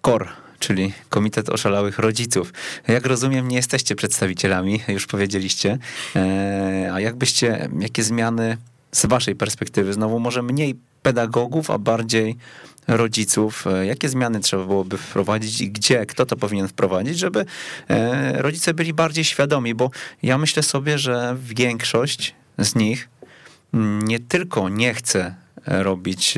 KOR, 0.02 0.28
czyli 0.60 0.94
Komitet 1.10 1.50
Oszalałych 1.50 2.00
Rodziców. 2.00 2.54
Jak 2.88 3.06
rozumiem, 3.06 3.48
nie 3.48 3.56
jesteście 3.56 3.96
przedstawicielami, 3.96 4.80
już 4.88 5.08
powiedzieliście. 5.08 5.78
E, 6.16 6.90
A 6.94 7.00
jakbyście, 7.00 7.70
jakie 7.80 8.04
zmiany 8.04 8.58
z 8.92 9.06
waszej 9.06 9.36
perspektywy, 9.36 9.94
znowu 9.94 10.20
może 10.20 10.42
mniej 10.44 10.76
pedagogów, 11.02 11.72
a 11.72 11.78
bardziej 11.78 12.38
rodziców, 12.88 13.68
e, 13.68 13.86
jakie 13.86 14.10
zmiany 14.10 14.40
trzeba 14.40 14.66
byłoby 14.66 14.98
wprowadzić 14.98 15.62
i 15.62 15.72
gdzie, 15.72 16.06
kto 16.06 16.26
to 16.26 16.36
powinien 16.36 16.68
wprowadzić, 16.68 17.20
żeby 17.20 17.46
rodzice 18.34 18.74
byli 18.74 18.94
bardziej 18.94 19.24
świadomi, 19.24 19.76
bo 19.76 19.92
ja 20.24 20.38
myślę 20.38 20.64
sobie, 20.64 20.98
że 20.98 21.36
większość 21.40 22.36
z 22.58 22.76
nich 22.76 23.10
nie 23.78 24.20
tylko 24.20 24.70
nie 24.70 24.94
chce 24.94 25.36
robić 25.66 26.38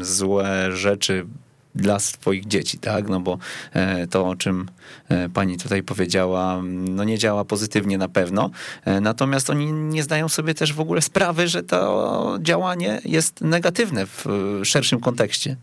złe 0.00 0.76
rzeczy 0.76 1.26
dla 1.74 1.98
swoich 1.98 2.46
dzieci, 2.46 2.78
tak? 2.78 3.08
No 3.08 3.20
bo 3.20 3.38
e, 3.72 4.06
to, 4.06 4.26
o 4.28 4.36
czym 4.36 4.68
e, 5.08 5.28
pani 5.28 5.58
tutaj 5.58 5.82
powiedziała, 5.82 6.60
no 6.64 7.04
nie 7.04 7.18
działa 7.18 7.44
pozytywnie 7.44 7.98
na 7.98 8.08
pewno. 8.08 8.50
E, 8.84 9.00
Natomiast 9.00 9.50
oni 9.50 9.72
nie 9.72 10.02
zdają 10.02 10.28
sobie 10.28 10.54
też 10.54 10.72
w 10.72 10.80
ogóle 10.80 11.02
sprawy, 11.02 11.48
że 11.48 11.62
to 11.62 12.38
działanie 12.42 13.00
jest 13.04 13.40
negatywne 13.40 14.06
w 14.06 14.24
szerszym 14.64 15.00
kontekście. 15.00 15.56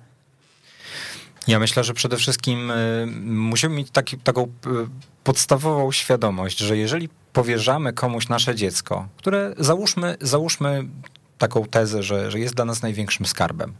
Ja 1.47 1.59
myślę, 1.59 1.83
że 1.83 1.93
przede 1.93 2.17
wszystkim 2.17 2.71
y, 2.71 3.07
musimy 3.25 3.75
mieć 3.75 3.91
taki, 3.91 4.17
taką 4.17 4.43
y, 4.43 4.47
podstawową 5.23 5.91
świadomość, 5.91 6.59
że 6.59 6.77
jeżeli 6.77 7.09
powierzamy 7.33 7.93
komuś 7.93 8.29
nasze 8.29 8.55
dziecko, 8.55 9.07
które 9.17 9.53
załóżmy, 9.57 10.17
załóżmy 10.21 10.83
taką 11.37 11.65
tezę, 11.65 12.03
że, 12.03 12.31
że 12.31 12.39
jest 12.39 12.55
dla 12.55 12.65
nas 12.65 12.81
największym 12.81 13.25
skarbem. 13.25 13.73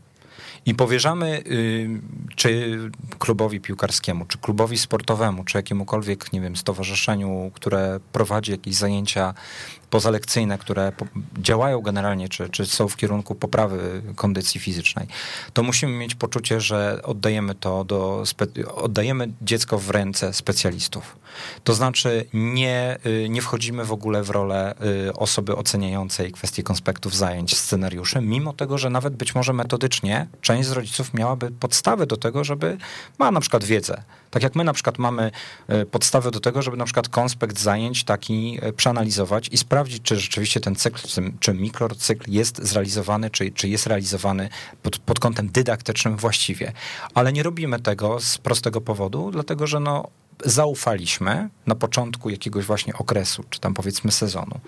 I 0.65 0.75
powierzamy 0.75 1.43
y, 1.45 1.89
czy 2.35 2.79
klubowi 3.19 3.59
piłkarskiemu, 3.59 4.25
czy 4.25 4.37
klubowi 4.37 4.77
sportowemu, 4.77 5.43
czy 5.43 5.57
jakiemukolwiek, 5.57 6.33
nie 6.33 6.41
wiem, 6.41 6.55
stowarzyszeniu, 6.55 7.51
które 7.53 7.99
prowadzi 8.11 8.51
jakieś 8.51 8.75
zajęcia 8.75 9.33
pozalekcyjne, 9.91 10.57
które 10.57 10.91
działają 11.37 11.81
generalnie, 11.81 12.29
czy, 12.29 12.49
czy 12.49 12.65
są 12.65 12.87
w 12.87 12.95
kierunku 12.95 13.35
poprawy 13.35 14.01
kondycji 14.15 14.59
fizycznej, 14.59 15.07
to 15.53 15.63
musimy 15.63 15.91
mieć 15.97 16.15
poczucie, 16.15 16.61
że 16.61 16.99
oddajemy 17.03 17.55
to 17.55 17.83
do, 17.83 18.23
oddajemy 18.75 19.29
dziecko 19.41 19.77
w 19.77 19.89
ręce 19.89 20.33
specjalistów. 20.33 21.15
To 21.63 21.73
znaczy 21.73 22.25
nie, 22.33 22.97
y, 23.05 23.29
nie 23.29 23.41
wchodzimy 23.41 23.85
w 23.85 23.91
ogóle 23.91 24.23
w 24.23 24.29
rolę 24.29 24.75
y, 25.07 25.13
osoby 25.13 25.55
oceniającej 25.55 26.31
kwestie 26.31 26.63
konspektów 26.63 27.15
zajęć, 27.15 27.57
scenariuszy, 27.57 28.21
mimo 28.21 28.53
tego, 28.53 28.77
że 28.77 28.89
nawet 28.89 29.15
być 29.15 29.35
może 29.35 29.53
metodycznie 29.53 30.27
część 30.41 30.69
z 30.69 30.71
rodziców 30.71 31.13
miałaby 31.13 31.51
podstawy 31.51 32.05
do 32.05 32.17
tego, 32.17 32.43
żeby 32.43 32.77
ma 33.19 33.31
na 33.31 33.39
przykład 33.39 33.63
wiedzę. 33.63 34.03
Tak 34.31 34.43
jak 34.43 34.55
my 34.55 34.63
na 34.63 34.73
przykład 34.73 34.97
mamy 34.97 35.31
y, 35.69 35.85
podstawy 35.85 36.31
do 36.31 36.39
tego, 36.39 36.61
żeby 36.61 36.77
na 36.77 36.85
przykład 36.85 37.09
konspekt 37.09 37.59
zajęć 37.59 38.03
taki 38.03 38.59
przeanalizować 38.75 39.47
i 39.51 39.57
sprawdzić, 39.57 39.80
czy 40.03 40.19
rzeczywiście 40.19 40.59
ten 40.59 40.75
cykl, 40.75 41.07
czy 41.39 41.53
mikrocykl 41.53 42.31
jest 42.31 42.63
zrealizowany, 42.63 43.29
czy, 43.29 43.51
czy 43.51 43.69
jest 43.69 43.87
realizowany 43.87 44.49
pod, 44.83 44.97
pod 44.97 45.19
kątem 45.19 45.49
dydaktycznym 45.49 46.17
właściwie. 46.17 46.73
Ale 47.13 47.33
nie 47.33 47.43
robimy 47.43 47.79
tego 47.79 48.19
z 48.19 48.37
prostego 48.37 48.81
powodu, 48.81 49.31
dlatego 49.31 49.67
że 49.67 49.79
no, 49.79 50.07
zaufaliśmy 50.45 51.49
na 51.67 51.75
początku 51.75 52.29
jakiegoś 52.29 52.65
właśnie 52.65 52.93
okresu, 52.93 53.43
czy 53.49 53.59
tam 53.59 53.73
powiedzmy 53.73 54.11
sezonu. 54.11 54.59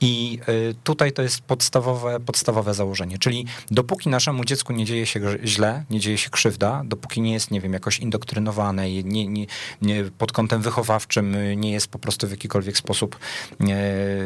I 0.00 0.38
y, 0.48 0.74
tutaj 0.84 1.12
to 1.12 1.22
jest 1.22 1.40
podstawowe, 1.40 2.20
podstawowe 2.20 2.74
założenie, 2.74 3.18
czyli 3.18 3.46
dopóki 3.70 4.08
naszemu 4.08 4.44
dziecku 4.44 4.72
nie 4.72 4.84
dzieje 4.84 5.06
się 5.06 5.20
źle, 5.44 5.84
nie 5.90 6.00
dzieje 6.00 6.18
się 6.18 6.30
krzywda, 6.30 6.82
dopóki 6.84 7.20
nie 7.20 7.32
jest, 7.32 7.50
nie 7.50 7.60
wiem, 7.60 7.72
jakoś 7.72 7.98
indoktrynowane, 7.98 8.90
nie, 8.90 9.26
nie, 9.26 9.46
nie, 9.82 10.04
pod 10.18 10.32
kątem 10.32 10.62
wychowawczym 10.62 11.36
nie 11.60 11.72
jest 11.72 11.88
po 11.88 11.98
prostu 11.98 12.26
w 12.26 12.30
jakikolwiek 12.30 12.76
sposób, 12.76 13.18
nie, 13.60 13.82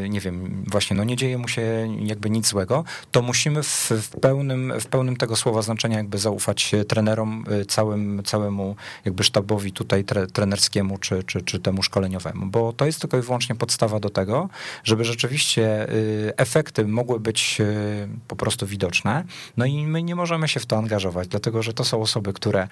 nie 0.09 0.21
wiem, 0.21 0.65
właśnie, 0.71 0.97
no 0.97 1.05
nie 1.05 1.17
dzieje 1.17 1.39
mu 1.39 1.49
się 1.49 1.97
jakby 2.03 2.31
nic 2.31 2.49
złego, 2.49 2.85
to 3.11 3.23
musimy 3.23 3.63
w, 3.63 3.91
w, 3.91 4.11
pełnym, 4.21 4.73
w 4.81 4.87
pełnym 4.87 5.17
tego 5.17 5.37
słowa 5.37 5.63
znaczenia 5.63 5.97
jakby 5.97 6.19
zaufać 6.19 6.73
trenerom, 6.89 7.45
y, 7.63 7.67
całym, 7.67 8.23
całemu 8.25 8.77
jakby 9.05 9.25
sztabowi 9.25 9.73
tutaj 9.73 10.05
tre, 10.05 10.27
trenerskiemu, 10.27 10.94
czy, 10.99 11.23
czy, 11.23 11.43
czy 11.43 11.61
temu 11.61 11.83
szkoleniowemu, 11.83 12.47
bo 12.47 12.73
to 12.73 12.87
jest 12.87 13.01
tylko 13.01 13.19
i 13.19 13.23
wyłącznie 13.23 13.55
podstawa 13.55 14.01
do 14.01 14.11
tego, 14.11 14.49
żeby 14.85 15.05
rzeczywiście 15.05 15.93
y, 15.93 16.33
efekty 16.37 16.87
mogły 16.87 17.21
być 17.21 17.57
y, 17.61 18.09
po 18.29 18.37
prostu 18.37 18.67
widoczne. 18.67 19.25
No 19.57 19.65
i 19.67 19.87
my 19.87 20.03
nie 20.03 20.15
możemy 20.15 20.49
się 20.49 20.61
w 20.61 20.67
to 20.67 20.77
angażować, 20.77 21.29
dlatego 21.29 21.63
że 21.63 21.73
to 21.73 21.85
są 21.85 22.03
osoby, 22.03 22.33
które 22.33 22.69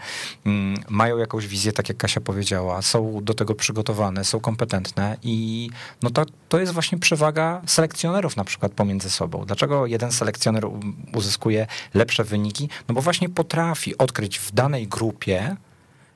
mm, 0.46 0.76
mają 0.88 1.18
jakąś 1.18 1.46
wizję, 1.46 1.72
tak 1.72 1.88
jak 1.88 1.98
Kasia 1.98 2.20
powiedziała, 2.20 2.82
są 2.82 3.20
do 3.22 3.34
tego 3.34 3.54
przygotowane, 3.54 4.24
są 4.24 4.40
kompetentne 4.40 5.16
i 5.22 5.70
no 6.02 6.10
to, 6.10 6.24
to 6.48 6.60
jest 6.60 6.72
właśnie 6.72 6.98
przewaga 6.98 7.62
selekcjonerów 7.66 8.36
na 8.36 8.44
przykład 8.44 8.72
pomiędzy 8.72 9.10
sobą. 9.10 9.44
Dlaczego 9.44 9.86
jeden 9.86 10.12
selekcjoner 10.12 10.66
uzyskuje 11.14 11.66
lepsze 11.94 12.24
wyniki? 12.24 12.68
No 12.88 12.94
bo 12.94 13.00
właśnie 13.00 13.28
potrafi 13.28 13.98
odkryć 13.98 14.38
w 14.38 14.52
danej 14.52 14.88
grupie 14.88 15.56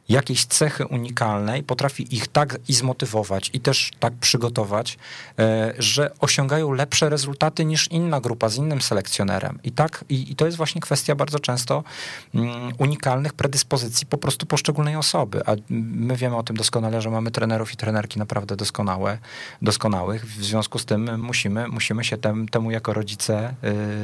jakieś 0.08 0.44
cechy 0.44 0.86
unikalne 0.86 1.58
i 1.58 1.62
potrafi 1.62 2.16
ich 2.16 2.28
tak 2.28 2.58
i 2.68 2.72
zmotywować 2.72 3.50
i 3.52 3.60
też 3.60 3.90
tak 4.00 4.14
przygotować, 4.14 4.98
e, 5.38 5.74
że 5.78 6.10
osiągają 6.20 6.72
lepsze 6.72 7.08
rezultaty 7.08 7.64
niż 7.64 7.88
inna 7.88 8.20
grupa 8.20 8.48
z 8.48 8.56
innym 8.56 8.80
selekcjonerem. 8.80 9.58
I 9.64 9.72
tak, 9.72 10.04
i, 10.08 10.32
i 10.32 10.36
to 10.36 10.46
jest 10.46 10.56
właśnie 10.56 10.80
kwestia 10.80 11.14
bardzo 11.14 11.38
często 11.38 11.84
um, 12.34 12.48
unikalnych 12.78 13.32
predyspozycji 13.32 14.06
po 14.06 14.18
prostu 14.18 14.46
poszczególnej 14.46 14.96
osoby. 14.96 15.46
A 15.46 15.52
my 15.70 16.16
wiemy 16.16 16.36
o 16.36 16.42
tym 16.42 16.56
doskonale, 16.56 17.02
że 17.02 17.10
mamy 17.10 17.30
trenerów 17.30 17.72
i 17.72 17.76
trenerki 17.76 18.18
naprawdę 18.18 18.56
doskonałe, 18.56 19.18
doskonałych. 19.62 20.26
W 20.26 20.44
związku 20.44 20.78
z 20.78 20.84
tym 20.84 21.20
musimy, 21.20 21.68
musimy 21.68 22.04
się 22.04 22.16
tem, 22.16 22.48
temu 22.48 22.70
jako 22.70 22.92
rodzice 22.92 23.54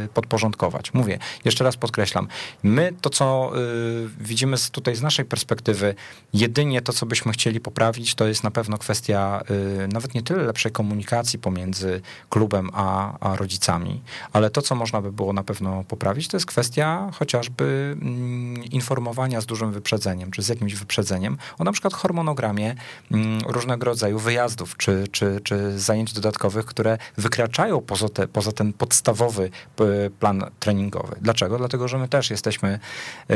y, 0.05 0.09
podporządkować. 0.09 0.94
Mówię, 0.94 1.18
jeszcze 1.44 1.64
raz 1.64 1.76
podkreślam, 1.76 2.28
my 2.62 2.92
to, 3.00 3.11
co 3.11 3.53
y, 3.57 4.09
widzimy 4.20 4.57
tutaj 4.72 4.96
z 4.96 5.03
naszej 5.03 5.24
perspektywy, 5.24 5.91
jedynie 6.32 6.82
to, 6.82 6.93
co 6.93 7.07
byśmy 7.07 7.32
chcieli 7.32 7.61
poprawić, 7.61 8.14
to 8.14 8.26
jest 8.26 8.45
na 8.45 8.51
pewno 8.51 8.78
kwestia 8.78 9.43
y, 9.84 9.88
nawet 9.88 10.14
nie 10.14 10.22
tyle 10.22 10.43
lepszej 10.43 10.72
komunikacji 10.72 11.38
pomiędzy 11.38 12.01
klubem 12.30 12.70
a, 12.72 13.18
a 13.20 13.36
rodzicami, 13.36 14.03
ale 14.32 14.51
to, 14.51 14.62
co 14.62 14.74
można 14.74 15.03
by 15.03 15.12
było 15.12 15.32
na 15.32 15.45
pewno 15.45 15.84
poprawić, 15.88 16.28
to 16.28 16.36
jest 16.36 16.47
kwestia 16.47 17.11
chociażby 17.14 17.97
mm, 18.03 18.64
informowania 18.64 19.40
z 19.40 19.47
dużym 19.47 19.72
wyprzedzeniem, 19.72 20.30
czy 20.30 20.43
z 20.43 20.49
jakimś 20.49 20.74
wyprzedzeniem 20.74 21.38
o 21.59 21.64
na 21.64 21.72
przykład 21.72 21.95
hormonogramie 21.95 22.74
mm, 23.11 23.40
różnego 23.47 23.84
rodzaju 23.84 24.18
wyjazdów, 24.18 24.76
czy, 24.76 25.05
czy, 25.12 25.40
czy 25.45 25.78
zajęć 25.78 26.12
dodatkowych, 26.12 26.66
które 26.66 26.99
wykraczają 27.16 27.80
poza, 27.80 28.09
te, 28.09 28.28
poza 28.28 28.53
ten 28.53 28.72
podstawowy 28.72 29.51
plan 30.20 30.45
treningowy. 30.61 31.16
Dlaczego? 31.20 31.59
Dlatego, 31.59 31.88
że 31.88 31.99
my 31.99 32.09
też 32.09 32.30
jesteśmy, 32.30 32.78
y, 33.30 33.34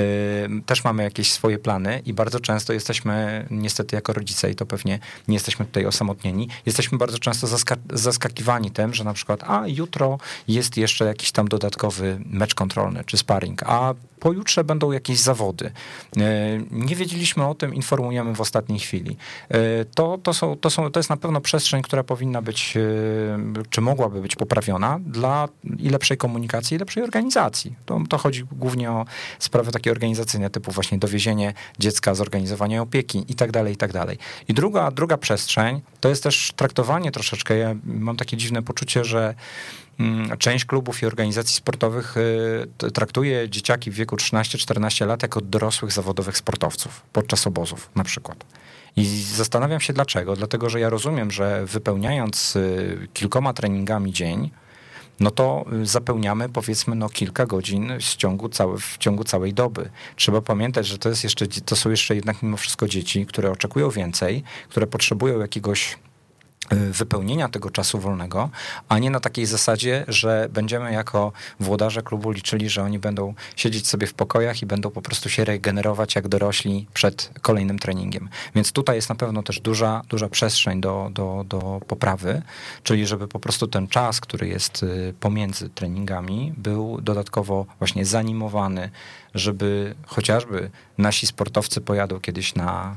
też 0.66 0.84
mamy 0.84 1.02
jakieś 1.02 1.32
swoje 1.32 1.58
plany 1.58 2.02
i 2.06 2.12
bardzo 2.12 2.40
często 2.46 2.72
jesteśmy, 2.72 3.46
niestety 3.50 3.96
jako 3.96 4.12
rodzice, 4.12 4.50
i 4.50 4.54
to 4.54 4.66
pewnie 4.66 4.98
nie 5.28 5.34
jesteśmy 5.34 5.66
tutaj 5.66 5.86
osamotnieni, 5.86 6.48
jesteśmy 6.66 6.98
bardzo 6.98 7.18
często 7.18 7.46
zaska 7.46 7.76
zaskakiwani 7.92 8.70
tym, 8.70 8.94
że 8.94 9.04
na 9.04 9.12
przykład, 9.12 9.44
a 9.46 9.62
jutro 9.66 10.18
jest 10.48 10.76
jeszcze 10.76 11.04
jakiś 11.04 11.32
tam 11.32 11.48
dodatkowy 11.48 12.20
mecz 12.26 12.54
kontrolny 12.54 13.04
czy 13.06 13.16
sparring, 13.16 13.62
a 13.62 13.94
pojutrze 14.20 14.64
będą 14.64 14.92
jakieś 14.92 15.18
zawody. 15.18 15.72
E, 16.16 16.22
nie 16.70 16.96
wiedzieliśmy 16.96 17.46
o 17.46 17.54
tym, 17.54 17.74
informujemy 17.74 18.34
w 18.34 18.40
ostatniej 18.40 18.78
chwili. 18.78 19.16
E, 19.48 19.84
to, 19.84 20.18
to, 20.22 20.34
są, 20.34 20.56
to, 20.56 20.70
są, 20.70 20.90
to 20.90 21.00
jest 21.00 21.10
na 21.10 21.16
pewno 21.16 21.40
przestrzeń, 21.40 21.82
która 21.82 22.04
powinna 22.04 22.42
być, 22.42 22.76
e, 22.76 23.62
czy 23.70 23.80
mogłaby 23.80 24.20
być 24.20 24.36
poprawiona 24.36 25.00
dla 25.06 25.48
i 25.78 25.90
lepszej 25.90 26.16
komunikacji, 26.16 26.74
i 26.74 26.78
lepszej 26.78 27.02
organizacji. 27.02 27.74
To, 27.86 28.00
to 28.08 28.18
chodzi 28.18 28.44
głównie 28.52 28.90
o 28.90 29.04
sprawy 29.38 29.72
takie 29.72 29.90
organizacyjne, 29.90 30.50
typu 30.50 30.72
właśnie 30.72 30.98
dowiezienie 30.98 31.54
dziecka, 31.78 32.14
zorganizowanie 32.14 32.82
opieki 32.82 33.24
i 33.28 33.34
tak 33.34 33.52
dalej, 33.52 33.74
i 33.74 33.76
tak 33.76 33.92
dalej. 33.92 34.18
I 34.48 34.54
druga, 34.54 34.90
druga 34.90 35.16
przestrzeń 35.16 35.80
to 36.00 36.08
jest 36.08 36.22
też 36.22 36.52
traktowanie 36.56 37.12
troszeczkę. 37.12 37.56
Ja 37.56 37.74
mam 37.84 38.16
takie 38.16 38.36
dziwne 38.36 38.62
poczucie, 38.62 39.04
że 39.04 39.34
część 40.38 40.64
klubów 40.64 41.02
i 41.02 41.06
organizacji 41.06 41.56
sportowych 41.56 42.16
y, 42.16 42.90
traktuje 42.90 43.50
dzieciaki 43.50 43.90
w 43.90 43.94
wieku 43.94 44.16
13-14 44.16 45.06
lat 45.06 45.22
jako 45.22 45.40
dorosłych 45.40 45.92
zawodowych 45.92 46.36
sportowców 46.36 47.02
podczas 47.12 47.46
obozów 47.46 47.90
na 47.94 48.04
przykład. 48.04 48.44
I 48.96 49.04
zastanawiam 49.34 49.80
się 49.80 49.92
dlaczego. 49.92 50.36
Dlatego, 50.36 50.70
że 50.70 50.80
ja 50.80 50.90
rozumiem, 50.90 51.30
że 51.30 51.66
wypełniając 51.66 52.56
y, 52.56 53.08
kilkoma 53.14 53.52
treningami 53.52 54.12
dzień, 54.12 54.50
no 55.20 55.30
to 55.30 55.64
y, 55.82 55.86
zapełniamy 55.86 56.48
powiedzmy 56.48 56.96
no 56.96 57.08
kilka 57.08 57.46
godzin 57.46 57.92
w 58.00 58.16
ciągu, 58.16 58.48
całe, 58.48 58.78
w 58.78 58.98
ciągu 58.98 59.24
całej 59.24 59.54
doby. 59.54 59.90
Trzeba 60.16 60.40
pamiętać, 60.40 60.86
że 60.86 60.98
to, 60.98 61.08
jest 61.08 61.24
jeszcze, 61.24 61.46
to 61.46 61.76
są 61.76 61.90
jeszcze 61.90 62.14
jednak 62.14 62.42
mimo 62.42 62.56
wszystko 62.56 62.88
dzieci, 62.88 63.26
które 63.26 63.50
oczekują 63.50 63.90
więcej, 63.90 64.42
które 64.68 64.86
potrzebują 64.86 65.40
jakiegoś 65.40 65.98
wypełnienia 66.70 67.48
tego 67.48 67.70
czasu 67.70 67.98
wolnego, 67.98 68.50
a 68.88 68.98
nie 68.98 69.10
na 69.10 69.20
takiej 69.20 69.46
zasadzie, 69.46 70.04
że 70.08 70.48
będziemy 70.52 70.92
jako 70.92 71.32
włodarze 71.60 72.02
klubu 72.02 72.30
liczyli, 72.30 72.68
że 72.68 72.82
oni 72.82 72.98
będą 72.98 73.34
siedzieć 73.56 73.88
sobie 73.88 74.06
w 74.06 74.14
pokojach 74.14 74.62
i 74.62 74.66
będą 74.66 74.90
po 74.90 75.02
prostu 75.02 75.28
się 75.28 75.44
regenerować 75.44 76.14
jak 76.14 76.28
dorośli 76.28 76.86
przed 76.94 77.30
kolejnym 77.42 77.78
treningiem. 77.78 78.28
Więc 78.54 78.72
tutaj 78.72 78.96
jest 78.96 79.08
na 79.08 79.14
pewno 79.14 79.42
też 79.42 79.60
duża, 79.60 80.02
duża 80.08 80.28
przestrzeń 80.28 80.80
do, 80.80 81.10
do, 81.12 81.44
do 81.48 81.80
poprawy, 81.86 82.42
czyli 82.82 83.06
żeby 83.06 83.28
po 83.28 83.40
prostu 83.40 83.66
ten 83.66 83.88
czas, 83.88 84.20
który 84.20 84.48
jest 84.48 84.82
y, 84.82 85.14
pomiędzy 85.20 85.68
treningami, 85.68 86.52
był 86.56 87.00
dodatkowo 87.00 87.66
właśnie 87.78 88.04
zanimowany, 88.04 88.90
żeby 89.36 89.94
chociażby 90.06 90.70
nasi 90.98 91.26
sportowcy 91.26 91.80
pojadą 91.80 92.20
kiedyś 92.20 92.54
na 92.54 92.96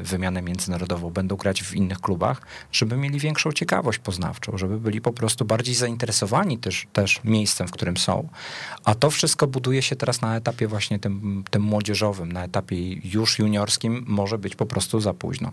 y, 0.00 0.04
wymianę 0.04 0.42
międzynarodową, 0.42 1.10
będą 1.10 1.36
grać 1.36 1.62
w 1.62 1.74
innych 1.74 2.00
klubach, 2.00 2.42
żeby 2.72 2.96
mieli 2.96 3.18
większą 3.18 3.52
ciekawość 3.52 3.98
poznawczą, 3.98 4.58
żeby 4.58 4.80
byli 4.80 5.00
po 5.00 5.12
prostu 5.12 5.44
bardziej 5.44 5.74
zainteresowani 5.74 6.58
też, 6.58 6.86
też 6.92 7.20
miejscem, 7.24 7.68
w 7.68 7.70
którym 7.70 7.96
są. 7.96 8.28
A 8.84 8.94
to 8.94 9.10
wszystko 9.10 9.46
buduje 9.46 9.82
się 9.82 9.96
teraz 9.96 10.20
na 10.20 10.36
etapie 10.36 10.68
właśnie 10.68 10.98
tym, 10.98 11.44
tym 11.50 11.62
młodzieżowym, 11.62 12.32
na 12.32 12.44
etapie 12.44 12.92
już 12.92 13.38
juniorskim 13.38 14.04
może 14.06 14.38
być 14.38 14.56
po 14.56 14.66
prostu 14.66 15.00
za 15.00 15.14
późno. 15.14 15.52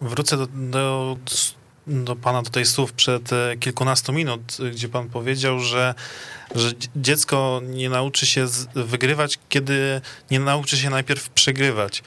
Wrócę 0.00 0.36
do, 0.36 0.46
do 0.46 1.16
do 1.86 2.16
pana 2.16 2.42
tutaj 2.42 2.66
słów 2.66 2.92
przed 2.92 3.32
e, 3.32 3.56
kilkunastu 3.56 4.12
minut, 4.12 4.56
gdzie 4.72 4.88
pan 4.88 5.08
powiedział, 5.08 5.60
że, 5.60 5.94
że 6.54 6.72
dziecko 6.96 7.60
nie 7.64 7.88
nauczy 7.88 8.26
się 8.26 8.46
wygrywać, 8.74 9.38
kiedy 9.48 10.00
nie 10.30 10.40
nauczy 10.40 10.76
się 10.76 10.90
najpierw 10.90 11.28
przegrywać. 11.28 12.02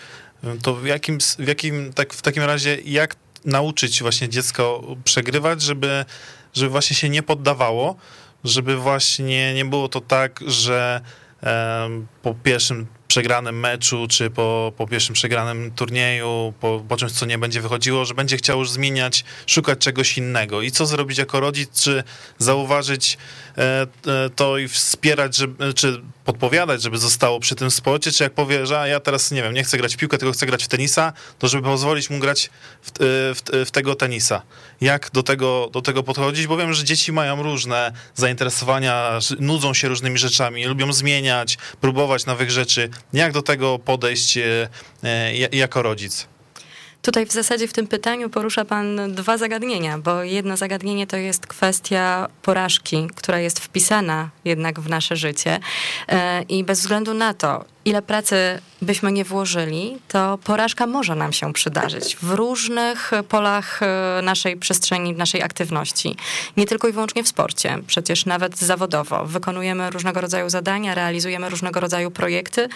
To 0.61 0.75
w 0.75 0.85
jakim, 0.85 1.17
w 1.39 1.47
jakim 1.47 1.93
tak 1.93 2.13
w 2.13 2.21
takim 2.21 2.43
razie, 2.43 2.77
jak 2.85 3.15
nauczyć 3.45 4.01
właśnie 4.01 4.29
dziecko 4.29 4.83
przegrywać, 5.03 5.61
żeby, 5.61 6.05
żeby 6.53 6.69
właśnie 6.69 6.95
się 6.95 7.09
nie 7.09 7.23
poddawało, 7.23 7.95
żeby 8.43 8.77
właśnie 8.77 9.53
nie 9.53 9.65
było 9.65 9.89
to 9.89 10.01
tak, 10.01 10.39
że 10.47 11.01
po 12.21 12.33
pierwszym 12.43 12.87
przegranym 13.07 13.59
meczu, 13.59 14.07
czy 14.09 14.29
po, 14.29 14.73
po 14.77 14.87
pierwszym 14.87 15.15
przegranym 15.15 15.71
turnieju, 15.71 16.53
po, 16.59 16.83
po 16.87 16.97
czymś, 16.97 17.11
co 17.11 17.25
nie 17.25 17.37
będzie 17.37 17.61
wychodziło, 17.61 18.05
że 18.05 18.13
będzie 18.13 18.37
chciał 18.37 18.59
już 18.59 18.71
zmieniać, 18.71 19.23
szukać 19.47 19.79
czegoś 19.79 20.17
innego. 20.17 20.61
I 20.61 20.71
co 20.71 20.85
zrobić 20.85 21.17
jako 21.17 21.39
rodzic, 21.39 21.81
czy 21.81 22.03
zauważyć 22.37 23.17
e, 23.57 23.81
e, 23.81 23.87
to 24.35 24.57
i 24.57 24.67
wspierać, 24.67 25.35
żeby, 25.35 25.73
czy 25.73 26.01
podpowiadać, 26.25 26.81
żeby 26.81 26.97
zostało 26.97 27.39
przy 27.39 27.55
tym 27.55 27.71
sporcie, 27.71 28.11
czy 28.11 28.23
jak 28.23 28.33
powie, 28.33 28.65
że 28.65 28.85
ja 28.89 28.99
teraz, 28.99 29.31
nie 29.31 29.43
wiem, 29.43 29.53
nie 29.53 29.63
chcę 29.63 29.77
grać 29.77 29.93
w 29.93 29.97
piłkę, 29.97 30.17
tylko 30.17 30.33
chcę 30.33 30.45
grać 30.45 30.63
w 30.63 30.67
tenisa, 30.67 31.13
to 31.39 31.47
żeby 31.47 31.63
pozwolić 31.63 32.09
mu 32.09 32.19
grać 32.19 32.49
w, 32.81 32.89
e, 32.89 32.93
w, 33.35 33.41
w 33.65 33.71
tego 33.71 33.95
tenisa. 33.95 34.41
Jak 34.81 35.11
do 35.11 35.23
tego, 35.23 35.69
do 35.73 35.81
tego 35.81 36.03
podchodzić? 36.03 36.47
Bo 36.47 36.57
wiem, 36.57 36.73
że 36.73 36.83
dzieci 36.83 37.11
mają 37.11 37.43
różne 37.43 37.91
zainteresowania, 38.15 39.19
nudzą 39.39 39.73
się 39.73 39.87
różnymi 39.87 40.17
rzeczami, 40.17 40.65
lubią 40.65 40.93
zmieniać, 40.93 41.57
próbować 41.81 42.25
nowych 42.25 42.51
rzeczy. 42.51 42.89
Jak 43.13 43.31
do 43.33 43.41
tego 43.41 43.79
podejść 43.79 44.37
e, 44.37 44.69
e, 45.03 45.37
ja- 45.37 45.47
jako 45.51 45.81
rodzic? 45.81 46.27
Tutaj 47.01 47.25
w 47.25 47.31
zasadzie 47.31 47.67
w 47.67 47.73
tym 47.73 47.87
pytaniu 47.87 48.29
porusza 48.29 48.65
Pan 48.65 49.13
dwa 49.15 49.37
zagadnienia, 49.37 49.97
bo 49.97 50.23
jedno 50.23 50.57
zagadnienie 50.57 51.07
to 51.07 51.17
jest 51.17 51.47
kwestia 51.47 52.27
porażki, 52.41 53.07
która 53.15 53.39
jest 53.39 53.59
wpisana 53.59 54.29
jednak 54.45 54.79
w 54.79 54.89
nasze 54.89 55.15
życie 55.15 55.59
E, 56.07 56.41
i 56.43 56.63
bez 56.63 56.79
względu 56.79 57.13
na 57.13 57.33
to, 57.33 57.65
ile 57.87 58.01
pracy 58.01 58.61
byśmy 58.81 59.11
nie 59.11 59.25
włożyli, 59.25 59.97
to 60.07 60.37
porażka 60.43 60.87
może 60.87 61.15
nam 61.15 61.33
się 61.33 61.53
przydarzyć 61.53 62.17
w 62.21 62.31
różnych 62.31 63.11
polach 63.29 63.83
e, 63.83 64.21
naszej 64.23 64.57
przestrzeni, 64.57 65.13
naszej 65.13 65.43
aktywności. 65.43 66.15
Nie 66.57 66.65
tylko 66.65 66.87
i 66.87 66.91
wyłącznie 66.91 67.23
w 67.23 67.27
sporcie, 67.27 67.77
przecież 67.87 68.25
nawet 68.25 68.57
zawodowo. 68.57 69.25
Wykonujemy 69.25 69.89
różnego 69.89 70.21
rodzaju 70.21 70.49
zadania, 70.49 70.95
realizujemy 70.95 71.49
różnego 71.49 71.79
rodzaju 71.79 72.11
projekty 72.11 72.69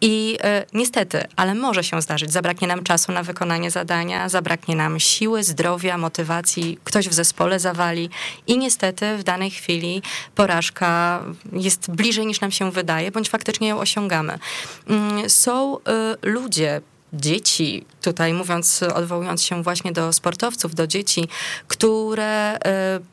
i 0.00 0.38
e, 0.42 0.66
niestety, 0.72 1.24
ale 1.36 1.54
może 1.54 1.84
się 1.84 2.02
zdarzyć, 2.02 2.32
zabraknie 2.32 2.68
nam 2.68 2.84
czasu 2.84 3.12
na 3.12 3.22
wykonanie 3.22 3.70
zadania, 3.70 4.28
zabraknie 4.28 4.76
nam 4.76 5.00
siły, 5.00 5.44
zdrowia, 5.44 5.98
motywacji, 5.98 6.78
ktoś 6.84 7.08
w 7.08 7.14
zespole 7.14 7.60
zawali 7.60 8.10
i 8.46 8.58
niestety 8.58 9.16
w 9.16 9.22
danej 9.22 9.50
chwili 9.50 10.02
porażka 10.34 11.22
jest 11.52 11.90
bliżej 11.90 12.26
niż 12.26 12.40
nam 12.40 12.50
się 12.50 12.70
wydaje, 12.70 13.10
bądź 13.10 13.28
faktycznie 13.28 13.68
ją 13.68 13.78
osiągamy. 13.78 14.38
Mm, 14.88 15.30
Są 15.30 15.78
y, 15.78 15.80
ludzie, 16.22 16.80
dzieci, 17.12 17.86
tutaj 18.02 18.32
mówiąc, 18.32 18.82
odwołując 18.94 19.42
się 19.42 19.62
właśnie 19.62 19.92
do 19.92 20.12
sportowców, 20.12 20.74
do 20.74 20.86
dzieci, 20.86 21.28
które 21.68 22.56
y, 22.56 22.60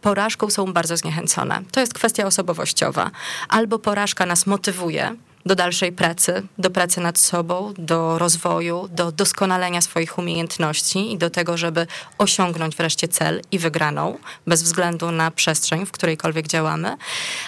porażką 0.01 0.49
są 0.49 0.73
bardzo 0.73 0.97
zniechęcone. 0.97 1.61
To 1.71 1.79
jest 1.79 1.93
kwestia 1.93 2.25
osobowościowa. 2.25 3.11
Albo 3.49 3.79
porażka 3.79 4.25
nas 4.25 4.45
motywuje, 4.47 5.15
do 5.45 5.55
dalszej 5.55 5.91
pracy, 5.91 6.43
do 6.57 6.69
pracy 6.69 7.01
nad 7.01 7.19
sobą, 7.19 7.73
do 7.77 8.17
rozwoju, 8.17 8.89
do 8.91 9.11
doskonalenia 9.11 9.81
swoich 9.81 10.17
umiejętności 10.17 11.13
i 11.13 11.17
do 11.17 11.29
tego, 11.29 11.57
żeby 11.57 11.87
osiągnąć 12.17 12.75
wreszcie 12.75 13.07
cel 13.07 13.41
i 13.51 13.59
wygraną, 13.59 14.17
bez 14.47 14.63
względu 14.63 15.11
na 15.11 15.31
przestrzeń, 15.31 15.85
w 15.85 15.91
którejkolwiek 15.91 16.47
działamy. 16.47 16.97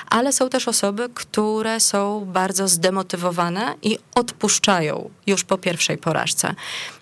Ale 0.10 0.34
są 0.34 0.50
też 0.50 0.68
osoby, 0.68 1.10
które 1.14 1.80
są 1.80 2.26
bardzo 2.26 2.68
zdemotywowane 2.68 3.76
i 3.82 3.98
odpuszczają 4.16 5.10
już 5.28 5.44
po 5.44 5.58
pierwszej 5.58 5.98
porażce. 5.98 6.56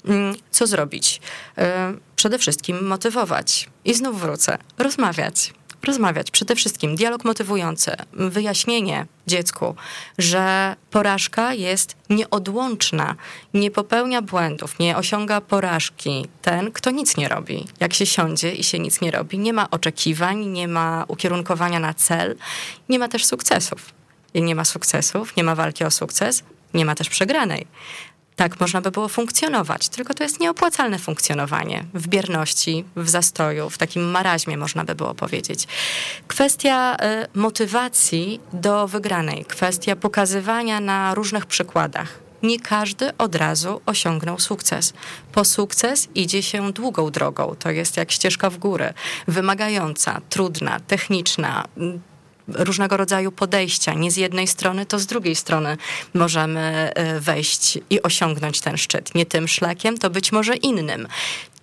Mm, 0.06 0.36
Co 0.52 0.68
zrobić? 0.68 1.22
Y, 1.58 1.62
Przede 2.22 2.40
wszystkim 2.40 2.88
motywować. 2.88 3.70
I 3.86 3.94
znów 3.94 4.22
wrócę. 4.22 4.58
Rozmawiać 4.78 5.54
rozmawiać. 5.84 6.32
Przede 6.32 6.56
wszystkim 6.56 6.96
dialog 6.96 7.26
motywujący, 7.26 7.92
wyjaśnienie 8.14 9.06
dziecku, 9.28 9.76
że 10.18 10.76
porażka 10.92 11.54
jest 11.54 11.96
nieodłączna, 12.10 13.16
nie 13.54 13.72
popełnia 13.72 14.22
błędów, 14.22 14.80
nie 14.80 14.98
osiąga 14.98 15.42
porażki 15.42 16.26
ten, 16.42 16.72
kto 16.72 16.92
nic 16.92 17.18
nie 17.18 17.28
robi. 17.28 17.68
Jak 17.80 17.94
się 17.94 18.06
siądzie 18.06 18.54
i 18.54 18.64
się 18.64 18.80
nic 18.80 19.02
nie 19.02 19.12
robi, 19.12 19.40
nie 19.40 19.54
ma 19.54 19.70
oczekiwań, 19.70 20.46
nie 20.46 20.68
ma 20.68 21.06
ukierunkowania 21.08 21.80
na 21.80 21.94
cel, 21.94 22.36
nie 22.90 23.00
ma 23.00 23.08
też 23.08 23.26
sukcesów. 23.26 23.94
I 24.34 24.42
nie 24.42 24.56
ma 24.56 24.66
sukcesów, 24.66 25.36
nie 25.36 25.44
ma 25.44 25.56
walki 25.56 25.84
o 25.84 25.92
sukces, 25.92 26.44
nie 26.74 26.86
ma 26.86 26.96
też 26.96 27.10
przegranej. 27.10 27.68
Tak 28.42 28.60
można 28.60 28.82
by 28.82 28.92
było 28.92 29.08
funkcjonować, 29.08 29.90
tylko 29.90 30.14
to 30.14 30.24
jest 30.24 30.40
nieopłacalne 30.40 31.00
funkcjonowanie 31.00 31.86
w 31.94 32.08
bierności, 32.08 32.86
w 32.96 33.10
zastoju, 33.10 33.70
w 33.70 33.78
takim 33.78 34.12
maraźmie, 34.12 34.58
można 34.58 34.84
by 34.84 34.96
było 34.96 35.14
powiedzieć. 35.16 35.68
Kwestia 36.28 36.96
y, 36.96 37.28
motywacji 37.40 38.40
do 38.54 38.88
wygranej, 38.88 39.46
kwestia 39.46 39.96
pokazywania 39.96 40.80
na 40.80 41.16
różnych 41.16 41.46
przykładach. 41.46 42.20
Nie 42.44 42.60
każdy 42.60 43.18
od 43.18 43.36
razu 43.36 43.82
osiągnął 43.86 44.40
sukces. 44.40 44.94
Po 45.32 45.46
sukces 45.46 46.08
idzie 46.16 46.44
się 46.44 46.72
długą 46.72 47.12
drogą. 47.12 47.56
To 47.60 47.72
jest 47.72 47.98
jak 47.98 48.12
ścieżka 48.12 48.50
w 48.50 48.58
górę, 48.58 48.94
wymagająca, 49.28 50.22
trudna, 50.30 50.80
techniczna, 50.80 51.66
różnego 52.56 52.98
rodzaju 52.98 53.32
podejścia. 53.32 53.94
Nie 53.94 54.12
z 54.12 54.18
jednej 54.18 54.48
strony, 54.48 54.86
to 54.86 55.00
z 55.00 55.06
drugiej 55.06 55.36
strony 55.36 55.78
możemy 56.14 56.92
e, 56.96 57.20
wejść 57.20 57.80
i 57.90 58.02
osiągnąć 58.02 58.62
ten 58.62 58.78
szczyt. 58.78 59.16
Nie 59.16 59.26
tym 59.26 59.48
szlakiem, 59.48 59.98
to 59.98 60.10
być 60.10 60.32
może 60.32 60.56
innym. 60.56 61.08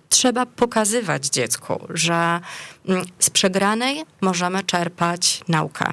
Trzeba 0.09 0.45
pokazywać 0.45 1.25
dziecku, 1.25 1.87
że 1.89 2.39
mm, 2.87 3.05
z 3.19 3.29
przegranej 3.29 4.03
możemy 4.21 4.63
czerpać 4.63 5.41
naukę. 5.47 5.85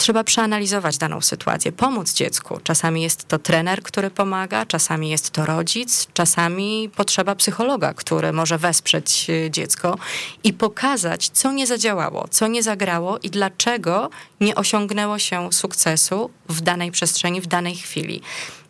Trzeba 0.00 0.24
przeanalizować 0.24 0.98
daną 0.98 1.20
sytuację, 1.20 1.72
pomóc 1.72 2.12
dziecku. 2.12 2.60
Czasami 2.62 3.02
jest 3.02 3.28
to 3.28 3.38
trener, 3.38 3.82
który 3.82 4.10
pomaga, 4.10 4.66
czasami 4.66 5.10
jest 5.10 5.30
to 5.30 5.46
rodzic, 5.46 6.06
czasami 6.14 6.90
potrzeba 6.96 7.34
psychologa, 7.34 7.94
który 7.94 8.32
może 8.32 8.58
wesprzeć 8.58 9.26
y, 9.30 9.50
dziecko 9.50 9.98
i 10.44 10.52
pokazać, 10.52 11.28
co 11.28 11.52
nie 11.52 11.66
zadziałało, 11.66 12.28
co 12.30 12.46
nie 12.46 12.62
zagrało 12.62 13.18
i 13.18 13.30
dlaczego 13.30 14.10
nie 14.40 14.54
osiągnęło 14.54 15.18
się 15.18 15.52
sukcesu 15.52 16.30
w 16.48 16.60
danej 16.60 16.90
przestrzeni, 16.90 17.40
w 17.40 17.46
danej 17.46 17.76
chwili. 17.76 18.22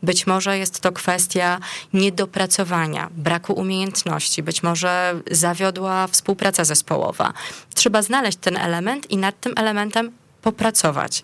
Być 0.02 0.26
może 0.26 0.58
jest 0.58 0.80
to 0.80 0.92
kwestia 0.92 1.60
niedopracowania, 1.92 3.10
braku 3.10 3.52
umiejętności, 3.52 4.42
być 4.42 4.62
może 4.62 5.20
zawiodła 5.30 6.06
współpraca 6.06 6.64
zespołowa. 6.64 7.32
Trzeba 7.74 8.02
znaleźć 8.02 8.38
ten 8.40 8.56
element 8.56 9.10
i 9.10 9.16
nad 9.16 9.40
tym 9.40 9.52
elementem 9.56 10.12
popracować. 10.42 11.22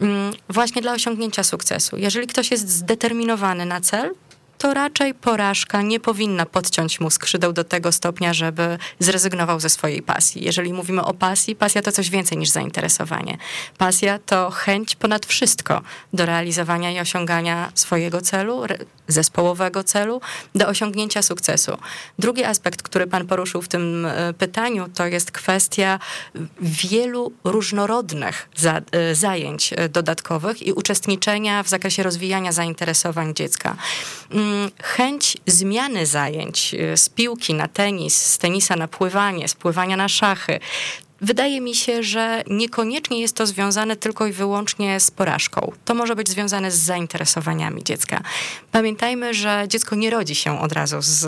Mm, 0.00 0.32
Właśnie 0.48 0.82
dla 0.82 0.92
osiągnięcia 0.92 1.42
sukcesu. 1.42 1.96
Jeżeli 1.96 2.26
ktoś 2.26 2.50
jest 2.50 2.68
zdeterminowany 2.68 3.66
na 3.66 3.80
cel, 3.80 4.14
to 4.60 4.74
raczej 4.74 5.14
porażka 5.14 5.82
nie 5.82 6.00
powinna 6.00 6.46
podciąć 6.46 7.00
mu 7.00 7.10
skrzydeł 7.10 7.52
do 7.52 7.64
tego 7.64 7.92
stopnia, 7.92 8.34
żeby 8.34 8.78
zrezygnował 8.98 9.60
ze 9.60 9.68
swojej 9.68 10.02
pasji. 10.02 10.44
Jeżeli 10.44 10.72
mówimy 10.72 11.04
o 11.04 11.14
pasji, 11.14 11.56
pasja 11.56 11.82
to 11.82 11.92
coś 11.92 12.10
więcej 12.10 12.38
niż 12.38 12.48
zainteresowanie. 12.48 13.38
Pasja 13.78 14.18
to 14.18 14.50
chęć 14.50 14.96
ponad 14.96 15.26
wszystko 15.26 15.82
do 16.12 16.26
realizowania 16.26 16.90
i 16.90 17.00
osiągania 17.00 17.72
swojego 17.74 18.20
celu, 18.20 18.62
zespołowego 19.12 19.84
celu, 19.84 20.20
do 20.54 20.68
osiągnięcia 20.68 21.22
sukcesu. 21.22 21.78
Drugi 22.18 22.44
aspekt, 22.44 22.82
który 22.82 23.06
pan 23.06 23.26
poruszył 23.26 23.62
w 23.62 23.68
tym 23.68 24.06
e, 24.06 24.32
pytaniu, 24.32 24.88
to 24.94 25.06
jest 25.06 25.30
kwestia 25.30 25.98
wielu 26.60 27.32
różnorodnych 27.44 28.48
e, 28.92 29.14
zajęć 29.14 29.72
e, 29.76 29.88
dodatkowych 29.88 30.62
i 30.62 30.72
uczestniczenia 30.72 31.62
w 31.62 31.68
zakresie 31.68 32.02
rozwijania 32.02 32.52
zainteresowań 32.52 33.34
dziecka. 33.34 33.76
Mm, 34.30 34.70
Chęć 34.82 35.36
zmiany 35.46 36.06
zajęć 36.06 36.74
z 36.96 37.08
piłki 37.08 37.54
na 37.54 37.68
tenis, 37.68 38.22
z 38.22 38.38
tenisa 38.38 38.76
na 38.76 38.88
pływanie, 38.88 39.48
z 39.48 39.54
pływania 39.54 39.96
na 39.96 40.08
szachy. 40.08 40.60
Wydaje 41.20 41.60
mi 41.60 41.74
się, 41.74 42.02
że 42.02 42.44
niekoniecznie 42.46 43.20
jest 43.20 43.36
to 43.36 43.46
związane 43.46 43.96
tylko 43.96 44.26
i 44.26 44.32
wyłącznie 44.32 45.00
z 45.00 45.10
porażką. 45.10 45.72
To 45.84 45.94
może 45.94 46.16
być 46.16 46.28
związane 46.28 46.70
z 46.70 46.78
zainteresowaniami 46.78 47.84
dziecka. 47.84 48.22
Pamiętajmy, 48.72 49.34
że 49.34 49.64
dziecko 49.68 49.96
nie 49.96 50.10
rodzi 50.10 50.34
się 50.34 50.60
od 50.60 50.72
razu 50.72 50.96
z, 51.00 51.18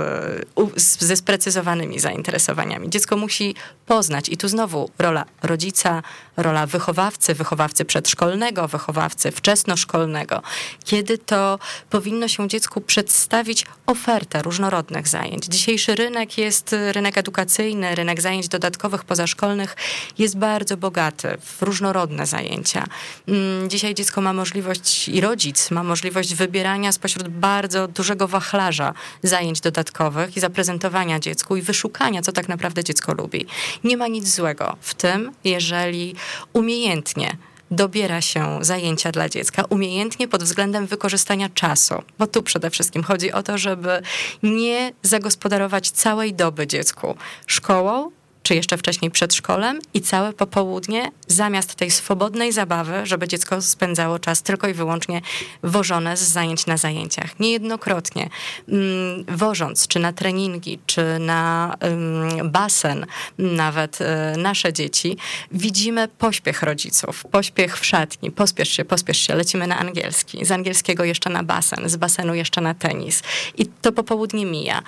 z, 0.76 1.04
ze 1.04 1.16
sprecyzowanymi 1.16 2.00
zainteresowaniami. 2.00 2.90
Dziecko 2.90 3.16
musi 3.16 3.54
poznać, 3.86 4.28
i 4.28 4.36
tu 4.36 4.48
znowu 4.48 4.90
rola 4.98 5.24
rodzica, 5.42 6.02
rola 6.36 6.66
wychowawcy, 6.66 7.34
wychowawcy 7.34 7.84
przedszkolnego, 7.84 8.68
wychowawcy 8.68 9.30
wczesnoszkolnego, 9.30 10.42
kiedy 10.84 11.18
to 11.18 11.58
powinno 11.90 12.28
się 12.28 12.48
dziecku 12.48 12.80
przedstawić 12.80 13.66
ofertę 13.86 14.42
różnorodnych 14.42 15.08
zajęć. 15.08 15.44
Dzisiejszy 15.46 15.94
rynek 15.94 16.38
jest 16.38 16.72
y, 16.72 16.92
rynek 16.92 17.18
edukacyjny, 17.18 17.94
rynek 17.94 18.20
zajęć 18.20 18.48
dodatkowych, 18.48 19.04
pozaszkolnych 19.04 19.76
jest 20.18 20.38
bardzo 20.38 20.76
bogaty 20.76 21.28
w 21.40 21.62
różnorodne 21.62 22.26
zajęcia. 22.26 22.86
Mm, 23.28 23.70
Dzisiaj 23.70 23.94
dziecko 23.94 24.20
ma 24.20 24.32
możliwość 24.32 25.08
i 25.08 25.20
rodzic 25.20 25.70
ma 25.70 25.82
możliwość 25.82 26.34
wybierania 26.34 26.92
spośród 26.92 27.28
bardzo 27.28 27.88
dużego 27.88 28.28
wachlarza 28.28 28.94
zajęć 29.22 29.60
dodatkowych 29.60 30.36
i 30.36 30.40
zaprezentowania 30.40 31.20
dziecku 31.20 31.56
i 31.56 31.62
wyszukania, 31.62 32.22
co 32.22 32.32
tak 32.32 32.48
naprawdę 32.48 32.84
dziecko 32.84 33.14
lubi. 33.14 33.46
Nie 33.84 33.96
ma 33.96 34.06
nic 34.08 34.34
złego 34.34 34.76
w 34.80 34.94
tym, 34.94 35.32
jeżeli 35.44 36.14
umiejętnie 36.52 37.36
dobiera 37.72 38.20
się 38.20 38.58
zajęcia 38.60 39.12
dla 39.12 39.28
dziecka 39.28 39.64
umiejętnie 39.64 40.28
pod 40.28 40.42
względem 40.42 40.86
wykorzystania 40.86 41.48
czasu, 41.48 41.94
bo 42.18 42.26
tu 42.26 42.42
przede 42.42 42.70
wszystkim 42.70 43.02
chodzi 43.02 43.32
o 43.32 43.42
to, 43.42 43.58
żeby 43.58 44.02
nie 44.42 44.92
zagospodarować 45.02 45.90
całej 45.90 46.34
doby 46.34 46.66
dziecku 46.66 47.16
szkołą, 47.46 48.10
czy 48.42 48.54
jeszcze 48.54 48.78
wcześniej 48.78 49.10
przedszkolem 49.10 49.80
i 49.94 50.00
całe 50.00 50.32
popołudnie 50.32 51.10
zamiast 51.26 51.74
tej 51.74 51.90
swobodnej 51.90 52.52
zabawy, 52.52 52.92
żeby 53.04 53.28
dziecko 53.28 53.62
spędzało 53.62 54.18
czas 54.18 54.42
tylko 54.42 54.68
i 54.68 54.74
wyłącznie 54.74 55.20
wożone 55.62 56.16
z 56.16 56.22
zajęć 56.22 56.66
na 56.66 56.76
zajęciach. 56.76 57.40
Niejednokrotnie 57.40 58.28
mm, 58.68 59.24
wożąc 59.28 59.88
czy 59.88 59.98
na 59.98 60.12
treningi, 60.12 60.78
czy 60.86 61.18
na 61.18 61.74
um, 61.82 62.50
basen 62.50 63.06
nawet 63.38 63.98
y, 64.00 64.04
nasze 64.36 64.72
dzieci, 64.72 65.16
widzimy 65.52 66.08
pośpiech 66.08 66.62
rodziców, 66.62 67.24
pośpiech 67.30 67.78
w 67.78 67.86
szatni, 67.86 68.30
pospiesz 68.30 68.68
się, 68.68 68.84
pospiesz 68.84 69.18
się, 69.18 69.34
lecimy 69.34 69.66
na 69.66 69.78
angielski, 69.78 70.44
z 70.44 70.50
angielskiego 70.50 71.04
jeszcze 71.04 71.30
na 71.30 71.42
basen, 71.42 71.88
z 71.88 71.96
basenu 71.96 72.34
jeszcze 72.34 72.60
na 72.60 72.74
tenis 72.74 73.22
i 73.58 73.66
to 73.66 73.92
popołudnie 73.92 74.46
mija. 74.46 74.82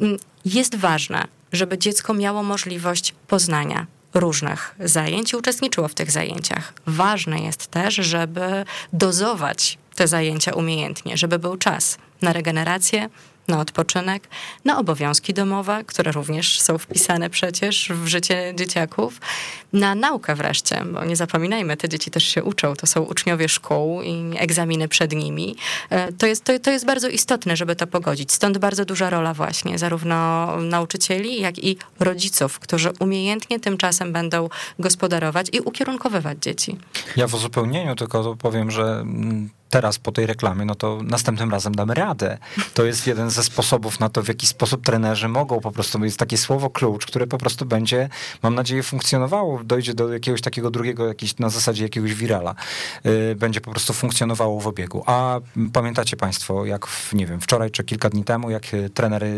Mm, 0.00 0.18
jest 0.44 0.76
ważne, 0.76 1.24
żeby 1.52 1.78
dziecko 1.78 2.14
miało 2.14 2.42
możliwość 2.42 3.14
poznania 3.26 3.86
różnych 4.14 4.74
zajęć 4.80 5.32
i 5.32 5.36
uczestniczyło 5.36 5.88
w 5.88 5.94
tych 5.94 6.10
zajęciach. 6.10 6.72
Ważne 6.86 7.40
jest 7.40 7.66
też, 7.66 7.94
żeby 7.94 8.64
dozować 8.92 9.78
te 9.94 10.08
zajęcia 10.08 10.52
umiejętnie, 10.52 11.16
żeby 11.16 11.38
był 11.38 11.56
czas 11.56 11.98
na 12.22 12.32
regenerację, 12.32 13.08
na 13.50 13.60
odpoczynek, 13.60 14.28
na 14.64 14.78
obowiązki 14.78 15.34
domowe, 15.34 15.84
które 15.86 16.12
również 16.12 16.60
są 16.60 16.78
wpisane 16.78 17.30
przecież 17.30 17.92
w 17.94 18.06
życie 18.06 18.52
dzieciaków, 18.56 19.20
na 19.72 19.94
naukę 19.94 20.34
wreszcie, 20.34 20.84
bo 20.92 21.04
nie 21.04 21.16
zapominajmy, 21.16 21.76
te 21.76 21.88
dzieci 21.88 22.10
też 22.10 22.24
się 22.24 22.44
uczą, 22.44 22.76
to 22.76 22.86
są 22.86 23.02
uczniowie 23.02 23.48
szkół 23.48 24.02
i 24.02 24.34
egzaminy 24.38 24.88
przed 24.88 25.12
nimi. 25.12 25.56
E, 25.90 26.12
to 26.12 26.26
jest, 26.26 26.44
to, 26.44 26.58
to 26.58 26.70
jest 26.70 26.86
bardzo 26.86 27.08
istotne, 27.08 27.56
żeby 27.56 27.76
to 27.76 27.86
pogodzić. 27.86 28.32
Stąd 28.32 28.58
bardzo 28.58 28.84
duża 28.84 29.10
rola 29.10 29.34
właśnie 29.34 29.78
zarówno 29.78 30.46
nauczycieli, 30.60 31.40
jak 31.40 31.58
i 31.58 31.76
rodziców, 32.00 32.58
którzy 32.58 32.90
umiejętnie 33.00 33.60
tymczasem 33.60 34.12
będą 34.12 34.48
gospodarować 34.78 35.46
i 35.52 35.60
ukierunkowywać 35.60 36.38
dzieci. 36.38 36.76
Ja 37.16 37.26
w 37.26 37.34
uzupełnieniu 37.34 37.96
tylko 37.96 38.36
powiem, 38.36 38.70
że 38.70 38.82
mm, 38.82 39.50
teraz 39.70 39.98
po 39.98 40.12
tej 40.12 40.26
reklamie, 40.26 40.64
no 40.64 40.74
to 40.74 40.98
następnym 41.02 41.50
razem 41.50 41.74
damy 41.74 41.94
radę. 41.94 42.38
To 42.74 42.84
jest 42.84 43.06
jeden 43.06 43.30
ze 43.30 43.42
sposobów 43.42 44.00
na 44.00 44.08
to, 44.08 44.22
w 44.22 44.28
jaki 44.28 44.46
sposób 44.46 44.84
trenerzy 44.84 45.28
mogą 45.28 45.60
po 45.60 45.72
prostu, 45.72 46.04
jest 46.04 46.18
takie 46.18 46.38
słowo 46.38 46.70
klucz, 46.70 47.06
które 47.06 47.26
po 47.26 47.38
prostu 47.38 47.66
będzie, 47.66 48.08
mam 48.42 48.54
nadzieję, 48.54 48.82
funkcjonowało, 48.82 49.64
dojdzie 49.64 49.94
do 49.94 50.12
jakiegoś 50.12 50.40
takiego 50.40 50.70
drugiego, 50.70 51.06
jakiś, 51.06 51.38
na 51.38 51.48
zasadzie 51.48 51.82
jakiegoś 51.82 52.14
wirala, 52.14 52.54
yy, 53.04 53.34
będzie 53.34 53.60
po 53.60 53.70
prostu 53.70 53.92
funkcjonowało 53.92 54.60
w 54.60 54.66
obiegu. 54.66 55.02
A 55.06 55.40
pamiętacie 55.72 56.16
państwo, 56.16 56.64
jak, 56.64 56.86
w, 56.86 57.12
nie 57.12 57.26
wiem, 57.26 57.40
wczoraj 57.40 57.70
czy 57.70 57.84
kilka 57.84 58.10
dni 58.10 58.24
temu, 58.24 58.50
jak 58.50 58.74
y, 58.74 58.90
trener 58.90 59.24
y, 59.24 59.36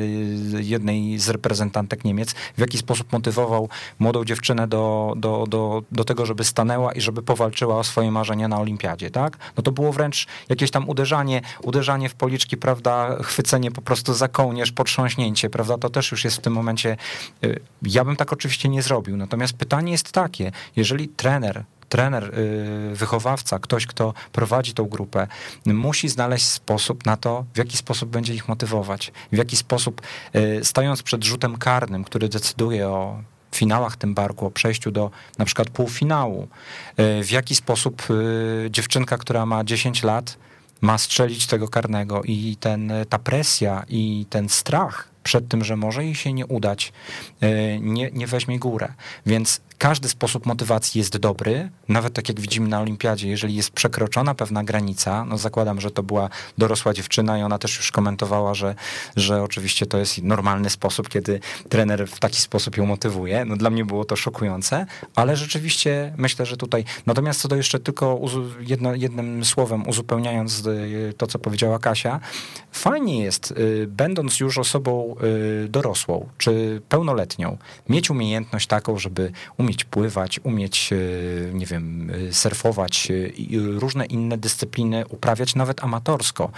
jednej 0.61 1.19
z 1.19 1.29
reprezentantek 1.29 2.05
Niemiec 2.05 2.33
w 2.33 2.61
jaki 2.61 2.79
sposób 2.79 3.13
motywował 3.13 3.69
młodą 3.99 4.25
dziewczynę 4.25 4.69
do, 4.69 5.15
do, 5.17 5.45
do, 5.49 5.83
do 5.93 6.05
tego, 6.05 6.27
żeby 6.27 6.45
stanęła 6.45 6.93
i 6.93 7.01
żeby 7.01 7.23
powalczyła 7.23 7.79
o 7.79 7.85
swoje 7.85 8.11
marzenia 8.11 8.49
na 8.49 8.61
olimpiadzie, 8.61 9.11
tak? 9.11 9.39
No 9.57 9.63
to 9.63 9.73
było 9.73 9.93
wręcz 9.93 10.22
jakieś 10.49 10.71
tam 10.71 10.89
uderzanie, 10.89 11.43
uderzanie 11.63 12.09
w 12.09 12.15
policzki, 12.15 12.57
prawda, 12.57 13.17
chwycenie 13.23 13.71
po 13.71 13.83
prostu 13.83 14.15
za 14.15 14.29
kołnierz, 14.29 14.73
potrząśnięcie, 14.73 15.51
prawda, 15.51 15.79
to 15.79 15.91
też 15.91 16.11
już 16.11 16.25
jest 16.25 16.37
w 16.37 16.41
tym 16.41 16.53
momencie, 16.53 16.97
y, 17.45 17.61
ja 17.83 18.05
bym 18.05 18.17
tak 18.17 18.33
oczywiście 18.33 18.69
nie 18.69 18.83
zrobił. 18.83 19.17
Natomiast 19.17 19.53
pytanie 19.53 19.93
jest 19.93 20.13
takie, 20.13 20.53
jeżeli 20.77 21.09
trener 21.09 21.65
trener, 21.93 22.39
y, 22.39 22.95
wychowawca, 22.95 23.59
ktoś, 23.59 23.87
kto 23.87 24.15
prowadzi 24.33 24.75
tą 24.75 24.85
grupę, 24.85 25.27
musi 25.67 26.09
znaleźć 26.09 26.47
sposób 26.47 27.07
na 27.07 27.17
to, 27.17 27.45
w 27.55 27.59
jaki 27.59 27.77
sposób 27.77 28.11
będzie 28.11 28.35
ich 28.35 28.49
motywować, 28.49 29.13
w 29.33 29.37
jaki 29.37 29.57
sposób, 29.57 30.03
y, 30.37 30.61
stając 30.65 31.03
przed 31.03 31.25
rzutem 31.25 31.57
karnym, 31.57 32.05
który 32.05 32.29
decyduje 32.29 32.89
o 32.89 33.23
finałach 33.57 33.97
tym 33.97 34.15
barku, 34.15 34.47
o 34.47 34.51
przejściu 34.51 34.91
do 34.91 35.11
na 35.39 35.45
przykład 35.45 35.71
półfinału, 35.71 36.49
e, 36.97 37.25
w 37.25 37.31
jaki 37.31 37.55
sposób 37.55 38.03
e, 38.11 38.71
dziewczynka, 38.71 39.19
która 39.19 39.47
ma 39.47 39.65
10 39.65 40.03
lat, 40.03 40.39
ma 40.81 40.99
strzelić 40.99 41.47
tego 41.47 41.69
karnego 41.69 42.23
i 42.23 42.57
ten, 42.61 42.93
ta 43.09 43.19
presja 43.19 43.85
i 43.89 44.27
ten 44.31 44.49
strach 44.49 45.12
przed 45.23 45.49
tym, 45.49 45.65
że 45.65 45.77
może 45.77 46.05
jej 46.05 46.15
się 46.15 46.33
nie 46.33 46.47
udać, 46.47 46.93
e, 47.41 47.81
nie, 47.81 48.11
nie 48.11 48.27
weźmie 48.27 48.59
górę. 48.59 48.93
Więc 49.27 49.61
każdy 49.83 50.09
sposób 50.09 50.47
motywacji 50.47 50.99
jest 50.99 51.17
dobry, 51.17 51.71
nawet 51.89 52.15
tak 52.15 52.29
jak 52.29 52.41
widzimy 52.41 52.69
na 52.69 52.81
olimpiadzie, 52.81 53.29
jeżeli 53.29 53.55
jest 53.55 53.71
przekroczona 53.71 54.35
pewna 54.35 54.65
granica, 54.65 55.25
no 55.25 55.39
zakładam, 55.39 55.81
że 55.81 55.91
to 55.91 56.03
była 56.03 56.29
dorosła 56.59 56.95
dziewczyna 56.95 57.39
i 57.39 57.43
ona 57.43 57.59
też 57.59 57.77
już 57.77 57.93
komentowała, 57.93 58.55
że, 58.55 58.75
że 59.17 59.43
oczywiście 59.43 59.87
to 59.87 59.99
jest 59.99 60.23
normalny 60.23 60.71
sposób, 60.71 61.09
kiedy 61.09 61.41
trener 61.69 62.09
w 62.09 62.21
taki 62.21 62.41
sposób 62.41 62.77
ją 62.77 62.87
motywuje. 62.87 63.45
No 63.45 63.57
dla 63.57 63.71
mnie 63.71 63.85
było 63.85 64.05
to 64.05 64.17
szokujące, 64.17 64.87
ale 65.15 65.37
rzeczywiście 65.37 66.15
myślę, 66.17 66.47
że 66.47 66.57
tutaj, 66.57 66.85
natomiast 67.07 67.41
co 67.41 67.49
do 67.49 67.57
jeszcze 67.57 67.81
tylko 67.81 68.21
jedno, 68.61 68.95
jednym 68.95 69.45
słowem 69.45 69.89
uzupełniając 69.89 70.67
y, 70.67 71.15
to, 71.17 71.27
co 71.27 71.39
powiedziała 71.39 71.79
Kasia, 71.79 72.21
fajnie 72.73 73.23
jest, 73.25 73.51
y, 73.51 73.87
będąc 73.87 74.41
już 74.41 74.59
osobą 74.59 75.12
y, 75.65 75.69
dorosłą, 75.69 76.29
czy 76.39 76.83
pełnoletnią, 76.89 77.59
mieć 77.89 78.11
umiejętność 78.11 78.67
taką, 78.67 78.99
żeby 78.99 79.33
umieć 79.59 79.85
pływać, 79.85 80.41
umieć, 80.43 80.91
e, 80.93 80.97
nie 81.55 81.67
wiem, 81.67 82.11
e, 82.29 82.33
surfować 82.33 83.13
różne 83.79 84.07
inne 84.07 84.39
dyscypliny 84.39 85.05
uprawiać 85.09 85.55
nawet 85.55 85.85
amatorsko 85.85 86.51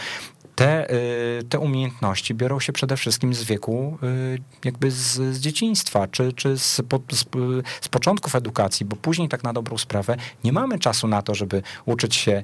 te, 0.55 0.95
y, 0.95 1.43
te 1.49 1.59
umiejętności 1.59 2.35
biorą 2.35 2.61
się 2.61 2.73
przede 2.73 2.97
wszystkim 2.97 3.35
z 3.35 3.45
wieku, 3.45 3.99
y, 4.03 4.39
jakby 4.65 4.91
z, 4.91 5.13
z 5.15 5.39
dzieciństwa, 5.39 6.09
czy, 6.09 6.33
czy 6.33 6.59
z, 6.59 6.77
z, 7.13 7.25
z, 7.81 7.89
początków 7.89 8.35
edukacji, 8.35 8.87
bo 8.87 8.97
później 8.97 9.29
tak 9.29 9.43
na 9.45 9.53
dobrą 9.53 9.79
sprawę 9.79 10.17
nie 10.45 10.53
mamy 10.53 10.79
czasu 10.79 11.09
na 11.09 11.23
to, 11.23 11.35
żeby 11.35 11.63
uczyć 11.87 12.15
się 12.15 12.43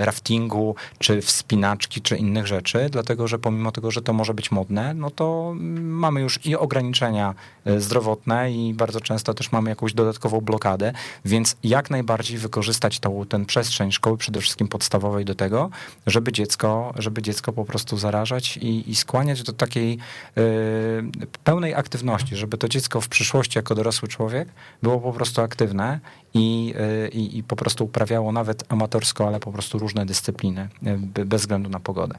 raftingu, 0.00 0.74
czy 0.98 1.22
wspinaczki, 1.22 2.00
czy 2.00 2.16
innych 2.16 2.46
rzeczy, 2.46 2.88
dlatego 2.90 3.28
że 3.28 3.38
pomimo 3.38 3.72
tego, 3.72 3.90
że 3.90 4.02
to 4.02 4.12
może 4.12 4.34
być 4.34 4.50
modne, 4.50 4.94
no 4.94 5.10
to 5.10 5.54
mamy 5.80 6.20
już 6.20 6.46
i 6.46 6.56
ograniczenia 6.56 7.34
zdrowotne 7.78 8.52
i 8.52 8.74
bardzo 8.74 9.00
często 9.00 9.34
też 9.34 9.52
mamy 9.52 9.70
jakąś 9.70 9.94
dodatkową 9.94 10.40
blokadę, 10.40 10.92
więc 11.24 11.56
jak 11.64 11.90
najbardziej 11.90 12.38
wykorzystać 12.38 13.00
tą, 13.00 13.24
ten 13.28 13.46
przestrzeń 13.46 13.92
szkoły, 13.92 14.16
przede 14.16 14.40
wszystkim 14.40 14.68
podstawowej 14.68 15.24
do 15.24 15.34
tego, 15.34 15.70
żeby 16.06 16.32
dziecko, 16.32 16.94
żeby 16.98 17.22
dziecko 17.26 17.52
po 17.52 17.64
prostu 17.64 17.96
zarażać 17.96 18.56
i, 18.56 18.90
i 18.90 18.96
skłaniać 18.96 19.42
do 19.42 19.52
takiej 19.52 19.98
y, 20.38 21.28
pełnej 21.44 21.74
aktywności, 21.74 22.36
żeby 22.36 22.58
to 22.58 22.68
dziecko 22.68 23.00
w 23.00 23.08
przyszłości 23.08 23.58
jako 23.58 23.74
dorosły 23.74 24.08
człowiek 24.08 24.48
było 24.82 25.00
po 25.00 25.12
prostu 25.12 25.42
aktywne 25.42 26.00
i, 26.34 26.74
y, 27.04 27.08
i 27.08 27.42
po 27.42 27.56
prostu 27.56 27.84
uprawiało 27.84 28.32
nawet 28.32 28.64
amatorsko, 28.68 29.26
ale 29.26 29.40
po 29.40 29.52
prostu 29.52 29.78
różne 29.78 30.06
dyscypliny, 30.06 30.68
y, 31.18 31.24
bez 31.24 31.40
względu 31.40 31.70
na 31.70 31.80
pogodę. 31.80 32.18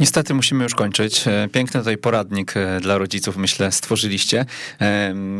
Niestety 0.00 0.34
musimy 0.34 0.64
już 0.64 0.74
kończyć. 0.74 1.24
Piękny 1.52 1.80
tutaj 1.80 1.98
poradnik 1.98 2.54
dla 2.80 2.98
rodziców, 2.98 3.36
myślę, 3.36 3.72
stworzyliście. 3.72 4.46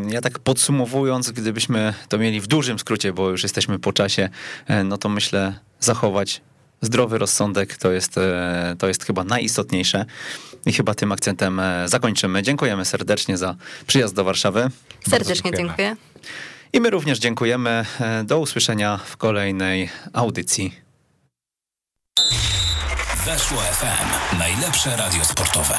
Ja 0.09 0.21
tak 0.21 0.39
podsumowując, 0.39 1.31
gdybyśmy 1.31 1.93
to 2.09 2.17
mieli 2.17 2.41
w 2.41 2.47
dużym 2.47 2.79
skrócie, 2.79 3.13
bo 3.13 3.29
już 3.29 3.43
jesteśmy 3.43 3.79
po 3.79 3.93
czasie, 3.93 4.29
no 4.85 4.97
to 4.97 5.09
myślę 5.09 5.53
zachować 5.79 6.41
zdrowy 6.83 7.17
rozsądek 7.17 7.77
to 7.77 7.91
jest, 7.91 8.17
e, 8.17 8.75
to 8.79 8.87
jest 8.87 9.05
chyba 9.05 9.23
najistotniejsze. 9.23 10.05
I 10.65 10.73
chyba 10.73 10.95
tym 10.95 11.11
akcentem 11.11 11.59
e, 11.59 11.89
zakończymy. 11.89 12.43
Dziękujemy 12.43 12.85
serdecznie 12.85 13.37
za 13.37 13.55
przyjazd 13.87 14.15
do 14.15 14.23
Warszawy. 14.23 14.69
Serdecznie 15.09 15.51
dziękuję. 15.57 15.95
I 16.73 16.81
my 16.81 16.89
również 16.89 17.19
dziękujemy. 17.19 17.85
E, 17.99 18.23
do 18.23 18.39
usłyszenia 18.39 18.99
w 19.05 19.17
kolejnej 19.17 19.89
audycji. 20.13 20.73
Weszło 23.25 23.57
FM. 23.57 24.37
Najlepsze 24.39 24.97
radio 24.97 25.25
sportowe. 25.25 25.75